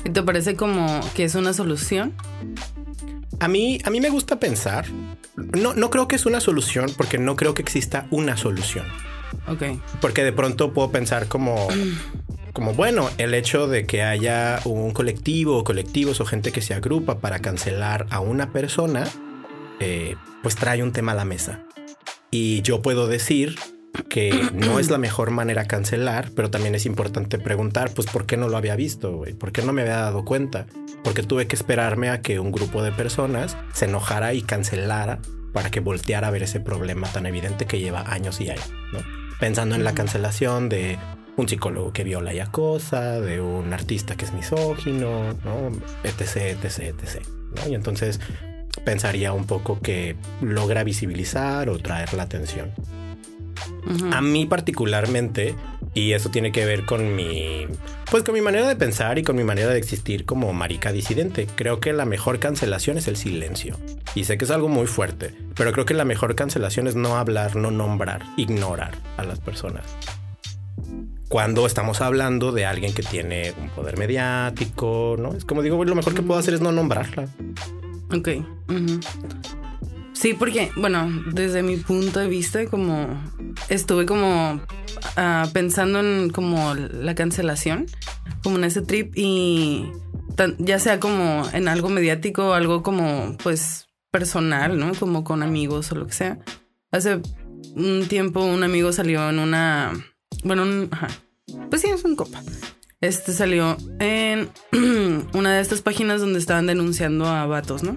¿Y 0.05 0.11
te 0.11 0.23
parece 0.23 0.57
como 0.57 1.01
que 1.15 1.25
es 1.25 1.35
una 1.35 1.53
solución? 1.53 2.15
A 3.41 3.49
mí, 3.49 3.79
a 3.85 3.91
mí 3.91 4.01
me 4.01 4.11
gusta 4.11 4.39
pensar. 4.39 4.87
No, 5.37 5.75
no 5.75 5.91
creo 5.91 6.09
que 6.09 6.17
es 6.17 6.27
una 6.27 6.41
solución 6.41 6.91
porque 6.97 7.19
no 7.19 7.37
creo 7.37 7.55
que 7.55 7.63
exista 7.63 8.07
una 8.11 8.37
solución. 8.37 8.87
Ok. 9.49 9.63
Porque 10.01 10.25
de 10.25 10.33
pronto 10.33 10.73
puedo 10.73 10.91
pensar 10.91 11.27
como, 11.27 11.69
como 12.53 12.75
bueno, 12.75 13.09
el 13.19 13.35
hecho 13.35 13.67
de 13.67 13.87
que 13.87 14.03
haya 14.03 14.61
un 14.65 14.93
colectivo 14.93 15.59
o 15.59 15.65
colectivos 15.65 16.21
o 16.21 16.25
gente 16.25 16.53
que 16.53 16.61
se 16.61 16.75
agrupa 16.75 17.19
para 17.19 17.41
cancelar 17.41 18.07
a 18.11 18.21
una 18.21 18.53
persona, 18.53 19.07
eh, 19.81 20.17
pues 20.43 20.57
trae 20.57 20.83
un 20.83 20.93
tema 20.93 21.13
a 21.13 21.17
la 21.17 21.25
mesa. 21.25 21.65
Y 22.31 22.63
yo 22.63 22.81
puedo 22.81 23.09
decir 23.09 23.57
que 24.09 24.49
no 24.55 24.79
es 24.79 24.91
la 24.91 24.99
mejor 24.99 25.31
manera 25.31 25.65
cancelar, 25.67 26.31
pero 26.35 26.51
también 26.51 26.75
es 26.75 26.87
importante 26.87 27.39
preguntar, 27.39 27.91
pues, 27.93 28.07
¿por 28.07 28.27
qué 28.27 28.37
no 28.37 28.49
lo 28.49 28.57
había 28.57 28.77
visto? 28.77 29.23
¿Por 29.39 29.53
qué 29.53 29.63
no 29.63 29.73
me 29.73 29.83
había 29.83 29.97
dado 29.97 30.25
cuenta? 30.25 30.67
Porque 31.03 31.23
tuve 31.23 31.47
que 31.47 31.57
esperarme 31.57 32.11
a 32.11 32.23
que 32.23 32.39
un 32.39 32.53
grupo 32.53 32.83
de 32.83 32.93
personas 32.93 33.57
se 33.73 33.87
enojara 33.87 34.33
y 34.35 34.43
cancelara 34.43 35.19
para 35.53 35.71
que 35.71 35.81
volteara 35.81 36.29
a 36.29 36.31
ver 36.31 36.45
ese 36.45 36.61
problema 36.61 37.09
tan 37.09 37.27
evidente 37.27 37.67
que 37.67 37.81
lleva 37.81 38.03
años 38.13 38.41
y 38.41 38.51
años, 38.51 38.73
¿no? 38.93 39.01
Pensando 39.41 39.75
en 39.75 39.83
la 39.83 39.95
cancelación 39.95 40.69
de 40.69 40.99
un 41.37 41.49
psicólogo 41.49 41.93
que 41.93 42.05
viola 42.05 42.35
y 42.35 42.41
acosa, 42.41 43.21
de 43.21 43.41
un 43.41 43.73
artista 43.73 44.17
que 44.17 44.27
es 44.27 44.33
misógino, 44.33 45.33
¿no? 45.45 45.73
etc, 46.05 46.63
etc, 46.63 46.95
etc. 47.01 47.27
Y 47.69 47.75
entonces 47.75 48.21
pensaría 48.85 49.33
un 49.33 49.47
poco 49.47 49.81
que 49.81 50.17
logra 50.41 50.85
visibilizar 50.85 51.69
o 51.69 51.79
traer 51.79 52.15
la 52.15 52.25
atención. 52.25 52.73
A 54.13 54.21
mí 54.21 54.47
particularmente, 54.47 55.55
y 55.95 56.13
eso 56.13 56.31
tiene 56.31 56.53
que 56.53 56.65
ver 56.65 56.85
con 56.85 57.15
mi, 57.17 57.67
pues 58.11 58.23
con 58.23 58.35
mi 58.35 58.41
manera 58.41 58.69
de 58.69 58.77
pensar 58.77 59.19
y 59.19 59.23
con 59.23 59.37
mi 59.37 59.45
manera 59.45 59.71
de 59.71 59.79
existir 59.79 60.25
como 60.25 60.53
marica 60.53 60.93
disidente. 60.93 61.47
Creo 61.57 61.81
que 61.81 61.93
la 61.93 62.05
mejor 62.05 62.39
cancelación 62.39 62.99
es 62.99 63.09
el 63.09 63.17
silencio. 63.17 63.77
Y 64.15 64.25
sé 64.25 64.39
que 64.39 64.45
es 64.45 64.51
algo 64.51 64.69
muy 64.69 64.87
fuerte, 64.87 65.35
pero 65.57 65.73
creo 65.73 65.85
que 65.85 65.95
la 65.95 66.05
mejor 66.05 66.35
cancelación 66.35 66.87
es 66.87 66.95
no 66.95 67.17
hablar, 67.17 67.57
no 67.57 67.71
nombrar, 67.71 68.23
ignorar 68.37 68.97
a 69.17 69.25
las 69.25 69.41
personas. 69.41 69.85
Cuando 71.29 71.67
estamos 71.67 72.01
hablando 72.01 72.51
de 72.51 72.67
alguien 72.67 72.93
que 72.93 73.03
tiene 73.03 73.53
un 73.61 73.71
poder 73.71 73.97
mediático, 73.99 75.17
¿no? 75.19 75.35
Es 75.35 75.45
como 75.45 75.63
digo, 75.63 75.85
lo 75.85 75.95
mejor 75.95 76.15
que 76.15 76.23
puedo 76.23 76.41
hacer 76.41 76.55
es 76.55 76.61
no 76.61 76.73
nombrarla. 76.73 77.29
Ok. 78.13 78.29
Sí, 80.13 80.35
porque, 80.35 80.71
bueno, 80.77 81.11
desde 81.33 81.63
mi 81.63 81.77
punto 81.77 82.21
de 82.21 82.29
vista, 82.29 82.67
como 82.67 83.09
estuve 83.69 84.05
como 84.05 84.61
ah, 85.17 85.49
pensando 85.53 86.01
en 86.01 86.31
como 86.31 86.75
la 86.75 87.15
cancelación, 87.15 87.87
como 88.43 88.57
en 88.57 88.65
ese 88.65 88.83
trip 88.83 89.13
y 89.17 89.91
ya 90.59 90.79
sea 90.79 91.01
como 91.01 91.43
en 91.53 91.69
algo 91.69 91.89
mediático 91.91 92.55
algo 92.55 92.83
como 92.83 93.37
pues 93.43 93.89
personal, 94.11 94.79
¿no? 94.79 94.93
Como 94.95 95.25
con 95.25 95.43
amigos 95.43 95.93
o 95.93 95.95
lo 95.95 96.07
que 96.07 96.13
sea. 96.13 96.39
Hace 96.93 97.21
un 97.77 98.07
tiempo 98.09 98.45
un 98.45 98.63
amigo 98.63 98.93
salió 98.93 99.29
en 99.31 99.39
una, 99.39 99.93
bueno, 100.45 100.65
ajá, 100.91 101.09
pues 101.71 101.83
sí, 101.83 101.89
es 101.89 102.05
un 102.05 102.17
copa. 102.17 102.43
Este 103.01 103.33
salió 103.33 103.77
en 103.99 104.51
una 105.33 105.55
de 105.55 105.61
estas 105.61 105.83
páginas 105.83 106.21
donde 106.21 106.39
estaban 106.39 106.67
denunciando 106.67 107.27
a 107.27 107.47
vatos, 107.47 107.83
¿no? 107.83 107.97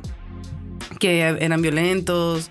que 1.03 1.19
eran 1.19 1.61
violentos 1.61 2.49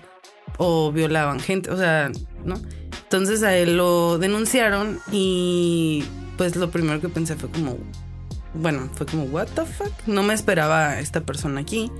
o 0.57 0.91
violaban 0.91 1.39
gente, 1.39 1.71
o 1.71 1.77
sea, 1.77 2.11
¿no? 2.45 2.61
Entonces 3.03 3.41
a 3.41 3.55
él 3.57 3.77
lo 3.77 4.19
denunciaron 4.19 4.99
y 5.11 6.03
pues 6.37 6.55
lo 6.55 6.69
primero 6.69 7.01
que 7.01 7.09
pensé 7.09 7.35
fue 7.35 7.49
como, 7.49 7.77
bueno, 8.53 8.89
fue 8.93 9.07
como, 9.07 9.23
what 9.23 9.47
the 9.55 9.65
fuck? 9.65 9.91
No 10.05 10.21
me 10.21 10.35
esperaba 10.35 10.99
esta 10.99 11.21
persona 11.21 11.61
aquí. 11.61 11.91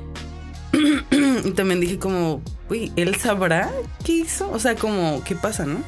y 1.44 1.52
también 1.52 1.80
dije 1.80 1.98
como, 1.98 2.44
uy, 2.70 2.92
¿él 2.96 3.16
sabrá 3.16 3.72
qué 4.06 4.18
hizo? 4.18 4.52
O 4.52 4.60
sea, 4.60 4.76
como, 4.76 5.24
¿qué 5.24 5.36
pasa, 5.36 5.66
no? 5.66 5.80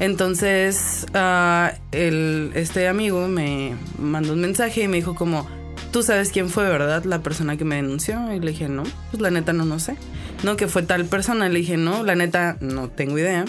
Entonces, 0.00 1.06
uh, 1.14 1.68
este 1.92 2.88
amigo 2.88 3.28
me 3.28 3.76
mandó 3.98 4.32
un 4.32 4.40
mensaje 4.40 4.82
y 4.82 4.88
me 4.88 4.96
dijo 4.96 5.14
como, 5.14 5.48
tú 5.92 6.02
sabes 6.02 6.30
quién 6.30 6.50
fue, 6.50 6.64
¿verdad? 6.64 7.04
La 7.04 7.22
persona 7.22 7.56
que 7.56 7.64
me 7.64 7.76
denunció. 7.76 8.32
Y 8.32 8.40
le 8.40 8.50
dije, 8.50 8.68
no, 8.68 8.82
pues 9.10 9.22
la 9.22 9.30
neta 9.30 9.52
no, 9.52 9.64
no 9.64 9.78
sé. 9.78 9.96
No, 10.42 10.56
que 10.56 10.66
fue 10.66 10.82
tal 10.82 11.04
persona. 11.06 11.48
Le 11.48 11.60
dije, 11.60 11.76
no, 11.76 12.02
la 12.02 12.16
neta 12.16 12.56
no 12.60 12.90
tengo 12.90 13.18
idea. 13.18 13.44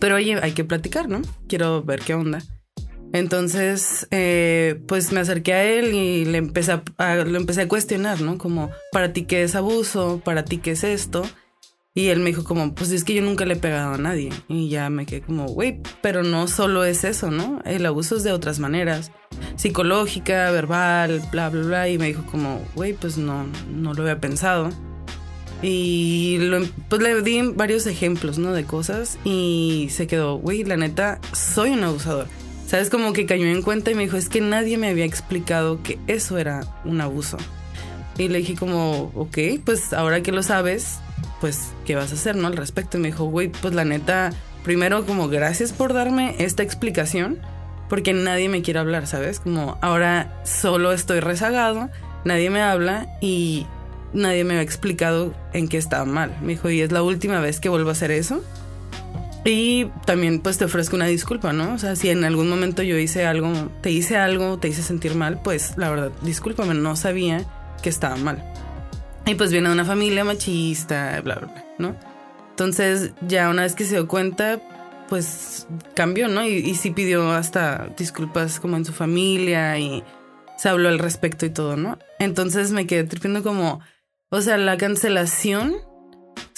Pero 0.00 0.16
oye, 0.16 0.38
hay 0.42 0.52
que 0.52 0.64
platicar, 0.64 1.08
¿no? 1.08 1.22
Quiero 1.48 1.82
ver 1.82 2.00
qué 2.00 2.14
onda. 2.14 2.42
Entonces, 3.12 4.06
eh, 4.10 4.80
pues 4.86 5.10
me 5.10 5.20
acerqué 5.20 5.52
a 5.52 5.64
él 5.64 5.94
y 5.94 6.24
le 6.26 6.38
empecé 6.38 6.72
a, 6.72 7.14
lo 7.16 7.38
empecé 7.38 7.62
a 7.62 7.68
cuestionar, 7.68 8.20
¿no? 8.20 8.38
Como, 8.38 8.70
¿para 8.92 9.12
ti 9.12 9.24
qué 9.24 9.42
es 9.42 9.56
abuso? 9.56 10.20
¿Para 10.24 10.44
ti 10.44 10.58
qué 10.58 10.72
es 10.72 10.84
esto? 10.84 11.24
Y 11.92 12.06
él 12.08 12.20
me 12.20 12.26
dijo 12.26 12.44
como, 12.44 12.72
pues 12.72 12.92
es 12.92 13.02
que 13.02 13.14
yo 13.14 13.22
nunca 13.22 13.44
le 13.44 13.54
he 13.54 13.56
pegado 13.56 13.94
a 13.94 13.98
nadie. 13.98 14.30
Y 14.48 14.68
ya 14.68 14.88
me 14.90 15.06
quedé 15.06 15.22
como, 15.22 15.46
güey, 15.46 15.80
pero 16.02 16.22
no 16.22 16.46
solo 16.46 16.84
es 16.84 17.02
eso, 17.02 17.32
¿no? 17.32 17.60
El 17.64 17.84
abuso 17.84 18.16
es 18.16 18.22
de 18.22 18.30
otras 18.30 18.60
maneras. 18.60 19.10
Psicológica, 19.56 20.52
verbal, 20.52 21.20
bla, 21.32 21.48
bla, 21.50 21.62
bla. 21.62 21.88
Y 21.88 21.98
me 21.98 22.06
dijo 22.06 22.24
como, 22.30 22.60
güey, 22.76 22.92
pues 22.92 23.18
no, 23.18 23.44
no 23.74 23.92
lo 23.92 24.02
había 24.02 24.20
pensado. 24.20 24.70
Y 25.62 26.38
pues 26.88 27.02
le 27.02 27.22
di 27.22 27.42
varios 27.56 27.88
ejemplos, 27.88 28.38
¿no? 28.38 28.52
De 28.52 28.64
cosas. 28.64 29.18
Y 29.24 29.88
se 29.90 30.06
quedó, 30.06 30.36
güey, 30.36 30.62
la 30.62 30.76
neta, 30.76 31.20
soy 31.32 31.70
un 31.70 31.82
abusador. 31.82 32.28
¿Sabes? 32.68 32.88
Como 32.88 33.12
que 33.12 33.26
cayó 33.26 33.46
en 33.46 33.62
cuenta 33.62 33.90
y 33.90 33.96
me 33.96 34.04
dijo, 34.04 34.16
es 34.16 34.28
que 34.28 34.40
nadie 34.40 34.78
me 34.78 34.86
había 34.86 35.04
explicado 35.04 35.82
que 35.82 35.98
eso 36.06 36.38
era 36.38 36.60
un 36.84 37.00
abuso. 37.00 37.36
Y 38.16 38.28
le 38.28 38.38
dije 38.38 38.54
como, 38.54 39.10
ok, 39.16 39.38
pues 39.64 39.92
ahora 39.92 40.22
que 40.22 40.30
lo 40.30 40.44
sabes, 40.44 41.00
pues, 41.40 41.72
¿qué 41.84 41.94
vas 41.94 42.12
a 42.12 42.14
hacer, 42.14 42.36
no? 42.36 42.46
Al 42.46 42.56
respecto. 42.56 42.98
Y 42.98 43.00
me 43.00 43.08
dijo, 43.08 43.24
güey, 43.24 43.48
pues 43.48 43.74
la 43.74 43.84
neta, 43.84 44.30
primero 44.62 45.06
como 45.06 45.28
gracias 45.28 45.72
por 45.72 45.92
darme 45.92 46.34
esta 46.38 46.62
explicación, 46.62 47.38
porque 47.88 48.12
nadie 48.12 48.48
me 48.48 48.62
quiere 48.62 48.80
hablar, 48.80 49.06
¿sabes? 49.06 49.40
Como 49.40 49.78
ahora 49.80 50.40
solo 50.44 50.92
estoy 50.92 51.20
rezagado, 51.20 51.90
nadie 52.24 52.50
me 52.50 52.62
habla 52.62 53.08
y 53.20 53.66
nadie 54.12 54.44
me 54.44 54.54
ha 54.58 54.62
explicado 54.62 55.34
en 55.52 55.68
qué 55.68 55.78
estaba 55.78 56.04
mal. 56.04 56.36
Me 56.42 56.48
dijo, 56.48 56.70
y 56.70 56.80
es 56.80 56.92
la 56.92 57.02
última 57.02 57.40
vez 57.40 57.60
que 57.60 57.68
vuelvo 57.68 57.88
a 57.88 57.92
hacer 57.92 58.10
eso. 58.10 58.42
Y 59.44 59.86
también 60.04 60.40
pues 60.40 60.58
te 60.58 60.66
ofrezco 60.66 60.96
una 60.96 61.06
disculpa, 61.06 61.52
¿no? 61.54 61.72
O 61.72 61.78
sea, 61.78 61.96
si 61.96 62.10
en 62.10 62.24
algún 62.24 62.50
momento 62.50 62.82
yo 62.82 62.98
hice 62.98 63.24
algo, 63.24 63.52
te 63.80 63.90
hice 63.90 64.16
algo, 64.18 64.58
te 64.58 64.68
hice 64.68 64.82
sentir 64.82 65.14
mal, 65.14 65.40
pues 65.42 65.78
la 65.78 65.88
verdad, 65.88 66.12
discúlpame, 66.20 66.74
no 66.74 66.94
sabía 66.94 67.46
que 67.82 67.88
estaba 67.88 68.16
mal. 68.16 68.49
Y 69.26 69.34
pues 69.34 69.52
viene 69.52 69.68
de 69.68 69.74
una 69.74 69.84
familia 69.84 70.24
machista, 70.24 71.20
bla, 71.22 71.36
bla, 71.36 71.46
bla, 71.48 71.64
¿no? 71.78 71.96
Entonces 72.50 73.12
ya 73.22 73.48
una 73.48 73.62
vez 73.62 73.74
que 73.74 73.84
se 73.84 73.92
dio 73.94 74.08
cuenta, 74.08 74.60
pues 75.08 75.66
cambió, 75.94 76.28
¿no? 76.28 76.46
Y, 76.46 76.74
sí 76.74 76.90
pidió 76.90 77.30
hasta 77.32 77.88
disculpas 77.96 78.60
como 78.60 78.76
en 78.76 78.84
su 78.84 78.92
familia 78.92 79.78
y 79.78 80.04
se 80.56 80.68
habló 80.68 80.88
al 80.88 80.98
respecto 80.98 81.46
y 81.46 81.50
todo, 81.50 81.76
¿no? 81.76 81.98
Entonces 82.18 82.70
me 82.70 82.86
quedé 82.86 83.04
tripiendo 83.04 83.42
como, 83.42 83.80
o 84.30 84.40
sea, 84.40 84.56
la 84.58 84.76
cancelación, 84.76 85.74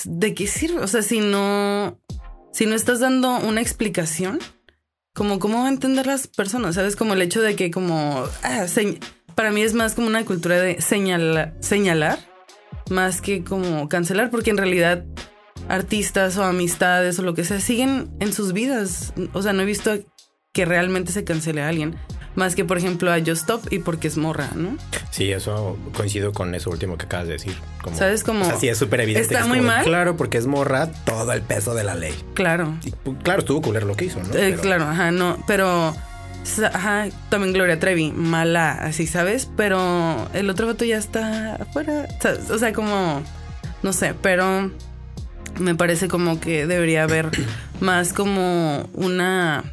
¿de 0.04 0.34
qué 0.34 0.46
sirve? 0.46 0.80
O 0.80 0.86
sea, 0.88 1.02
si 1.02 1.20
no, 1.20 1.98
si 2.52 2.66
no 2.66 2.74
estás 2.74 3.00
dando 3.00 3.38
una 3.38 3.60
explicación, 3.60 4.38
como 5.14 5.38
cómo 5.38 5.58
va 5.60 5.66
a 5.66 5.70
entender 5.70 6.06
las 6.06 6.26
personas, 6.26 6.74
¿sabes? 6.74 6.96
Como 6.96 7.14
el 7.14 7.22
hecho 7.22 7.40
de 7.42 7.54
que 7.54 7.70
como, 7.70 8.24
ah, 8.42 8.66
para 9.34 9.52
mí 9.52 9.62
es 9.62 9.74
más 9.74 9.94
como 9.94 10.08
una 10.08 10.24
cultura 10.24 10.58
de 10.60 10.80
señala- 10.80 11.54
señalar, 11.60 12.18
más 12.92 13.20
que 13.20 13.42
como 13.42 13.88
cancelar, 13.88 14.30
porque 14.30 14.50
en 14.50 14.58
realidad 14.58 15.04
artistas 15.68 16.36
o 16.36 16.44
amistades 16.44 17.18
o 17.18 17.22
lo 17.22 17.34
que 17.34 17.44
sea 17.44 17.60
siguen 17.60 18.10
en 18.20 18.32
sus 18.32 18.52
vidas. 18.52 19.12
O 19.32 19.42
sea, 19.42 19.52
no 19.52 19.62
he 19.62 19.66
visto 19.66 19.92
que 20.52 20.64
realmente 20.64 21.12
se 21.12 21.24
cancele 21.24 21.62
a 21.62 21.68
alguien, 21.68 21.96
más 22.34 22.54
que 22.54 22.64
por 22.64 22.76
ejemplo 22.78 23.10
a 23.12 23.18
Just 23.18 23.30
Stop 23.42 23.72
y 23.72 23.78
porque 23.78 24.08
es 24.08 24.16
morra, 24.16 24.48
¿no? 24.54 24.76
Sí, 25.10 25.30
eso 25.32 25.78
coincido 25.96 26.32
con 26.32 26.54
eso 26.54 26.70
último 26.70 26.96
que 26.98 27.06
acabas 27.06 27.26
de 27.26 27.34
decir. 27.34 27.54
Como, 27.82 27.96
¿Sabes? 27.96 28.22
Como- 28.24 28.42
O 28.44 28.48
sea, 28.48 28.56
sí, 28.58 28.68
es 28.68 28.78
súper 28.78 29.00
evidente. 29.02 29.22
Está 29.26 29.38
que 29.38 29.42
es 29.42 29.48
muy 29.48 29.58
de, 29.60 29.66
mal. 29.66 29.84
Claro, 29.84 30.16
porque 30.16 30.38
es 30.38 30.46
morra 30.46 30.88
todo 31.04 31.32
el 31.32 31.42
peso 31.42 31.74
de 31.74 31.84
la 31.84 31.94
ley. 31.94 32.14
Claro. 32.34 32.74
Y, 32.84 32.90
pues, 32.90 33.16
claro, 33.22 33.40
estuvo 33.40 33.60
culero 33.62 33.86
lo 33.86 33.94
que 33.96 34.06
hizo, 34.06 34.18
¿no? 34.20 34.26
Eh, 34.26 34.30
Pero- 34.50 34.60
Claro, 34.62 34.84
ajá, 34.84 35.10
no, 35.10 35.38
pero 35.46 35.94
ajá, 36.72 37.06
también 37.30 37.52
Gloria 37.52 37.78
Trevi, 37.78 38.12
mala, 38.12 38.72
así, 38.72 39.06
¿sabes? 39.06 39.48
Pero 39.56 40.28
el 40.34 40.50
otro 40.50 40.66
vato 40.66 40.84
ya 40.84 40.96
está 40.98 41.54
afuera, 41.56 42.08
¿sabes? 42.20 42.50
o 42.50 42.58
sea, 42.58 42.72
como, 42.72 43.22
no 43.82 43.92
sé, 43.92 44.14
pero 44.20 44.70
me 45.60 45.74
parece 45.74 46.08
como 46.08 46.40
que 46.40 46.66
debería 46.66 47.02
haber 47.04 47.30
más 47.80 48.12
como 48.12 48.88
una, 48.94 49.64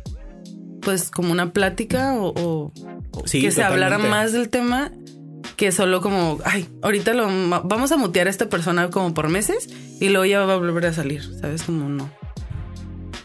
pues 0.81 1.09
como 1.09 1.31
una 1.31 1.51
plática 1.53 2.13
o, 2.15 2.27
o- 2.35 2.73
o 3.11 3.27
Sí, 3.27 3.41
que 3.41 3.51
se 3.51 3.63
hablara 3.63 3.97
más 4.09 4.31
del 4.33 4.49
tema 4.49 4.91
que 5.55 5.71
solo 5.71 5.99
como, 6.01 6.39
ay, 6.45 6.69
ahorita 6.83 7.13
lo 7.13 7.27
vamos 7.63 7.91
a 7.91 7.97
mutear 7.97 8.27
a 8.27 8.29
esta 8.29 8.47
persona 8.49 8.89
como 8.89 9.13
por 9.13 9.27
meses 9.29 9.67
y 9.99 10.09
luego 10.09 10.25
ya 10.25 10.45
va 10.45 10.53
a 10.53 10.57
volver 10.57 10.85
a 10.85 10.93
salir, 10.93 11.23
¿sabes? 11.41 11.63
Como 11.63 11.89
no. 11.89 12.09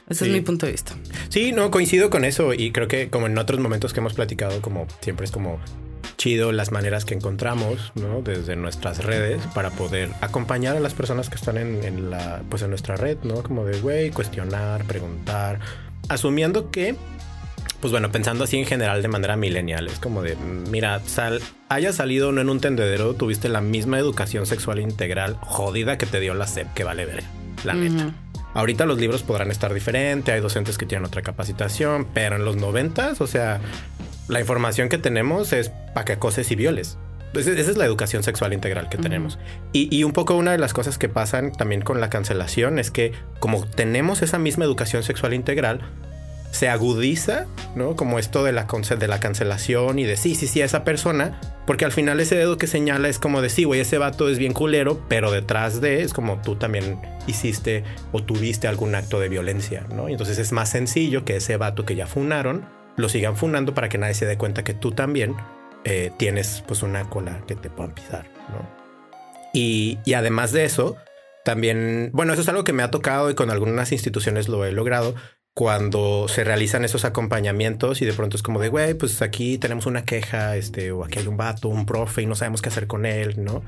Ese 0.09 0.25
Sí. 0.25 0.31
es 0.31 0.37
mi 0.37 0.43
punto 0.43 0.67
de 0.67 0.73
vista. 0.73 0.95
Sí, 1.31 1.53
no, 1.53 1.71
coincido 1.71 2.11
con 2.11 2.25
eso 2.25 2.53
y 2.53 2.73
creo 2.73 2.89
que 2.89 3.09
como 3.09 3.27
en 3.27 3.39
otros 3.39 3.59
momentos 3.61 3.93
que 3.93 4.01
hemos 4.01 4.15
platicado, 4.15 4.61
como 4.61 4.87
siempre 5.01 5.25
es 5.25 5.31
como 5.33 5.59
chido 6.17 6.53
las 6.53 6.71
maneras 6.73 7.05
que 7.05 7.15
encontramos, 7.15 7.93
¿no? 7.97 8.23
Desde 8.23 8.55
nuestras 8.57 9.05
redes 9.05 9.41
para 9.55 9.71
poder 9.71 10.11
acompañar 10.21 10.77
a 10.77 10.81
las 10.81 10.95
personas 10.95 11.29
que 11.29 11.37
están 11.37 11.57
en, 11.59 11.83
en 11.85 12.11
la, 12.11 12.43
pues 12.51 12.63
en 12.63 12.71
nuestra 12.71 12.97
red, 12.97 13.19
¿no? 13.25 13.43
Como 13.43 13.65
de, 13.65 13.81
güey, 13.81 14.11
cuestionar, 14.11 14.85
preguntar, 14.85 15.59
asumiendo 16.09 16.71
que, 16.71 16.95
pues 17.81 17.91
bueno, 17.91 18.13
pensando 18.13 18.45
así 18.45 18.59
en 18.59 18.67
general 18.67 19.03
de 19.03 19.09
manera 19.09 19.37
milenial, 19.37 19.89
es 19.89 19.99
como 19.99 20.23
de, 20.23 20.37
mira, 20.37 21.01
sal, 21.07 21.41
haya 21.69 21.93
salido 21.93 22.31
no 22.31 22.41
en 22.43 22.49
un 22.49 22.61
tendedero, 22.61 23.15
tuviste 23.15 23.49
la 23.49 23.61
misma 23.61 23.99
educación 23.99 24.47
sexual 24.47 24.79
integral 24.81 25.37
jodida 25.41 25.99
que 25.99 26.07
te 26.07 26.21
dio 26.21 26.35
la 26.35 26.47
SEP, 26.47 26.73
que 26.75 26.85
vale 26.85 27.07
ver, 27.07 27.25
la 27.65 27.75
neta. 27.75 28.15
Ahorita 28.55 28.87
los 28.87 28.99
libros 28.99 29.23
podrán 29.23 29.51
estar 29.51 29.75
diferentes, 29.75 30.33
hay 30.33 30.41
docentes 30.41 30.79
que 30.79 30.87
tienen 30.87 31.05
otra 31.05 31.23
capacitación, 31.23 32.07
pero 32.15 32.37
en 32.37 32.45
los 32.45 32.57
noventas, 32.57 33.21
o 33.21 33.27
sea, 33.27 33.61
la 34.29 34.41
información 34.41 34.89
que 34.89 34.99
tenemos 34.99 35.53
es 35.53 35.71
para 35.93 36.05
que 36.05 36.13
acoses 36.13 36.51
y 36.51 36.57
violes. 36.57 36.97
Esa 37.35 37.51
esa 37.51 37.71
es 37.73 37.77
la 37.77 37.85
educación 37.85 38.23
sexual 38.23 38.53
integral 38.53 38.89
que 38.89 38.97
tenemos. 38.97 39.41
Y, 39.73 39.95
y 39.95 40.05
un 40.05 40.13
poco 40.13 40.37
una 40.37 40.53
de 40.53 40.59
las 40.59 40.73
cosas 40.73 40.99
que 40.99 41.09
pasan 41.09 41.51
también 41.51 41.81
con 41.83 42.01
la 42.01 42.09
cancelación 42.09 42.79
es 42.79 42.93
que 42.93 43.13
como 43.41 43.67
tenemos 43.67 44.23
esa 44.23 44.39
misma 44.39 44.65
educación 44.65 45.03
sexual 45.03 45.35
integral, 45.35 45.81
se 46.55 46.69
agudiza, 46.69 47.47
¿no? 47.75 47.97
Como 47.97 48.21
esto 48.21 48.45
de 48.45 48.53
la, 48.53 48.67
de 48.67 49.09
la 49.09 49.19
cancelación 49.19 49.99
y 49.99 50.05
de 50.05 50.17
sí, 50.17 50.37
sí, 50.37 50.47
sí, 50.47 50.63
a 50.63 50.65
esa 50.65 50.85
persona, 50.85 51.41
porque 51.67 51.85
al 51.85 51.91
final 51.91 52.21
ese 52.21 52.37
dedo 52.37 52.59
que 52.59 52.69
señala 52.69 53.09
es 53.09 53.19
como 53.19 53.43
de 53.43 53.49
sí, 53.49 53.65
güey, 53.65 53.81
ese 53.81 53.99
vato 53.99 54.29
es 54.29 54.39
bien 54.39 54.53
culero, 54.53 55.03
pero 55.09 55.33
detrás 55.33 55.81
de 55.81 56.03
es 56.03 56.13
como 56.13 56.41
tú 56.43 56.55
también 56.55 57.01
hiciste 57.27 57.83
o 58.13 58.23
tuviste 58.23 58.69
algún 58.69 58.95
acto 58.95 59.19
de 59.19 59.29
violencia, 59.29 59.85
¿no? 59.93 60.09
Y 60.09 60.13
entonces 60.13 60.39
es 60.39 60.53
más 60.53 60.71
sencillo 60.71 61.25
que 61.25 61.37
ese 61.37 61.57
vato 61.57 61.85
que 61.85 61.97
ya 61.97 62.07
funaron 62.07 62.65
lo 62.97 63.09
sigan 63.09 63.37
funando 63.37 63.75
para 63.75 63.89
que 63.89 63.99
nadie 63.99 64.15
se 64.15 64.25
dé 64.25 64.39
cuenta 64.39 64.63
que 64.63 64.75
tú 64.75 64.93
también 64.93 65.35
eh, 65.83 66.13
tienes 66.19 66.63
pues 66.69 66.85
una 66.85 67.11
cola 67.11 67.43
que 67.49 67.57
te 67.57 67.69
puedan 67.69 67.93
pisar, 67.93 68.27
¿no? 68.51 68.85
Y, 69.53 69.99
y 70.05 70.15
además 70.15 70.53
de 70.53 70.65
eso, 70.65 70.97
también, 71.45 72.11
bueno, 72.13 72.33
eso 72.33 72.43
es 72.43 72.49
algo 72.49 72.63
que 72.63 72.73
me 72.73 72.85
ha 72.85 72.93
tocado 72.93 73.29
y 73.29 73.35
con 73.35 73.51
algunas 73.51 73.91
instituciones 73.91 74.49
lo 74.49 74.65
he 74.65 74.71
logrado 74.71 75.17
cuando 75.55 76.27
se 76.29 76.43
realizan 76.43 76.85
esos 76.85 77.05
acompañamientos 77.05 78.03
y 78.03 78.05
de 78.05 78.13
pronto 78.13 78.37
es 78.37 78.43
como 78.43 78.61
de, 78.61 78.69
güey, 78.69 78.95
pues 78.95 79.23
aquí 79.23 79.57
tenemos 79.57 79.87
una 79.87 80.05
queja, 80.05 80.57
este, 80.57 80.91
o 80.91 81.05
aquí 81.05 81.21
hay 81.21 81.29
un 81.29 81.37
vato, 81.37 81.69
un 81.69 81.87
profe 81.87 82.23
y 82.23 82.27
no 82.27 82.35
sabemos 82.35 82.61
qué 82.61 82.71
hacer 82.71 82.89
con 82.89 83.07
él, 83.07 83.37
¿no? 83.43 83.63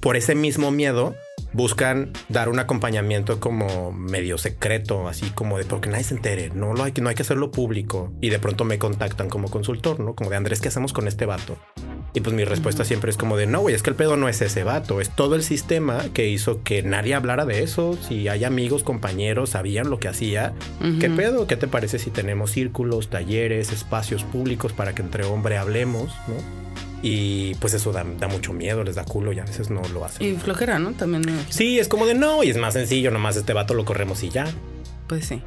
Por 0.00 0.16
ese 0.16 0.34
mismo 0.34 0.70
miedo 0.70 1.14
buscan 1.52 2.12
dar 2.28 2.48
un 2.48 2.58
acompañamiento 2.58 3.40
como 3.40 3.92
medio 3.92 4.38
secreto, 4.38 5.08
así 5.08 5.30
como 5.30 5.58
de 5.58 5.64
porque 5.64 5.88
nadie 5.88 6.04
se 6.04 6.14
entere, 6.14 6.50
no 6.54 6.74
lo 6.74 6.84
hay 6.84 6.92
que 6.92 7.00
no 7.00 7.08
hay 7.08 7.14
que 7.14 7.22
hacerlo 7.22 7.50
público 7.50 8.12
y 8.20 8.30
de 8.30 8.38
pronto 8.38 8.64
me 8.64 8.78
contactan 8.78 9.28
como 9.28 9.48
consultor, 9.50 10.00
¿no? 10.00 10.14
Como 10.14 10.30
de 10.30 10.36
Andrés, 10.36 10.60
¿qué 10.60 10.68
hacemos 10.68 10.92
con 10.92 11.08
este 11.08 11.26
vato? 11.26 11.56
Y 12.14 12.20
pues 12.20 12.34
mi 12.34 12.44
respuesta 12.44 12.84
siempre 12.84 13.10
es 13.10 13.18
como 13.18 13.36
de 13.36 13.46
no, 13.46 13.60
güey, 13.60 13.74
es 13.74 13.82
que 13.82 13.90
el 13.90 13.96
pedo 13.96 14.16
no 14.16 14.28
es 14.28 14.40
ese 14.40 14.64
vato, 14.64 15.02
es 15.02 15.10
todo 15.10 15.34
el 15.34 15.42
sistema 15.42 16.02
que 16.14 16.26
hizo 16.28 16.62
que 16.62 16.82
nadie 16.82 17.14
hablara 17.14 17.44
de 17.44 17.62
eso. 17.62 17.98
Si 18.00 18.28
hay 18.28 18.44
amigos, 18.44 18.82
compañeros, 18.84 19.50
sabían 19.50 19.90
lo 19.90 19.98
que 19.98 20.08
hacía. 20.08 20.54
¿Qué 20.98 21.08
Ujú. 21.08 21.16
pedo? 21.16 21.46
¿Qué 21.46 21.56
te 21.56 21.68
parece 21.68 21.98
si 21.98 22.10
tenemos 22.10 22.52
círculos, 22.52 23.10
talleres, 23.10 23.70
espacios 23.70 24.24
públicos 24.24 24.72
para 24.72 24.94
que 24.94 25.02
entre 25.02 25.24
hombre 25.26 25.58
hablemos, 25.58 26.14
no? 26.26 26.34
Y 27.08 27.54
pues 27.60 27.72
eso 27.72 27.92
da, 27.92 28.04
da 28.18 28.26
mucho 28.26 28.52
miedo, 28.52 28.82
les 28.82 28.96
da 28.96 29.04
culo 29.04 29.32
y 29.32 29.38
a 29.38 29.44
veces 29.44 29.70
no 29.70 29.80
lo 29.94 30.04
hacen. 30.04 30.26
Y 30.26 30.36
flojera, 30.36 30.80
¿no? 30.80 30.90
También. 30.90 31.22
Sí, 31.50 31.78
es 31.78 31.86
como 31.86 32.04
de 32.04 32.14
no, 32.14 32.42
y 32.42 32.50
es 32.50 32.56
más 32.56 32.74
sencillo, 32.74 33.12
nomás 33.12 33.36
este 33.36 33.52
vato 33.52 33.74
lo 33.74 33.84
corremos 33.84 34.24
y 34.24 34.28
ya. 34.30 34.44
pues 35.06 35.26
sí. 35.26 35.40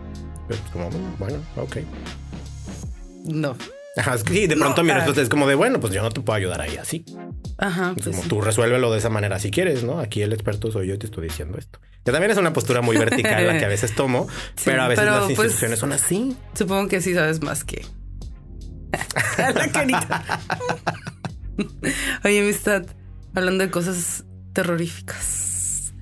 Pero 0.48 0.62
es 0.64 0.72
como, 0.72 0.90
mm, 0.90 1.18
bueno, 1.20 1.38
ok. 1.58 1.78
No. 3.26 3.58
Ajá, 3.98 4.18
sí, 4.20 4.48
de 4.48 4.56
pronto 4.56 4.84
mi 4.86 4.92
ah. 4.92 4.96
respuesta 4.96 5.22
es 5.22 5.28
como 5.28 5.48
de 5.48 5.56
bueno, 5.56 5.82
pues 5.82 5.92
yo 5.94 6.02
no 6.02 6.10
te 6.12 6.22
puedo 6.22 6.38
ayudar 6.38 6.62
ahí 6.62 6.78
así. 6.78 7.04
Ajá. 7.58 7.90
Es 7.98 8.04
Pues 8.04 8.08
como 8.16 8.24
sí. 8.24 8.30
tú 8.30 8.40
resuélvelo 8.40 8.90
de 8.94 9.00
esa 9.00 9.10
manera 9.10 9.38
si 9.40 9.52
quieres, 9.52 9.84
¿no? 9.84 10.00
Aquí 10.00 10.22
el 10.22 10.32
experto 10.32 10.72
soy 10.72 10.88
yo 10.88 10.94
y 10.94 10.98
te 10.98 11.08
estoy 11.08 11.26
diciendo 11.28 11.58
esto. 11.58 11.80
Que 12.06 12.14
también 12.14 12.32
es 12.32 12.38
una 12.38 12.54
postura 12.54 12.82
muy 12.82 12.96
vertical 12.96 13.46
la 13.46 13.58
que 13.60 13.66
a 13.66 13.68
veces 13.68 13.94
tomo, 13.96 14.30
Sí, 14.56 14.64
pero 14.66 14.84
a 14.84 14.88
veces 14.88 15.04
pero, 15.04 15.16
las 15.16 15.26
pues, 15.26 15.40
instituciones 15.40 15.80
son 15.80 15.92
así. 15.92 16.38
Supongo 16.54 16.88
que 16.88 17.02
sí 17.02 17.14
sabes 17.14 17.42
más 17.42 17.66
que. 17.66 17.86
La 19.38 19.70
carita. 19.72 20.40
Oye, 22.24 22.42
amistad, 22.42 22.86
hablando 23.36 23.64
de 23.64 23.72
cosas 23.72 24.26
terroríficas. 24.54 25.94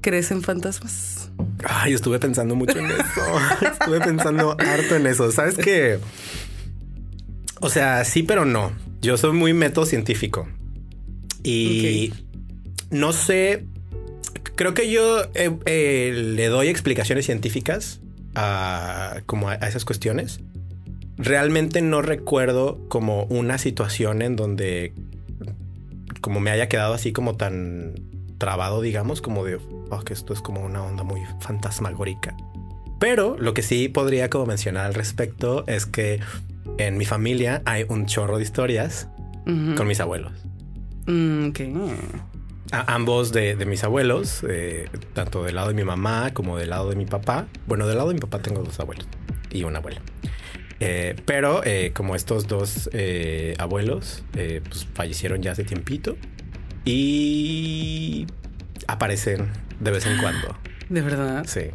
¿Crees 0.00 0.30
en 0.30 0.42
fantasmas? 0.42 1.30
Ay, 1.64 1.94
estuve 1.94 2.18
pensando 2.18 2.54
mucho 2.54 2.78
en 2.78 2.86
eso. 2.86 3.22
estuve 3.72 4.00
pensando 4.00 4.56
harto 4.58 4.96
en 4.96 5.06
eso. 5.06 5.30
¿Sabes 5.32 5.56
qué? 5.56 5.98
O 7.60 7.70
sea, 7.70 8.04
sí, 8.04 8.22
pero 8.22 8.44
no. 8.44 8.72
Yo 9.00 9.16
soy 9.16 9.32
muy 9.32 9.54
método 9.54 9.86
científico. 9.86 10.48
Y 11.42 12.12
no 12.90 13.12
sé. 13.12 13.64
Creo 14.56 14.74
que 14.74 14.90
yo 14.90 15.22
eh, 15.34 15.56
eh, 15.64 16.12
le 16.14 16.46
doy 16.48 16.68
explicaciones 16.68 17.26
científicas 17.26 18.00
a, 18.34 19.22
como 19.26 19.48
a, 19.48 19.54
a 19.54 19.68
esas 19.68 19.84
cuestiones. 19.84 20.40
Realmente 21.16 21.80
no 21.82 22.02
recuerdo 22.02 22.78
como 22.88 23.24
una 23.24 23.58
situación 23.58 24.22
en 24.22 24.36
donde 24.36 24.92
como 26.20 26.40
me 26.40 26.50
haya 26.50 26.68
quedado 26.68 26.94
así 26.94 27.12
como 27.12 27.36
tan 27.36 27.94
trabado, 28.38 28.80
digamos, 28.80 29.20
como 29.22 29.44
de 29.44 29.58
oh, 29.90 30.00
que 30.04 30.12
esto 30.12 30.32
es 30.32 30.40
como 30.40 30.64
una 30.64 30.82
onda 30.82 31.02
muy 31.04 31.20
fantasmagórica. 31.40 32.36
Pero 32.98 33.36
lo 33.38 33.54
que 33.54 33.62
sí 33.62 33.88
podría 33.88 34.30
como 34.30 34.46
mencionar 34.46 34.86
al 34.86 34.94
respecto 34.94 35.64
es 35.66 35.86
que 35.86 36.20
en 36.78 36.96
mi 36.96 37.04
familia 37.04 37.62
hay 37.66 37.84
un 37.88 38.06
chorro 38.06 38.38
de 38.38 38.42
historias 38.42 39.08
con 39.76 39.86
mis 39.86 40.00
abuelos. 40.00 40.32
Mm. 41.06 41.50
A- 42.72 42.94
ambos 42.94 43.30
de, 43.32 43.54
de 43.56 43.66
mis 43.66 43.84
abuelos, 43.84 44.42
eh, 44.48 44.88
tanto 45.12 45.44
del 45.44 45.54
lado 45.56 45.68
de 45.68 45.74
mi 45.74 45.84
mamá 45.84 46.32
como 46.32 46.56
del 46.56 46.70
lado 46.70 46.88
de 46.88 46.96
mi 46.96 47.04
papá. 47.04 47.46
Bueno, 47.66 47.86
del 47.86 47.98
lado 47.98 48.08
de 48.08 48.14
mi 48.14 48.20
papá 48.20 48.38
tengo 48.40 48.62
dos 48.62 48.80
abuelos 48.80 49.06
y 49.50 49.64
una 49.64 49.78
abuela. 49.80 50.00
Eh, 50.86 51.16
pero 51.24 51.64
eh, 51.64 51.92
como 51.94 52.14
estos 52.14 52.46
dos 52.46 52.90
eh, 52.92 53.54
abuelos 53.58 54.22
pues 54.32 54.86
fallecieron 54.92 55.40
ya 55.40 55.52
hace 55.52 55.64
tiempito 55.64 56.18
y 56.84 58.26
aparecen 58.86 59.48
de 59.80 59.90
vez 59.90 60.04
en 60.04 60.18
cuando. 60.18 60.58
¿De 60.90 61.00
verdad? 61.00 61.44
Sí. 61.46 61.70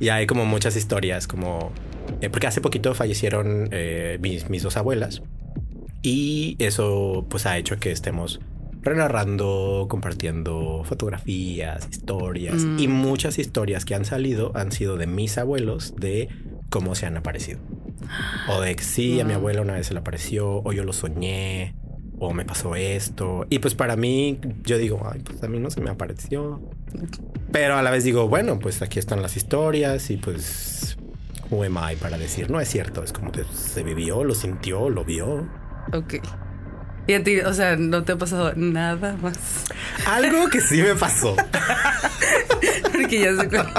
Y 0.00 0.08
hay 0.08 0.26
como 0.26 0.46
muchas 0.46 0.76
historias, 0.76 1.26
como... 1.26 1.72
porque 2.30 2.46
hace 2.46 2.62
poquito 2.62 2.94
fallecieron 2.94 3.68
mis, 4.20 4.48
mis 4.48 4.62
dos 4.62 4.78
abuelas. 4.78 5.20
Y 6.02 6.56
eso 6.58 7.26
pues 7.28 7.44
ha 7.44 7.58
hecho 7.58 7.78
que 7.78 7.90
estemos 7.90 8.40
renarrando, 8.80 9.86
compartiendo 9.90 10.84
fotografías, 10.84 11.86
historias. 11.90 12.64
Mm. 12.64 12.78
Y 12.78 12.88
muchas 12.88 13.38
historias 13.38 13.84
que 13.84 13.94
han 13.94 14.06
salido 14.06 14.52
han 14.54 14.72
sido 14.72 14.96
de 14.96 15.06
mis 15.06 15.36
abuelos, 15.36 15.94
de 15.96 16.28
cómo 16.70 16.94
se 16.94 17.06
han 17.06 17.16
aparecido. 17.16 17.60
O 18.48 18.60
de 18.60 18.76
que 18.76 18.82
sí, 18.84 19.20
a 19.20 19.24
mi 19.24 19.32
abuela 19.34 19.62
una 19.62 19.74
vez 19.74 19.86
se 19.88 19.94
le 19.94 20.00
apareció, 20.00 20.62
o 20.62 20.72
yo 20.72 20.84
lo 20.84 20.92
soñé, 20.92 21.74
o 22.18 22.32
me 22.32 22.44
pasó 22.44 22.74
esto. 22.74 23.46
Y 23.50 23.58
pues 23.58 23.74
para 23.74 23.96
mí, 23.96 24.38
yo 24.64 24.78
digo, 24.78 25.06
ay, 25.12 25.20
pues 25.20 25.42
a 25.42 25.48
mí 25.48 25.58
no 25.60 25.70
se 25.70 25.80
me 25.80 25.90
apareció. 25.90 26.60
Pero 27.52 27.76
a 27.76 27.82
la 27.82 27.90
vez 27.90 28.04
digo, 28.04 28.28
bueno, 28.28 28.58
pues 28.58 28.82
aquí 28.82 28.98
están 28.98 29.22
las 29.22 29.36
historias 29.36 30.10
y 30.10 30.16
pues, 30.16 30.96
who 31.50 31.62
am 31.64 31.78
I 31.92 31.96
para 31.96 32.18
decir, 32.18 32.50
no 32.50 32.60
es 32.60 32.68
cierto, 32.68 33.02
es 33.02 33.12
como 33.12 33.32
que 33.32 33.44
se 33.52 33.82
vivió, 33.82 34.24
lo 34.24 34.34
sintió, 34.34 34.88
lo 34.90 35.04
vio. 35.04 35.48
Ok. 35.92 36.14
Y 37.06 37.14
a 37.14 37.24
ti, 37.24 37.40
o 37.40 37.54
sea, 37.54 37.76
no 37.76 38.04
te 38.04 38.12
ha 38.12 38.16
pasado 38.18 38.52
nada 38.54 39.16
más. 39.16 39.64
Algo 40.06 40.48
que 40.50 40.60
sí 40.60 40.82
me 40.82 40.94
pasó. 40.94 41.34
Porque 42.92 43.20
ya 43.20 43.34
cuál- 43.48 43.72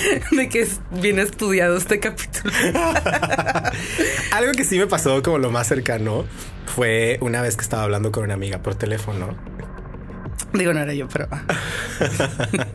de 0.30 0.48
que 0.48 0.62
es 0.62 0.80
bien 0.90 1.18
estudiado 1.18 1.76
este 1.76 2.00
capítulo. 2.00 2.52
Algo 4.32 4.52
que 4.52 4.64
sí 4.64 4.78
me 4.78 4.86
pasó 4.86 5.22
como 5.22 5.38
lo 5.38 5.50
más 5.50 5.66
cercano 5.66 6.24
fue 6.66 7.18
una 7.20 7.42
vez 7.42 7.56
que 7.56 7.62
estaba 7.62 7.82
hablando 7.82 8.12
con 8.12 8.24
una 8.24 8.34
amiga 8.34 8.62
por 8.62 8.74
teléfono 8.74 9.36
Digo, 10.52 10.72
no 10.72 10.80
era 10.80 10.94
yo, 10.94 11.08
pero. 11.08 11.28
ah. 11.30 11.44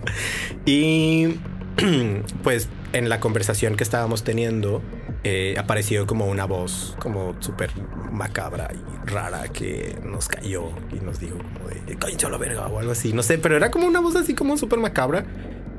y 0.65 1.39
pues 2.43 2.69
en 2.93 3.09
la 3.09 3.19
conversación 3.19 3.75
que 3.75 3.83
estábamos 3.83 4.23
teniendo 4.23 4.81
eh, 5.23 5.55
apareció 5.57 6.07
como 6.07 6.27
una 6.27 6.45
voz 6.45 6.95
como 6.99 7.35
súper 7.41 7.71
macabra 8.11 8.69
y 8.71 9.09
rara 9.09 9.47
que 9.49 9.97
nos 10.03 10.27
cayó 10.27 10.69
y 10.93 11.03
nos 11.03 11.19
dijo 11.19 11.37
como 11.37 11.67
de 11.67 11.97
cállense 11.97 12.27
a 12.27 12.29
la 12.29 12.37
verga 12.37 12.67
o 12.67 12.79
algo 12.79 12.91
así. 12.93 13.11
No 13.11 13.23
sé, 13.23 13.37
pero 13.37 13.57
era 13.57 13.71
como 13.71 13.87
una 13.87 13.99
voz 13.99 14.15
así 14.15 14.35
como 14.35 14.55
súper 14.57 14.79
macabra. 14.79 15.25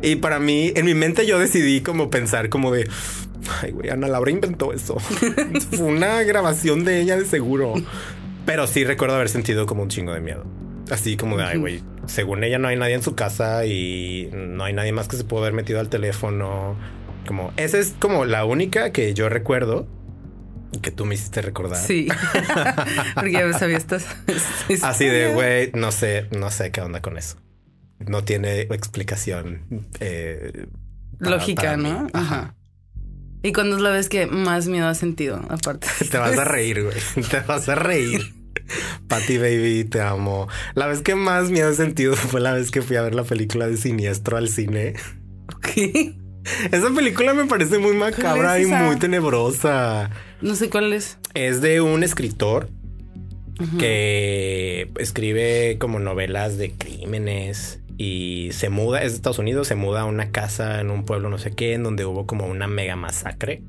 Y 0.03 0.16
para 0.16 0.38
mí, 0.38 0.72
en 0.74 0.84
mi 0.84 0.94
mente 0.94 1.26
yo 1.26 1.38
decidí 1.38 1.80
como 1.80 2.11
pensar 2.11 2.49
como 2.49 2.72
de, 2.72 2.88
ay 3.62 3.72
güey, 3.72 3.90
Ana 3.90 4.09
Laura 4.09 4.30
inventó 4.30 4.72
eso. 4.72 4.99
Fue 5.70 5.86
una 5.86 6.22
grabación 6.22 6.84
de 6.84 7.01
ella 7.01 7.16
de 7.16 7.24
seguro. 7.24 7.74
Pero 8.44 8.66
sí 8.66 8.84
recuerdo 8.84 9.16
haber 9.16 9.28
sentido 9.28 9.66
como 9.66 9.82
un 9.82 9.88
chingo 9.88 10.12
de 10.12 10.20
miedo. 10.20 10.44
Así 10.90 11.16
como 11.16 11.36
de, 11.36 11.44
ay 11.44 11.59
güey, 11.59 11.82
según 12.07 12.44
ella 12.44 12.59
no 12.59 12.68
hay 12.68 12.76
nadie 12.76 12.94
en 12.94 13.03
su 13.03 13.16
casa 13.16 13.66
y 13.66 14.30
no 14.32 14.64
hay 14.64 14.72
nadie 14.72 14.92
más 14.92 15.09
que 15.09 15.16
se 15.16 15.24
pueda 15.24 15.42
haber 15.42 15.55
metido 15.55 15.80
al 15.80 15.88
teléfono. 15.88 16.76
Como, 17.26 17.53
esa 17.57 17.78
es 17.78 17.94
como 17.99 18.24
la 18.24 18.44
única 18.44 18.92
que 18.92 19.12
yo 19.12 19.28
recuerdo 19.28 19.88
y 20.72 20.78
que 20.78 20.92
tú 20.92 21.05
me 21.05 21.16
hiciste 21.16 21.42
recordar. 21.42 21.78
Sí. 21.78 22.07
Porque 23.14 23.32
ya 23.32 23.53
sabía 23.59 23.78
estas. 23.78 24.07
Así 24.82 25.07
de, 25.07 25.32
güey, 25.32 25.72
no 25.74 25.90
sé, 25.90 26.28
no 26.30 26.51
sé 26.51 26.70
qué 26.70 26.80
onda 26.82 27.03
con 27.03 27.18
eso. 27.18 27.36
No 27.99 28.24
tiene 28.24 28.61
explicación 28.62 29.62
eh, 30.01 30.66
para- 31.18 31.30
Lógica, 31.30 31.62
para 31.62 31.76
¿no? 31.76 32.07
Ajá. 32.12 32.55
¿Y 33.42 33.53
cuándo 33.53 33.76
es 33.76 33.82
la 33.82 33.90
vez 33.90 34.09
que 34.09 34.26
más 34.26 34.66
miedo 34.66 34.88
has 34.88 34.99
sentido? 34.99 35.40
Aparte. 35.49 35.86
Te 36.11 36.18
vas 36.18 36.36
a 36.36 36.44
reír, 36.44 36.82
güey. 36.82 37.24
Te 37.30 37.40
vas 37.40 37.68
a 37.68 37.74
reír. 37.74 38.34
Patty 39.07 39.38
Baby, 39.38 39.84
te 39.84 40.01
amo. 40.01 40.49
La 40.74 40.86
vez 40.86 41.01
que 41.03 41.14
más 41.14 41.51
miedo 41.51 41.70
he 41.70 41.74
sentido 41.74 42.16
fue 42.16 42.40
la 42.40 42.53
vez 42.53 42.70
que 42.70 42.82
fui 42.82 42.97
a 42.97 43.03
ver 43.03 43.14
la 43.14 43.22
película 43.22 43.66
de 43.68 43.76
Siniestro 43.76 44.36
al 44.36 44.49
cine. 44.49 44.94
Ok. 45.55 45.68
Esa 46.72 46.90
película 46.94 47.34
me 47.34 47.44
parece 47.47 47.78
muy 47.78 47.94
macabra 47.94 48.32
¿Cuál 48.34 48.61
es 48.61 48.68
y 48.68 48.70
muy 48.72 48.97
tenebrosa. 48.97 50.11
No 50.40 50.55
sé 50.57 50.68
cuál 50.70 50.92
es. 50.92 51.18
Es 51.34 51.61
de 51.61 51.80
un 51.80 52.03
escritor 52.03 52.68
que 53.78 54.90
escribe 54.99 55.76
como 55.78 55.99
novelas 55.99 56.59
de 56.59 56.72
crímenes 56.72 57.80
y 57.99 58.51
se 58.53 58.68
muda, 58.68 59.03
es 59.03 59.12
de 59.12 59.16
Estados 59.16 59.38
Unidos, 59.38 59.68
se 59.68 59.74
muda 59.74 60.03
a 60.03 60.05
una 60.05 60.30
casa 60.30 60.80
en 60.80 60.90
un 60.90 61.05
pueblo 61.05 61.30
no 61.30 61.38
sé 61.38 61.53
qué, 61.53 61.74
en 61.74 61.82
donde 61.82 62.05
hubo 62.05 62.26
como 62.26 62.47
una 62.47 62.66
mega 62.66 62.97
masacre. 62.97 63.62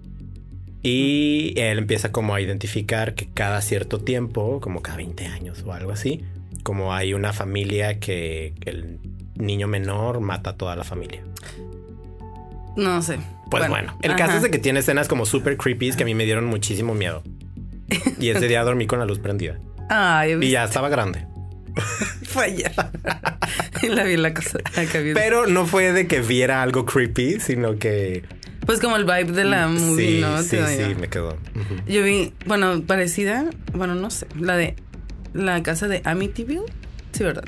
Y 0.83 1.53
él 1.57 1.79
empieza 1.79 2.11
como 2.11 2.35
a 2.35 2.41
identificar 2.41 3.15
que 3.15 3.27
cada 3.33 3.61
cierto 3.61 3.99
tiempo, 3.99 4.59
como 4.61 4.81
cada 4.81 4.97
20 4.97 5.25
años 5.25 5.63
o 5.65 5.73
algo 5.73 5.91
así, 5.91 6.23
como 6.63 6.93
hay 6.93 7.13
una 7.13 7.33
familia 7.33 7.99
que 7.99 8.53
el 8.65 8.99
niño 9.35 9.67
menor 9.67 10.19
mata 10.19 10.51
a 10.51 10.55
toda 10.55 10.75
la 10.75 10.83
familia. 10.83 11.23
No 12.75 13.01
sé. 13.01 13.17
Pues 13.49 13.67
bueno, 13.69 13.97
el 14.01 14.11
ajá. 14.11 14.25
caso 14.25 14.37
es 14.37 14.43
de 14.43 14.51
que 14.51 14.59
tiene 14.59 14.81
escenas 14.81 15.07
como 15.07 15.25
super 15.25 15.57
creepy 15.57 15.91
que 15.93 16.03
a 16.03 16.05
mí 16.05 16.13
me 16.13 16.25
dieron 16.25 16.45
muchísimo 16.45 16.93
miedo. 16.93 17.23
Y 18.19 18.29
ese 18.29 18.47
día 18.47 18.63
dormí 18.63 18.87
con 18.87 18.99
la 18.99 19.05
luz 19.05 19.19
prendida. 19.19 19.57
Ay, 19.89 20.37
Y 20.41 20.51
ya 20.51 20.65
estaba 20.65 20.89
grande. 20.89 21.25
fue 22.23 22.45
ayer. 22.45 22.71
y 23.83 23.87
la 23.87 24.03
vi 24.03 24.13
en 24.13 24.23
la 24.23 24.33
casa. 24.33 24.59
Pero 25.13 25.47
no 25.47 25.65
fue 25.65 25.91
de 25.93 26.07
que 26.07 26.21
viera 26.21 26.61
algo 26.61 26.85
creepy, 26.85 27.39
sino 27.39 27.77
que 27.77 28.23
Pues 28.65 28.79
como 28.79 28.95
el 28.95 29.05
vibe 29.05 29.31
de 29.31 29.43
la 29.45 29.67
movie, 29.67 30.15
sí, 30.15 30.21
¿no? 30.21 30.41
sí, 30.43 30.57
sí, 30.67 30.95
me 30.99 31.09
quedó. 31.09 31.37
Yo 31.87 32.03
vi, 32.03 32.33
bueno, 32.45 32.81
parecida, 32.85 33.49
bueno, 33.73 33.95
no 33.95 34.09
sé, 34.09 34.27
la 34.39 34.57
de 34.57 34.75
la 35.33 35.61
casa 35.63 35.87
de 35.87 36.01
Amityville. 36.03 36.65
Sí, 37.11 37.23
¿verdad? 37.23 37.45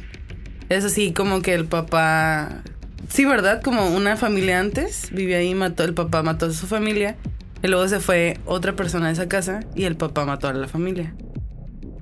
Es 0.69 0.85
así 0.85 1.13
como 1.13 1.41
que 1.41 1.53
el 1.53 1.65
papá, 1.65 2.63
sí, 3.09 3.25
¿verdad? 3.25 3.61
Como 3.61 3.87
una 3.87 4.17
familia 4.17 4.59
antes 4.59 5.09
vivía 5.11 5.37
ahí, 5.37 5.55
mató, 5.55 5.83
el 5.83 5.93
papá 5.93 6.21
mató 6.23 6.45
a 6.45 6.51
su 6.51 6.67
familia 6.67 7.17
y 7.61 7.67
luego 7.67 7.87
se 7.87 7.99
fue 7.99 8.37
otra 8.45 8.75
persona 8.75 9.07
a 9.07 9.11
esa 9.11 9.27
casa 9.27 9.61
y 9.75 9.85
el 9.85 9.95
papá 9.97 10.25
mató 10.25 10.47
a 10.47 10.53
la 10.53 10.67
familia. 10.67 11.13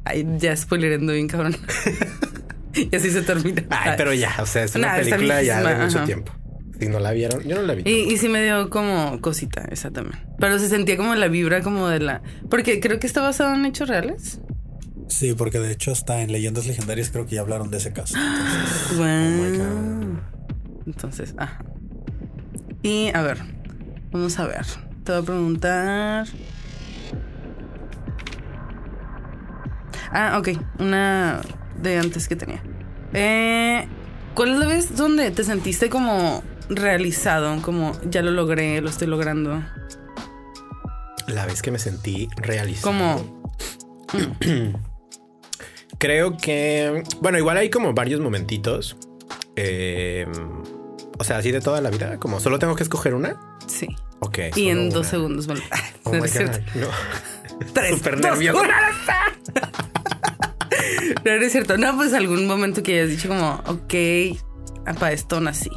Ay, 0.04 0.26
ya 0.38 0.56
spoilerando 0.56 1.14
bien, 1.14 1.28
cabrón. 1.28 1.56
y 2.92 2.96
así 2.96 3.10
se 3.12 3.22
termina. 3.22 3.64
Ay, 3.70 3.94
pero 3.98 4.14
ya, 4.14 4.36
o 4.40 4.46
sea, 4.46 4.64
es 4.64 4.76
una 4.76 4.88
Nah, 4.90 4.98
está 4.98 5.16
película 5.18 5.42
ya 5.44 5.62
de 5.64 5.76
mucho 5.84 5.98
ajá. 5.98 6.06
tiempo. 6.06 6.32
Si 6.80 6.88
no 6.88 7.00
la 7.00 7.12
vieron, 7.12 7.42
yo 7.44 7.56
no 7.56 7.64
la 7.64 7.74
vi. 7.74 7.82
Y, 7.86 8.14
y 8.14 8.18
sí 8.18 8.30
me 8.30 8.44
dio 8.44 8.70
como 8.70 9.20
cosita, 9.20 9.66
esa 9.72 9.90
también. 9.90 10.20
Pero 10.40 10.60
se 10.60 10.70
sentía 10.70 10.96
como 10.96 11.16
la 11.16 11.28
vibra 11.28 11.62
como 11.64 11.88
de 11.88 12.00
la... 12.00 12.22
Porque 12.52 12.80
creo 12.80 13.00
que 13.00 13.08
está 13.08 13.22
basado 13.22 13.56
en 13.56 13.66
hechos 13.66 13.90
reales. 13.90 14.42
Sí, 15.08 15.34
porque 15.34 15.58
de 15.60 15.72
hecho 15.72 15.92
hasta 15.92 16.22
en 16.22 16.32
leyendas 16.32 16.68
legendarias 16.68 17.10
creo 17.10 17.26
que 17.26 17.36
ya 17.36 17.42
hablaron 17.42 17.72
de 17.72 17.78
ese 17.78 17.94
caso. 17.94 18.16
Entonces, 18.92 18.98
Wow. 18.98 19.08
my 19.08 19.58
God. 19.58 20.20
Entonces, 20.86 21.34
ajá. 21.38 21.60
Y 22.84 23.10
a 23.16 23.22
ver, 23.24 23.40
vamos 24.12 24.38
a 24.38 24.46
ver. 24.46 24.66
Te 25.04 25.14
voy 25.14 25.22
a 25.22 25.26
preguntar. 25.26 26.28
Ah, 30.12 30.38
ok. 30.40 30.50
Una 30.80 31.42
de 31.82 31.98
antes 32.00 32.28
que 32.28 32.36
tenía. 32.36 32.62
Eh, 33.14 33.88
¿Cuál 34.36 34.54
es 34.54 34.60
la 34.60 34.68
vez 34.68 34.96
donde 34.96 35.32
te 35.32 35.44
sentiste 35.44 35.90
como 35.90 36.44
realizado? 36.70 37.62
Como 37.62 37.94
ya 38.10 38.22
lo 38.22 38.32
logré, 38.32 38.82
lo 38.82 38.90
estoy 38.90 39.08
logrando. 39.08 39.64
La 41.28 41.46
vez 41.46 41.62
que 41.62 41.72
me 41.72 41.80
sentí 41.80 42.28
realizado. 42.38 42.84
Como. 42.88 43.42
Creo 46.00 46.38
que, 46.38 47.04
bueno, 47.22 47.38
igual 47.40 47.58
hay 47.58 47.70
como 47.70 47.94
varios 47.94 48.22
momentitos. 48.22 48.98
Eh, 49.56 50.28
o 51.18 51.24
sea, 51.24 51.38
así 51.38 51.52
de 51.52 51.60
toda 51.62 51.82
la 51.82 51.90
vida, 51.90 52.18
como 52.20 52.40
solo 52.40 52.60
tengo 52.60 52.76
que 52.76 52.84
escoger 52.84 53.16
una. 53.16 53.58
Sí. 53.66 53.88
Ok. 54.20 54.40
Y 54.56 54.70
en 54.70 54.90
dos 54.90 55.00
una. 55.00 55.10
segundos. 55.10 55.48
Bueno, 55.48 55.62
Oh 56.04 56.12
no. 56.14 56.20
Tres, 57.74 57.96
Súper 57.98 58.22
dos, 58.22 58.32
nervioso. 58.32 58.62
uno. 58.62 58.70
No, 61.26 61.36
no 61.38 61.46
es 61.46 61.52
cierto. 61.52 61.78
No, 61.78 61.96
pues 61.96 62.14
algún 62.14 62.48
momento 62.48 62.84
que 62.84 63.00
hayas 63.00 63.10
dicho 63.10 63.30
como, 63.30 63.62
ok, 63.66 63.94
para 65.00 65.12
esto 65.12 65.40
nací. 65.40 65.72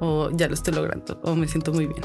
O 0.00 0.30
ya 0.32 0.48
lo 0.48 0.54
estoy 0.54 0.74
logrando. 0.74 1.20
O 1.22 1.34
me 1.34 1.46
siento 1.46 1.72
muy 1.72 1.86
bien. 1.86 2.02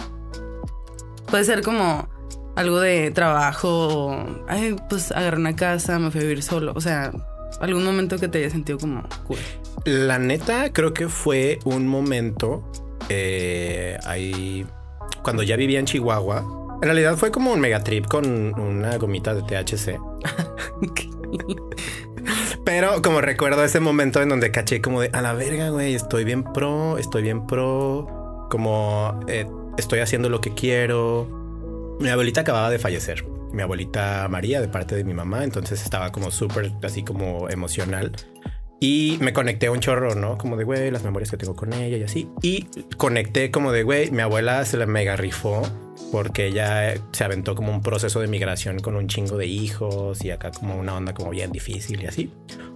Puede 1.30 1.44
ser 1.44 1.62
como 1.62 2.08
algo 2.56 2.80
de 2.80 3.12
trabajo. 3.12 3.70
O, 3.70 4.46
ay, 4.48 4.76
pues 4.90 5.12
agarré 5.12 5.38
una 5.38 5.56
casa, 5.56 6.00
me 6.00 6.12
fui 6.12 6.22
a 6.22 6.24
vivir 6.24 6.44
solo. 6.44 6.74
O 6.76 6.82
sea, 6.82 7.12
algún 7.60 7.84
momento 7.84 8.18
que 8.18 8.28
te 8.28 8.40
haya 8.40 8.50
sentido 8.50 8.78
como 8.78 9.04
cool. 9.26 9.38
La 9.86 10.20
neta, 10.20 10.72
creo 10.74 10.94
que 10.94 11.08
fue 11.08 11.60
un 11.66 11.88
momento 11.88 12.70
eh, 13.10 13.98
ahí 14.06 14.66
cuando 15.24 15.44
ya 15.44 15.56
vivía 15.56 15.80
en 15.80 15.86
Chihuahua. 15.86 16.46
En 16.82 16.84
realidad 16.84 17.18
fue 17.18 17.32
como 17.32 17.52
un 17.54 17.60
megatrip 17.60 18.06
con 18.06 18.26
una 18.60 18.98
gomita 18.98 19.34
de 19.34 19.42
THC. 19.42 20.00
Pero 22.66 23.02
como 23.02 23.22
recuerdo 23.22 23.64
ese 23.64 23.80
momento 23.80 24.22
en 24.22 24.30
donde 24.30 24.52
caché 24.52 24.82
como 24.82 25.02
de 25.02 25.10
a 25.14 25.22
la 25.22 25.34
verga, 25.34 25.70
güey, 25.70 25.96
estoy 25.96 26.24
bien 26.24 26.44
pro, 26.44 26.98
estoy 26.98 27.22
bien 27.22 27.48
pro, 27.48 28.48
como 28.50 29.20
eh, 29.28 29.48
estoy 29.78 30.00
haciendo 30.00 30.30
lo 30.30 30.42
que 30.42 30.54
quiero. 30.54 31.28
Mi 32.00 32.10
abuelita 32.10 32.42
acababa 32.42 32.70
de 32.70 32.80
fallecer. 32.80 33.26
Mi 33.54 33.62
abuelita 33.62 34.28
María 34.30 34.60
de 34.60 34.68
parte 34.68 34.96
de 34.96 35.04
mi 35.04 35.14
mamá, 35.14 35.44
entonces 35.44 35.82
estaba 35.82 36.12
como 36.12 36.32
súper 36.32 36.74
así 36.84 37.04
como 37.04 37.50
emocional. 37.50 38.12
Y 38.80 39.18
me 39.22 39.34
conecté 39.34 39.68
a 39.68 39.72
un 39.72 39.80
chorro, 39.80 40.14
¿no? 40.14 40.38
Como 40.38 40.56
de, 40.56 40.64
güey, 40.64 40.92
las 40.92 41.04
memorias 41.04 41.32
que 41.32 41.38
tengo 41.38 41.56
con 41.56 41.74
ella 41.74 41.98
y 41.98 42.04
así. 42.04 42.30
Y 42.42 42.68
conecté 42.98 43.50
como 43.50 43.72
de, 43.72 43.84
güey, 43.84 44.12
mi 44.12 44.22
abuela 44.22 44.64
se 44.66 44.78
la 44.78 44.86
mega 44.86 45.16
rifó 45.16 45.64
porque 46.12 46.48
ella 46.48 46.94
se 47.12 47.24
aventó 47.24 47.56
como 47.56 47.72
un 47.72 47.82
proceso 47.82 48.20
de 48.20 48.28
migración 48.28 48.80
con 48.80 48.96
un 48.96 49.08
chingo 49.08 49.38
de 49.38 49.48
hijos 49.48 50.24
y 50.24 50.32
acá 50.32 50.52
como 50.52 50.78
una 50.78 50.96
onda 50.96 51.14
como 51.14 51.32
bien 51.32 51.52
difícil 51.52 52.02
y 52.04 52.06
así. 52.06 52.32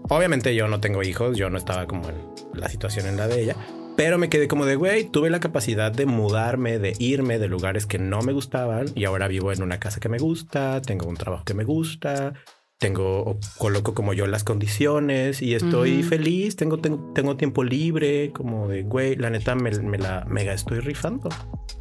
Obviamente 0.10 0.56
yo 0.56 0.68
no 0.68 0.80
tengo 0.80 1.04
hijos, 1.04 1.38
yo 1.38 1.50
no 1.50 1.58
estaba 1.58 1.86
como 1.86 2.10
en 2.10 2.16
la 2.54 2.68
situación 2.68 3.06
en 3.06 3.18
la 3.18 3.28
de 3.28 3.44
ella, 3.44 3.56
pero 3.96 4.18
me 4.18 4.30
quedé 4.30 4.48
como 4.48 4.66
de, 4.66 4.76
güey, 4.76 5.06
tuve 5.06 5.30
la 5.30 5.40
capacidad 5.40 5.92
de 5.92 6.06
mudarme, 6.06 6.80
de 6.80 6.94
irme 7.00 7.40
de 7.40 7.48
lugares 7.48 7.86
que 7.86 8.00
no 8.00 8.22
me 8.22 8.34
gustaban 8.34 8.88
y 8.96 9.06
ahora 9.06 9.28
vivo 9.28 9.52
en 9.52 9.62
una 9.62 9.80
casa 9.80 10.00
que 10.00 10.10
me 10.10 10.18
gusta, 10.18 10.82
tengo 10.82 11.08
un 11.08 11.16
trabajo 11.16 11.46
que 11.46 11.54
me 11.54 11.64
gusta, 11.64 12.34
tengo, 12.82 13.38
coloco 13.60 13.94
como 13.94 14.12
yo 14.12 14.26
las 14.26 14.44
condiciones 14.44 15.44
y 15.44 15.54
estoy 15.54 16.02
feliz, 16.02 16.56
tengo, 16.56 16.80
tengo, 16.80 17.38
tiempo 17.38 17.64
libre, 17.64 18.32
como 18.32 18.68
de, 18.68 18.82
güey, 18.82 19.16
la 19.16 19.30
neta 19.30 19.54
me, 19.54 19.72
la 20.00 20.26
mega 20.28 20.52
estoy 20.52 20.80
rifando. 20.80 21.30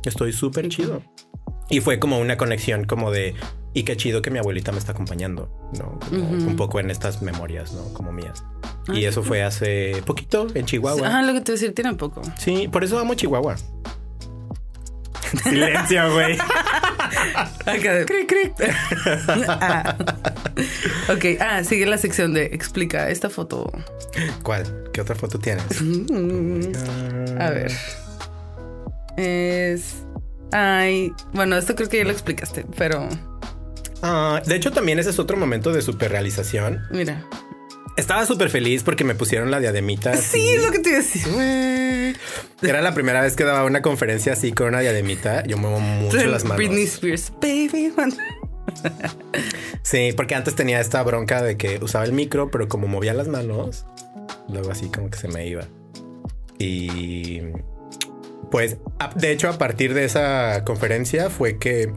Estoy 0.05 0.34
súper 0.34 0.68
chido. 0.68 1.03
Y 1.70 1.80
fue 1.80 1.98
como 1.98 2.18
una 2.18 2.36
conexión 2.36 2.84
como 2.84 3.11
de, 3.11 3.34
y 3.72 3.84
qué 3.84 3.96
chido 3.96 4.20
que 4.20 4.30
mi 4.30 4.40
abuelita 4.40 4.72
me 4.72 4.78
está 4.78 4.92
acompañando, 4.92 5.48
¿no? 5.78 5.98
Un 6.12 6.57
poco 6.57 6.80
en 6.80 6.90
estas 6.90 7.22
memorias, 7.22 7.72
¿no? 7.72 7.94
Como 7.94 8.12
mías. 8.12 8.44
Ah, 8.86 8.92
y 8.94 9.07
eso 9.07 9.22
fue 9.22 9.42
hace 9.42 10.03
poquito 10.05 10.48
en 10.53 10.66
Chihuahua. 10.66 11.18
Ah, 11.18 11.22
lo 11.22 11.32
que 11.32 11.40
te 11.40 11.53
decir, 11.53 11.74
tiene 11.74 11.94
poco. 11.94 12.20
Sí, 12.36 12.68
por 12.68 12.84
eso 12.84 12.98
amo 12.98 13.14
Chihuahua. 13.14 13.57
Silencio, 15.43 16.12
güey. 16.12 16.39
cric, 18.07 18.28
cric. 18.28 18.53
ah. 19.49 19.97
Ok, 21.09 21.41
ah, 21.41 21.64
sigue 21.64 21.87
la 21.87 21.99
sección 21.99 22.35
de 22.35 22.45
explica 22.47 23.11
esta 23.11 23.31
foto. 23.31 23.70
¿Cuál? 24.43 24.91
¿Qué 24.93 25.01
otra 25.01 25.14
foto 25.14 25.39
tienes? 25.39 25.64
A 27.39 27.51
ver. 27.51 27.72
Es. 29.16 30.05
Ay, 30.53 31.12
bueno, 31.33 31.57
esto 31.57 31.74
creo 31.74 31.89
que 31.89 31.99
ya 31.99 32.05
lo 32.05 32.11
explicaste, 32.11 32.64
pero. 32.76 33.09
Ah, 34.03 34.43
de 34.45 34.57
hecho, 34.57 34.72
también 34.72 34.99
ese 34.99 35.11
es 35.11 35.18
otro 35.18 35.37
momento 35.37 35.72
de 35.72 35.83
superrealización. 35.83 36.83
Mira. 36.91 37.24
Estaba 37.97 38.24
súper 38.26 38.51
feliz 38.51 38.82
porque 38.82 39.05
me 39.05 39.14
pusieron 39.14 39.51
la 39.51 39.61
diademita. 39.61 40.16
Sí, 40.20 40.49
es 40.51 40.64
lo 40.64 40.70
que 40.70 40.78
te 40.78 40.91
iba 40.91 40.99
a 40.99 41.03
decir. 41.03 42.18
Era 42.62 42.82
la 42.82 42.95
primera 42.95 43.20
vez 43.20 43.36
que 43.36 43.45
daba 43.45 43.64
una 43.64 43.82
conferencia 43.82 44.32
así 44.32 44.53
con 44.53 44.68
una 44.68 44.80
diademita. 44.80 45.45
Yo 45.45 45.57
muevo 45.57 45.80
mucho 45.80 46.24
las 46.26 46.45
manos. 46.45 46.59
Britney 46.59 46.84
Spears, 46.84 47.32
baby. 47.41 47.93
sí, 49.82 50.12
porque 50.16 50.34
antes 50.34 50.55
tenía 50.55 50.80
esta 50.80 51.03
bronca 51.03 51.43
de 51.43 51.57
que 51.57 51.78
usaba 51.82 52.05
el 52.05 52.12
micro, 52.12 52.51
pero 52.51 52.68
como 52.68 52.86
movía 52.86 53.14
las 53.14 53.28
manos, 53.28 53.86
luego 54.49 54.70
así 54.70 54.88
como 54.88 55.11
que 55.11 55.18
se 55.18 55.28
me 55.28 55.47
iba. 55.47 55.66
Y 56.59 57.41
pues, 58.51 58.76
de 59.16 59.32
hecho, 59.32 59.49
a 59.49 59.59
partir 59.59 59.95
de 59.95 60.05
esa 60.05 60.64
conferencia 60.64 61.30
fue 61.30 61.59
que 61.59 61.93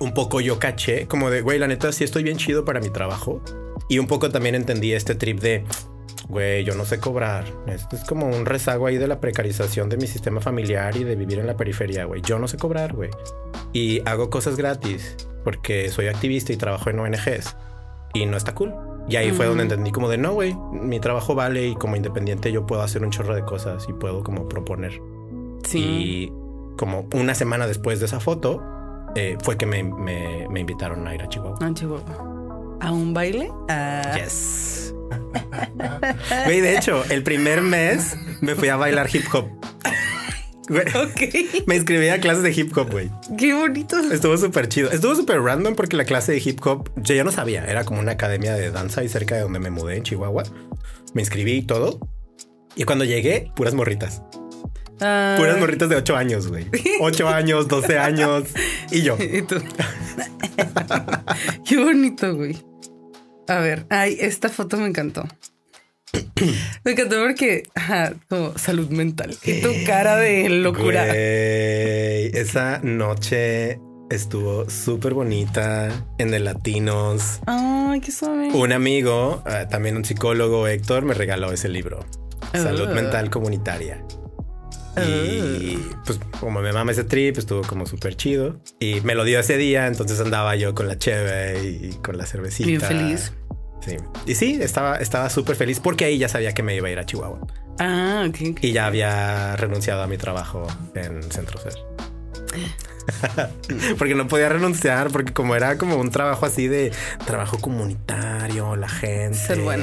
un 0.00 0.14
poco 0.14 0.40
yo 0.40 0.58
caché, 0.58 1.06
como 1.06 1.30
de, 1.30 1.42
güey, 1.42 1.58
la 1.58 1.68
neta, 1.68 1.92
sí 1.92 2.04
estoy 2.04 2.22
bien 2.22 2.38
chido 2.38 2.64
para 2.64 2.80
mi 2.80 2.90
trabajo 2.90 3.42
y 3.88 3.98
un 3.98 4.06
poco 4.06 4.30
también 4.30 4.54
entendí 4.54 4.92
este 4.92 5.14
trip 5.14 5.40
de, 5.40 5.64
güey, 6.28 6.64
yo 6.64 6.74
no 6.74 6.84
sé 6.84 7.00
cobrar. 7.00 7.44
Esto 7.66 7.96
es 7.96 8.04
como 8.04 8.26
un 8.26 8.44
rezago 8.44 8.86
ahí 8.86 8.98
de 8.98 9.08
la 9.08 9.20
precarización 9.20 9.88
de 9.88 9.96
mi 9.96 10.06
sistema 10.06 10.40
familiar 10.40 10.96
y 10.96 11.04
de 11.04 11.16
vivir 11.16 11.38
en 11.38 11.46
la 11.46 11.56
periferia, 11.56 12.04
güey. 12.04 12.20
Yo 12.20 12.38
no 12.38 12.48
sé 12.48 12.58
cobrar, 12.58 12.94
güey. 12.94 13.10
Y 13.72 14.02
hago 14.06 14.28
cosas 14.28 14.56
gratis 14.56 15.16
porque 15.42 15.88
soy 15.88 16.08
activista 16.08 16.52
y 16.52 16.56
trabajo 16.56 16.90
en 16.90 17.00
ONGs. 17.00 17.56
Y 18.12 18.26
no 18.26 18.36
está 18.36 18.54
cool. 18.54 18.74
Y 19.08 19.16
ahí 19.16 19.32
fue 19.32 19.46
donde 19.46 19.62
entendí 19.62 19.90
como 19.90 20.10
de, 20.10 20.18
no, 20.18 20.34
güey, 20.34 20.54
mi 20.70 21.00
trabajo 21.00 21.34
vale 21.34 21.68
y 21.68 21.74
como 21.74 21.96
independiente 21.96 22.52
yo 22.52 22.66
puedo 22.66 22.82
hacer 22.82 23.02
un 23.02 23.10
chorro 23.10 23.34
de 23.34 23.42
cosas 23.42 23.86
y 23.88 23.94
puedo 23.94 24.22
como 24.22 24.48
proponer. 24.48 25.00
Sí. 25.64 25.78
Y 25.78 26.32
como 26.76 27.08
una 27.14 27.34
semana 27.34 27.66
después 27.66 28.00
de 28.00 28.06
esa 28.06 28.20
foto, 28.20 28.62
eh, 29.14 29.38
fue 29.42 29.56
que 29.56 29.64
me, 29.64 29.82
me, 29.82 30.60
invitaron 30.60 31.08
a 31.08 31.14
ir 31.14 31.22
a 31.22 31.28
Chihuahua. 31.28 31.58
A 31.62 31.72
Chihuahua 31.72 32.27
a 32.80 32.92
un 32.92 33.14
baile. 33.14 33.50
Ah. 33.68 34.16
Yes. 34.16 34.94
Güey, 36.44 36.60
de 36.60 36.76
hecho, 36.76 37.02
el 37.10 37.22
primer 37.22 37.62
mes 37.62 38.16
me 38.40 38.54
fui 38.54 38.68
a 38.68 38.76
bailar 38.76 39.08
hip 39.12 39.24
hop. 39.32 39.48
Me 41.66 41.76
inscribí 41.76 42.08
a 42.08 42.20
clases 42.20 42.42
de 42.42 42.52
hip 42.52 42.76
hop, 42.76 42.90
güey. 42.90 43.10
Qué 43.38 43.54
bonito. 43.54 43.98
Estuvo 43.98 44.36
súper 44.36 44.68
chido. 44.68 44.90
Estuvo 44.90 45.14
súper 45.14 45.40
random 45.40 45.74
porque 45.74 45.96
la 45.96 46.04
clase 46.04 46.32
de 46.32 46.42
hip 46.44 46.64
hop 46.66 46.90
yo 46.96 47.14
ya 47.14 47.24
no 47.24 47.32
sabía. 47.32 47.64
Era 47.64 47.84
como 47.84 48.00
una 48.00 48.12
academia 48.12 48.54
de 48.54 48.70
danza 48.70 49.02
y 49.02 49.08
cerca 49.08 49.36
de 49.36 49.42
donde 49.42 49.60
me 49.60 49.70
mudé 49.70 49.96
en 49.96 50.02
Chihuahua. 50.02 50.42
Me 51.14 51.22
inscribí 51.22 51.52
y 51.52 51.62
todo. 51.62 51.98
Y 52.76 52.84
cuando 52.84 53.04
llegué, 53.04 53.50
puras 53.56 53.74
morritas. 53.74 54.22
Puras 54.98 55.58
morritas 55.58 55.88
de 55.88 55.96
8 55.96 56.16
años, 56.16 56.48
güey. 56.48 56.66
8 57.00 57.28
años, 57.34 57.68
12 57.68 57.98
años. 57.98 58.44
Y 58.90 59.02
yo. 59.02 59.16
¿Y 59.18 59.42
tú? 59.42 59.56
Qué 61.64 61.78
bonito, 61.78 62.34
güey. 62.34 62.56
A 63.48 63.58
ver, 63.60 63.86
ay, 63.88 64.16
esta 64.20 64.48
foto 64.48 64.76
me 64.76 64.86
encantó. 64.86 65.26
Me 66.84 66.92
encantó 66.92 67.16
porque, 67.22 67.64
como 68.28 68.56
salud 68.56 68.88
mental. 68.88 69.36
Y 69.42 69.60
tu 69.60 69.70
cara 69.86 70.16
de 70.16 70.48
locura. 70.48 71.06
esa 71.14 72.80
noche 72.82 73.78
estuvo 74.10 74.68
súper 74.70 75.14
bonita 75.14 75.90
en 76.18 76.32
el 76.32 76.44
Latinos. 76.44 77.40
Ay, 77.46 78.00
qué 78.00 78.10
suave. 78.10 78.50
Un 78.52 78.72
amigo, 78.72 79.42
ah, 79.44 79.68
también 79.68 79.96
un 79.96 80.04
psicólogo, 80.04 80.66
Héctor, 80.66 81.04
me 81.04 81.14
regaló 81.14 81.52
ese 81.52 81.68
libro. 81.68 82.06
Salud 82.52 82.88
ah. 82.90 82.94
mental 82.94 83.30
comunitaria. 83.30 84.02
Y 85.04 85.78
ah. 85.92 86.02
pues 86.04 86.20
como 86.40 86.60
me 86.60 86.72
mama 86.72 86.92
ese 86.92 87.04
trip, 87.04 87.38
estuvo 87.38 87.62
como 87.62 87.86
súper 87.86 88.16
chido. 88.16 88.60
Y 88.78 89.00
me 89.02 89.14
lo 89.14 89.24
dio 89.24 89.40
ese 89.40 89.56
día, 89.56 89.86
entonces 89.86 90.20
andaba 90.20 90.56
yo 90.56 90.74
con 90.74 90.88
la 90.88 90.98
cheve 90.98 91.62
y 91.64 91.90
con 92.02 92.16
la 92.18 92.26
cervecita. 92.26 92.66
Bien 92.66 92.80
feliz. 92.80 93.32
Sí. 93.80 93.96
Y 94.26 94.34
sí, 94.34 94.58
estaba 94.60 94.96
estaba 94.96 95.30
súper 95.30 95.56
feliz 95.56 95.80
porque 95.80 96.04
ahí 96.04 96.18
ya 96.18 96.28
sabía 96.28 96.52
que 96.52 96.62
me 96.62 96.74
iba 96.74 96.88
a 96.88 96.90
ir 96.90 96.98
a 96.98 97.06
Chihuahua. 97.06 97.46
Ah, 97.78 98.26
ok. 98.28 98.58
Y 98.60 98.72
ya 98.72 98.86
había 98.86 99.56
renunciado 99.56 100.02
a 100.02 100.06
mi 100.06 100.18
trabajo 100.18 100.66
en 100.94 101.22
Centro 101.30 101.58
Ser. 101.60 101.74
porque 103.98 104.14
no 104.14 104.28
podía 104.28 104.48
renunciar, 104.48 105.10
porque 105.10 105.32
como 105.32 105.54
era 105.54 105.78
como 105.78 105.96
un 105.96 106.10
trabajo 106.10 106.46
así 106.46 106.68
de 106.68 106.92
trabajo 107.26 107.58
comunitario, 107.58 108.76
la 108.76 108.88
gente. 108.88 109.38
Ser 109.38 109.60
bueno 109.60 109.82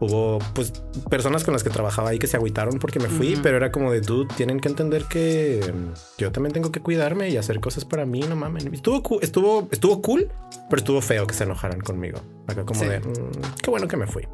hubo 0.00 0.38
pues 0.54 0.72
personas 1.10 1.44
con 1.44 1.52
las 1.52 1.62
que 1.62 1.70
trabajaba 1.70 2.10
ahí 2.10 2.18
que 2.18 2.26
se 2.26 2.36
agüitaron 2.36 2.78
porque 2.78 2.98
me 2.98 3.08
fui, 3.08 3.38
pero 3.42 3.56
era 3.56 3.70
como 3.70 3.92
de 3.92 4.00
dude, 4.00 4.32
tienen 4.36 4.60
que 4.60 4.68
entender 4.68 5.04
que 5.04 5.72
yo 6.18 6.32
también 6.32 6.52
tengo 6.52 6.72
que 6.72 6.80
cuidarme 6.80 7.28
y 7.30 7.36
hacer 7.36 7.60
cosas 7.60 7.84
para 7.84 8.06
mí, 8.06 8.20
no 8.20 8.36
mames. 8.36 8.66
Estuvo, 8.66 9.20
estuvo, 9.20 9.68
estuvo 9.70 10.02
cool, 10.02 10.28
pero 10.68 10.80
estuvo 10.80 11.00
feo 11.00 11.26
que 11.26 11.34
se 11.34 11.44
enojaran 11.44 11.80
conmigo. 11.80 12.20
Acá 12.46 12.64
como 12.64 12.80
de 12.80 13.00
mm, 13.00 13.62
qué 13.62 13.70
bueno 13.70 13.88
que 13.88 13.96
me 13.96 14.06
fui. 14.06 14.26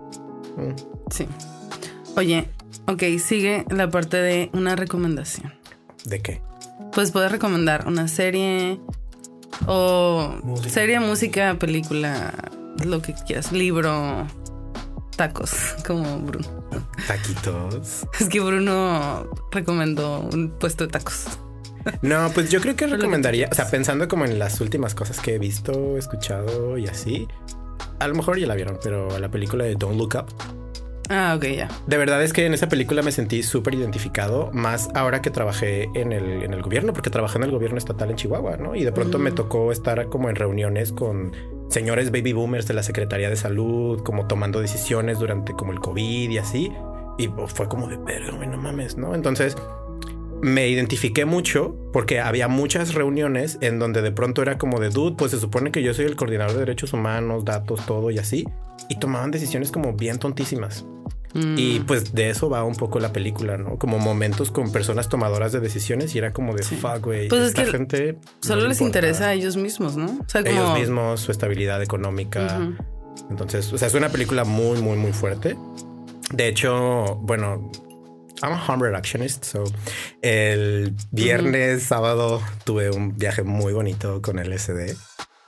Mm. 0.56 1.10
Sí. 1.10 1.26
Oye, 2.16 2.48
ok, 2.86 3.02
sigue 3.18 3.64
la 3.70 3.88
parte 3.88 4.18
de 4.18 4.50
una 4.52 4.76
recomendación. 4.76 5.52
¿De 6.04 6.20
qué? 6.20 6.40
Pues 6.92 7.10
puedes 7.10 7.30
recomendar 7.30 7.86
una 7.86 8.08
serie 8.08 8.80
o 9.66 10.34
serie, 10.68 11.00
música, 11.00 11.56
película, 11.58 12.32
lo 12.84 13.00
que 13.00 13.14
quieras, 13.14 13.52
libro, 13.52 14.26
tacos, 15.16 15.52
como 15.86 16.18
Bruno. 16.20 16.46
Taquitos. 17.06 18.06
Es 18.20 18.28
que 18.28 18.40
Bruno 18.40 19.28
recomendó 19.50 20.20
un 20.20 20.50
puesto 20.50 20.84
de 20.86 20.92
tacos. 20.92 21.26
No, 22.00 22.30
pues 22.32 22.50
yo 22.50 22.60
creo 22.60 22.76
que 22.76 22.86
recomendaría, 22.88 23.48
o 23.50 23.54
sea, 23.54 23.68
pensando 23.68 24.08
como 24.08 24.24
en 24.24 24.38
las 24.38 24.60
últimas 24.60 24.94
cosas 24.94 25.20
que 25.20 25.34
he 25.34 25.38
visto, 25.38 25.96
escuchado 25.96 26.78
y 26.78 26.86
así. 26.86 27.28
A 27.98 28.08
lo 28.08 28.14
mejor 28.14 28.38
ya 28.38 28.46
la 28.46 28.54
vieron, 28.54 28.78
pero 28.82 29.18
la 29.18 29.30
película 29.30 29.64
de 29.64 29.74
Don't 29.74 29.96
Look 29.96 30.14
Up. 30.16 30.26
Ah, 31.14 31.34
ok, 31.36 31.44
ya. 31.44 31.68
De 31.86 31.98
verdad 31.98 32.22
es 32.22 32.32
que 32.32 32.46
en 32.46 32.54
esa 32.54 32.70
película 32.70 33.02
me 33.02 33.12
sentí 33.12 33.42
súper 33.42 33.74
identificado, 33.74 34.50
más 34.54 34.88
ahora 34.94 35.20
que 35.20 35.30
trabajé 35.30 35.90
en 35.94 36.10
el, 36.10 36.42
en 36.42 36.54
el 36.54 36.62
gobierno, 36.62 36.94
porque 36.94 37.10
trabajé 37.10 37.36
en 37.36 37.44
el 37.44 37.50
gobierno 37.50 37.76
estatal 37.76 38.08
en 38.08 38.16
Chihuahua, 38.16 38.56
¿no? 38.56 38.74
Y 38.74 38.82
de 38.82 38.92
pronto 38.92 39.18
me 39.18 39.30
tocó 39.30 39.72
estar 39.72 40.06
como 40.06 40.30
en 40.30 40.36
reuniones 40.36 40.90
con 40.90 41.32
señores 41.68 42.10
baby 42.12 42.32
boomers 42.32 42.66
de 42.66 42.72
la 42.72 42.82
Secretaría 42.82 43.28
de 43.28 43.36
Salud, 43.36 44.02
como 44.02 44.26
tomando 44.26 44.62
decisiones 44.62 45.18
durante 45.18 45.52
como 45.52 45.72
el 45.72 45.80
COVID 45.80 46.30
y 46.30 46.38
así. 46.38 46.72
Y 47.18 47.28
fue 47.46 47.68
como 47.68 47.88
de, 47.88 47.98
pero 47.98 48.32
no 48.32 48.56
mames, 48.56 48.96
¿no? 48.96 49.14
Entonces 49.14 49.54
me 50.42 50.68
identifiqué 50.68 51.24
mucho 51.24 51.76
porque 51.92 52.20
había 52.20 52.48
muchas 52.48 52.94
reuniones 52.94 53.58
en 53.60 53.78
donde 53.78 54.02
de 54.02 54.10
pronto 54.10 54.42
era 54.42 54.58
como 54.58 54.80
de, 54.80 54.90
dude, 54.90 55.14
pues 55.16 55.30
se 55.30 55.38
supone 55.38 55.70
que 55.70 55.82
yo 55.82 55.94
soy 55.94 56.04
el 56.04 56.16
coordinador 56.16 56.54
de 56.54 56.58
derechos 56.60 56.92
humanos, 56.92 57.44
datos, 57.44 57.86
todo 57.86 58.10
y 58.10 58.18
así. 58.18 58.46
Y 58.88 58.98
tomaban 58.98 59.30
decisiones 59.30 59.70
como 59.70 59.94
bien 59.94 60.18
tontísimas. 60.18 60.84
Y 61.34 61.80
mm. 61.80 61.86
pues 61.86 62.12
de 62.12 62.28
eso 62.28 62.50
va 62.50 62.62
un 62.62 62.74
poco 62.74 62.98
la 62.98 63.12
película, 63.12 63.56
¿no? 63.56 63.78
Como 63.78 63.98
momentos 63.98 64.50
con 64.50 64.70
personas 64.70 65.08
tomadoras 65.08 65.52
de 65.52 65.60
decisiones 65.60 66.14
y 66.14 66.18
era 66.18 66.32
como 66.32 66.54
de 66.54 66.62
fuck, 66.62 67.00
güey. 67.00 67.28
Pues 67.28 67.42
esta 67.42 67.64
gente. 67.64 68.18
Solo 68.40 68.66
les 68.68 68.80
interesa 68.82 69.28
a 69.28 69.32
ellos 69.32 69.56
mismos, 69.56 69.96
¿no? 69.96 70.06
O 70.06 70.28
sea, 70.28 70.42
Ellos 70.42 70.74
mismos, 70.78 71.20
su 71.20 71.32
estabilidad 71.32 71.80
económica. 71.82 72.74
Entonces, 73.30 73.72
o 73.72 73.78
sea, 73.78 73.88
es 73.88 73.94
una 73.94 74.10
película 74.10 74.44
muy, 74.44 74.82
muy, 74.82 74.98
muy 74.98 75.12
fuerte. 75.12 75.56
De 76.34 76.48
hecho, 76.48 77.16
bueno, 77.22 77.70
I'm 78.42 78.52
a 78.52 78.56
harm 78.66 78.80
reductionist, 78.82 79.44
so 79.44 79.64
el 80.22 80.94
viernes, 81.10 81.82
sábado 81.84 82.42
tuve 82.64 82.90
un 82.90 83.16
viaje 83.16 83.42
muy 83.42 83.72
bonito 83.72 84.20
con 84.22 84.38
LSD 84.38 84.94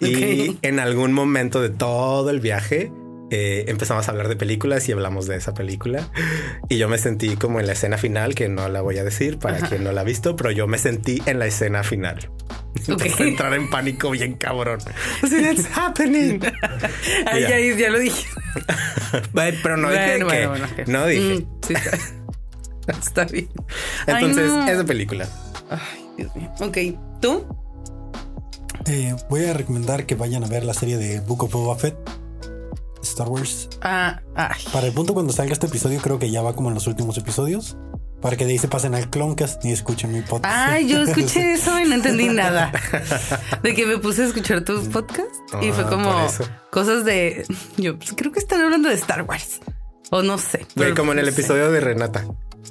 y 0.01 0.49
Ok. 0.51 0.59
en 0.63 0.81
algún 0.81 1.13
momento 1.13 1.61
de 1.63 1.71
todo 1.71 2.31
el 2.31 2.41
viaje 2.41 2.93
eh, 3.31 3.65
empezamos 3.69 4.07
a 4.07 4.11
hablar 4.13 4.29
de 4.29 4.37
películas 4.37 4.89
y 4.89 4.93
hablamos 4.93 5.27
de 5.27 5.37
esa 5.37 5.55
película 5.55 6.09
y 6.69 6.77
yo 6.79 6.89
me 6.89 6.99
sentí 6.99 7.37
como 7.37 7.59
en 7.59 7.67
la 7.67 7.73
escena 7.73 7.97
final 7.99 8.35
que 8.35 8.49
no 8.49 8.69
la 8.69 8.81
voy 8.81 8.99
a 8.99 9.05
decir 9.05 9.39
para 9.39 9.59
quien 9.59 9.83
no 9.83 9.93
la 9.93 10.03
ha 10.03 10.05
visto, 10.05 10.37
pero 10.37 10.51
yo 10.51 10.67
me 10.67 10.79
sentí 10.79 11.23
en 11.27 11.39
la 11.39 11.47
escena 11.47 11.83
final. 11.83 12.31
A 13.19 13.23
entrar 13.23 13.55
en 13.55 13.71
pánico 13.71 14.11
bien 14.11 14.35
cabrón. 14.35 14.81
Así, 15.23 15.41
That's 15.43 15.67
happening. 15.77 16.41
Ay, 17.27 17.43
Ya. 17.43 17.59
ya, 17.79 17.91
lo 17.91 17.99
dije. 17.99 18.27
Bueno, 19.33 19.59
Pero 19.63 19.77
no 19.77 19.91
dije 19.91 20.05
Bueno, 20.25 20.27
que 20.29 20.47
bueno, 20.47 20.49
bueno, 20.51 20.65
ok. 20.83 20.89
no 20.89 21.07
dije. 21.07 21.35
Mm, 21.37 21.47
sí, 21.67 21.75
está, 23.01 23.25
bien. 23.25 23.49
Ay, 24.07 24.25
Entonces, 24.25 24.51
no. 24.53 24.67
esa 24.69 24.85
película. 24.85 25.29
Ay, 25.71 26.07
Dios 26.17 26.35
mío. 26.37 26.51
Ok, 26.61 26.79
¿tú? 27.21 27.45
Eh, 28.87 29.15
voy 29.31 29.45
a 29.45 29.55
recomendar 29.55 30.05
que 30.07 30.15
vayan 30.15 30.45
a 30.45 30.47
ver 30.49 30.65
la 30.65 30.75
serie 30.75 30.97
de 30.99 31.21
Book 31.21 31.45
of 31.45 31.53
Boba 31.53 31.77
Fett, 31.77 31.97
Star 33.03 33.29
Wars. 33.29 33.69
Ah, 33.83 34.21
ay. 34.35 34.63
Para 34.73 34.87
el 34.87 34.93
punto 34.93 35.15
cuando 35.15 35.33
salga 35.33 35.53
este 35.53 35.67
episodio, 35.67 36.01
creo 36.01 36.19
que 36.19 36.31
ya 36.31 36.43
va 36.43 36.55
como 36.55 36.69
en 36.69 36.75
los 36.75 36.87
últimos 36.87 37.17
episodios. 37.19 37.77
Para 38.21 38.39
que 38.39 38.47
de 38.47 38.53
ahí 38.53 38.59
se 38.59 38.69
pasen 38.69 38.95
al 38.95 39.11
Cloncast 39.11 39.63
y 39.67 39.73
escuchen 39.73 40.11
mi 40.11 40.23
podcast. 40.23 40.47
Ay, 40.71 40.89
yo 40.89 41.03
escuché 41.03 41.53
eso 41.53 41.79
y 41.79 41.85
no 41.87 41.95
entendí 41.95 42.29
nada. 42.29 42.73
De 43.63 43.75
que 43.75 43.85
me 43.85 43.99
puse 43.99 44.23
a 44.23 44.27
escuchar 44.27 44.65
tus 44.65 44.89
podcasts 44.89 45.41
y 45.61 45.71
fue 45.73 45.85
Ah, 45.85 45.91
como 45.91 46.11
por 46.11 46.23
eso. 46.23 46.45
cosas 46.71 47.05
de. 47.05 47.45
Yo 47.77 47.99
pues, 47.99 48.15
creo 48.17 48.33
que 48.33 48.39
están 48.39 48.63
hablando 48.63 48.89
de 48.89 48.95
Star 48.95 49.23
Wars. 49.23 49.61
O 50.11 50.23
no 50.23 50.39
sé. 50.39 50.67
Pero 50.75 50.95
como 50.95 51.13
en 51.13 51.19
el 51.19 51.27
no 51.27 51.33
sé. 51.33 51.41
episodio 51.41 51.71
de 51.71 51.81
Renata, 51.81 52.25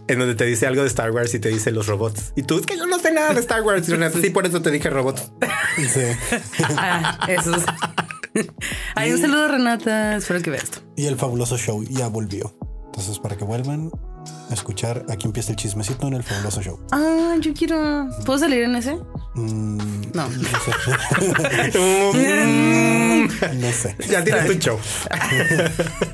en 0.07 0.19
donde 0.19 0.35
te 0.35 0.45
dice 0.45 0.67
algo 0.67 0.81
de 0.81 0.87
Star 0.87 1.11
Wars 1.11 1.33
y 1.33 1.39
te 1.39 1.49
dice 1.49 1.71
los 1.71 1.87
robots. 1.87 2.33
Y 2.35 2.43
tú, 2.43 2.59
es 2.59 2.65
que 2.65 2.77
yo 2.77 2.85
no 2.85 2.99
sé 2.99 3.11
nada 3.11 3.33
de 3.33 3.39
Star 3.39 3.61
Wars. 3.61 3.87
Y 3.87 3.91
Renata, 3.91 4.19
sí, 4.19 4.29
por 4.29 4.45
eso 4.45 4.61
te 4.61 4.71
dije 4.71 4.89
robots. 4.89 5.31
Sí. 5.77 6.01
Ah, 6.77 7.19
eso 7.27 7.55
es. 7.55 7.63
Ay, 8.95 9.11
un 9.11 9.19
saludo, 9.19 9.47
Renata. 9.47 10.17
Espero 10.17 10.41
que 10.41 10.51
veas 10.51 10.63
esto. 10.65 10.79
Y 10.95 11.07
el 11.07 11.15
fabuloso 11.17 11.57
show 11.57 11.83
ya 11.83 12.07
volvió. 12.07 12.55
Entonces, 12.85 13.17
para 13.17 13.35
que 13.37 13.43
vuelvan 13.43 13.89
a 14.49 14.53
escuchar, 14.53 15.05
aquí 15.09 15.25
empieza 15.25 15.51
el 15.51 15.57
chismecito 15.57 16.07
en 16.07 16.13
el 16.13 16.23
fabuloso 16.23 16.61
show. 16.61 16.79
Ah, 16.91 17.35
yo 17.39 17.53
quiero. 17.53 18.07
¿Puedo 18.25 18.39
salir 18.39 18.63
en 18.63 18.75
ese? 18.75 18.95
Mm, 19.35 19.77
No. 20.13 20.29
sé. 20.29 21.77
Mm, 21.77 23.25
no 23.61 23.71
sé. 23.71 23.95
ya 24.09 24.23
tienes 24.23 24.45
tu 24.45 24.53
show. 24.53 24.79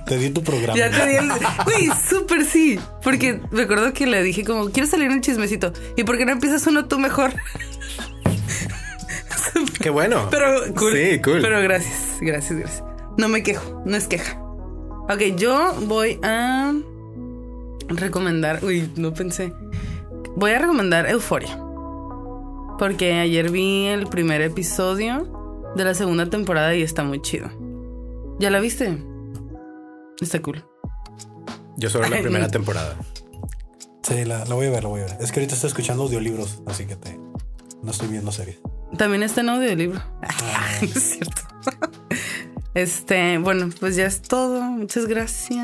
Te 0.06 0.18
di 0.18 0.30
tu 0.30 0.44
programa. 0.44 0.78
Ya 0.78 0.90
te 0.90 1.08
di 1.08 1.16
el. 1.16 1.30
Güey, 1.66 1.90
súper 2.10 2.46
sí. 2.46 2.80
Porque 3.04 3.42
recuerdo 3.52 3.94
que 3.94 4.08
le 4.08 4.24
dije, 4.24 4.44
como, 4.44 4.70
quiero 4.70 4.88
salir 4.90 5.08
en 5.08 5.14
el 5.14 5.22
chismecito. 5.22 5.74
¿Y 5.98 6.04
por 6.04 6.18
qué 6.18 6.26
no 6.26 6.32
empiezas 6.32 6.66
uno 6.68 6.86
tú 6.86 6.98
mejor? 7.00 7.34
Qué 9.82 9.90
bueno. 9.90 10.28
Pero 10.30 10.74
cool. 10.76 10.94
Sí, 10.94 11.20
cool. 11.22 11.42
Pero 11.42 11.62
gracias, 11.62 12.18
gracias, 12.22 12.60
gracias. 12.60 12.84
No 13.18 13.28
me 13.28 13.44
quejo, 13.44 13.82
no 13.86 13.98
es 13.98 14.08
queja. 14.08 14.40
Ok, 15.10 15.36
yo 15.38 15.74
voy 15.88 16.20
a 16.24 16.74
recomendar. 17.90 18.64
Uy, 18.64 18.92
no 18.96 19.14
pensé. 19.14 19.54
Voy 20.36 20.52
a 20.52 20.60
recomendar 20.60 21.10
Euforia. 21.10 21.58
Porque 22.78 23.14
ayer 23.14 23.52
vi 23.52 23.88
el 23.88 24.08
primer 24.08 24.42
episodio 24.42 25.72
de 25.76 25.84
la 25.84 25.94
segunda 25.94 26.30
temporada 26.30 26.74
y 26.76 26.82
está 26.82 27.04
muy 27.04 27.22
chido. 27.22 27.50
¿Ya 28.40 28.50
la 28.50 28.60
viste? 28.60 28.98
Está 30.22 30.42
cool. 30.42 30.64
Yo 31.78 31.90
solo 31.90 32.08
la 32.08 32.22
primera 32.22 32.50
temporada. 32.50 32.98
Sí, 34.04 34.26
la, 34.26 34.46
la 34.46 34.56
voy 34.56 34.68
a 34.68 34.72
ver, 34.72 34.84
la 34.84 34.90
voy 34.90 35.02
a 35.02 35.06
ver. 35.06 35.18
Es 35.20 35.32
que 35.32 35.40
ahorita 35.40 35.56
estoy 35.56 35.68
escuchando 35.68 36.04
audiolibros, 36.04 36.62
así 36.66 36.86
que 36.86 36.96
te, 36.96 37.20
no 37.84 37.92
estoy 37.92 38.08
viendo 38.08 38.32
series. 38.32 38.60
También 38.98 39.24
está 39.24 39.42
en 39.42 39.50
audiolibro. 39.50 40.00
no 40.00 40.88
es 40.96 41.04
cierto. 41.04 41.42
Este, 42.74 43.38
bueno, 43.40 43.70
pues 43.80 43.96
ya 43.96 44.06
es 44.06 44.22
todo. 44.22 44.62
Muchas 44.62 45.06
gracias. 45.06 45.60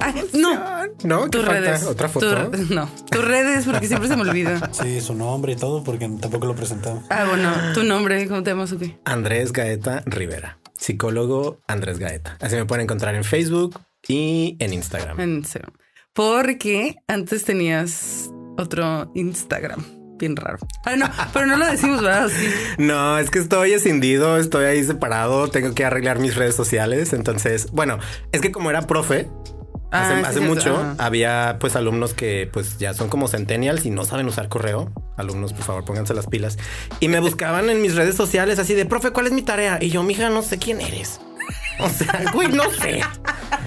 Ay, 0.00 0.24
no. 0.34 0.79
No, 1.04 1.24
¿qué 1.24 1.30
Tus 1.30 1.44
falta? 1.46 1.60
redes. 1.60 1.84
¿Otra 1.84 2.08
foto? 2.08 2.50
Tu- 2.50 2.74
no, 2.74 2.88
tus 3.10 3.24
redes, 3.24 3.64
porque 3.64 3.86
siempre 3.86 4.08
se 4.08 4.16
me 4.16 4.22
olvida. 4.22 4.70
Sí, 4.72 5.00
su 5.00 5.14
nombre 5.14 5.52
y 5.52 5.56
todo, 5.56 5.82
porque 5.84 6.08
tampoco 6.20 6.46
lo 6.46 6.54
presentamos. 6.54 7.04
Ah, 7.10 7.24
bueno, 7.28 7.52
tu 7.74 7.82
nombre, 7.84 8.26
¿cómo 8.28 8.42
te 8.42 8.50
llamas 8.50 8.72
o 8.72 8.78
qué? 8.78 8.98
Andrés 9.04 9.52
Gaeta 9.52 10.02
Rivera. 10.06 10.58
Psicólogo 10.78 11.60
Andrés 11.68 11.98
Gaeta. 11.98 12.36
Así 12.40 12.56
me 12.56 12.64
pueden 12.64 12.84
encontrar 12.84 13.14
en 13.14 13.24
Facebook 13.24 13.78
y 14.08 14.56
en 14.60 14.72
Instagram. 14.72 15.20
En 15.20 15.34
Instagram. 15.36 15.72
Porque 16.14 16.96
antes 17.06 17.44
tenías 17.44 18.30
otro 18.58 19.10
Instagram. 19.14 19.82
Bien 20.18 20.36
raro. 20.36 20.58
Ah, 20.84 20.96
no, 20.96 21.06
pero 21.32 21.46
no 21.46 21.56
lo 21.56 21.64
decimos, 21.66 22.02
¿verdad? 22.02 22.28
Sí. 22.28 22.46
No, 22.78 23.16
es 23.18 23.30
que 23.30 23.38
estoy 23.38 23.72
escindido, 23.72 24.36
estoy 24.36 24.64
ahí 24.66 24.84
separado, 24.84 25.48
tengo 25.48 25.74
que 25.74 25.84
arreglar 25.84 26.18
mis 26.18 26.34
redes 26.34 26.54
sociales. 26.54 27.12
Entonces, 27.14 27.70
bueno, 27.72 27.98
es 28.32 28.40
que 28.42 28.52
como 28.52 28.68
era 28.70 28.82
profe, 28.82 29.30
hace, 29.90 30.12
Ah, 30.12 30.16
sí, 30.20 30.24
hace 30.24 30.38
cierto. 30.38 30.54
mucho 30.54 30.76
Ajá. 30.76 30.94
había 30.98 31.56
pues 31.60 31.76
alumnos 31.76 32.14
que 32.14 32.48
pues 32.52 32.78
ya 32.78 32.94
son 32.94 33.08
como 33.08 33.28
centennials 33.28 33.84
y 33.86 33.90
no 33.90 34.04
saben 34.04 34.26
usar 34.26 34.48
correo. 34.48 34.92
Alumnos, 35.16 35.52
por 35.52 35.64
favor, 35.64 35.84
pónganse 35.84 36.14
las 36.14 36.26
pilas. 36.26 36.58
Y 37.00 37.08
me 37.08 37.20
buscaban 37.20 37.68
en 37.70 37.82
mis 37.82 37.94
redes 37.94 38.14
sociales 38.16 38.58
así 38.58 38.74
de, 38.74 38.86
profe, 38.86 39.10
¿cuál 39.10 39.26
es 39.26 39.32
mi 39.32 39.42
tarea? 39.42 39.78
Y 39.80 39.90
yo, 39.90 40.02
mija, 40.02 40.30
no 40.30 40.42
sé 40.42 40.58
quién 40.58 40.80
eres. 40.80 41.20
O 41.80 41.88
sea, 41.88 42.24
güey, 42.34 42.48
no 42.48 42.70
sé. 42.70 43.00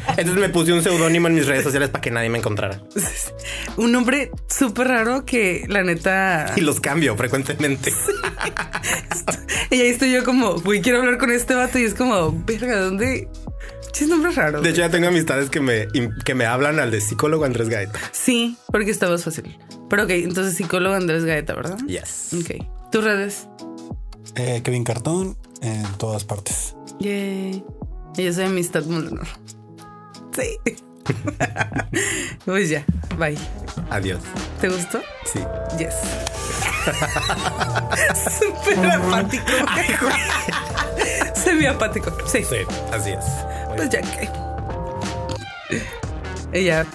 Entonces 0.09 0.35
me 0.35 0.49
puse 0.49 0.71
un 0.73 0.83
seudónimo 0.83 1.27
en 1.27 1.35
mis 1.35 1.47
redes 1.47 1.63
sociales 1.63 1.89
para 1.89 2.01
que 2.01 2.11
nadie 2.11 2.29
me 2.29 2.37
encontrara. 2.37 2.79
Un 3.77 3.91
nombre 3.91 4.29
súper 4.47 4.87
raro 4.87 5.25
que 5.25 5.65
la 5.67 5.81
neta. 5.83 6.53
Y 6.55 6.61
los 6.61 6.79
cambio 6.79 7.15
frecuentemente. 7.17 7.91
Y 9.69 9.81
ahí 9.81 9.87
estoy 9.87 10.11
yo 10.11 10.23
como, 10.23 10.59
güey, 10.59 10.81
quiero 10.81 10.99
hablar 10.99 11.17
con 11.17 11.31
este 11.31 11.55
vato. 11.55 11.79
Y 11.79 11.83
es 11.85 11.95
como, 11.95 12.31
verga, 12.45 12.77
¿dónde? 12.79 13.27
Chis 13.93 14.09
nombres 14.09 14.35
raros. 14.35 14.63
De 14.63 14.69
hecho, 14.71 14.79
ya 14.79 14.89
tengo 14.89 15.07
amistades 15.07 15.49
que 15.49 15.59
me, 15.59 15.87
que 16.25 16.35
me 16.35 16.45
hablan 16.45 16.79
al 16.79 16.89
de 16.91 16.99
psicólogo 16.99 17.45
Andrés 17.45 17.69
Gaeta. 17.69 17.99
Sí, 18.11 18.57
porque 18.71 18.91
está 18.91 19.07
más 19.07 19.23
fácil. 19.23 19.57
Pero 19.89 20.03
ok, 20.03 20.09
entonces 20.09 20.55
psicólogo 20.55 20.95
Andrés 20.95 21.23
Gaeta, 21.25 21.53
¿verdad? 21.53 21.77
Yes. 21.85 22.31
Ok. 22.33 22.65
¿Tus 22.91 23.03
redes? 23.03 23.47
Eh, 24.35 24.61
Kevin 24.63 24.83
Cartón 24.83 25.37
en 25.61 25.83
todas 25.97 26.23
partes. 26.23 26.75
Yay. 26.99 27.63
Y 28.17 28.23
yo 28.23 28.33
soy 28.33 28.45
Amistad 28.45 28.83
Molenor. 28.85 29.27
Sí. 30.35 30.57
pues 32.45 32.69
ya, 32.69 32.85
bye. 33.19 33.37
Adiós. 33.91 34.21
¿Te 34.59 34.69
gustó? 34.69 35.01
Sí. 35.31 35.39
Yes. 35.77 35.93
Súper 38.39 38.85
apático. 38.87 39.43
Semi 41.35 41.65
apático. 41.65 42.15
Sí. 42.25 42.43
Sí, 42.43 42.57
así 42.91 43.11
es. 43.11 43.25
Pues 43.75 43.89
ya 43.89 44.01
que. 44.01 44.29
Ella 46.51 46.85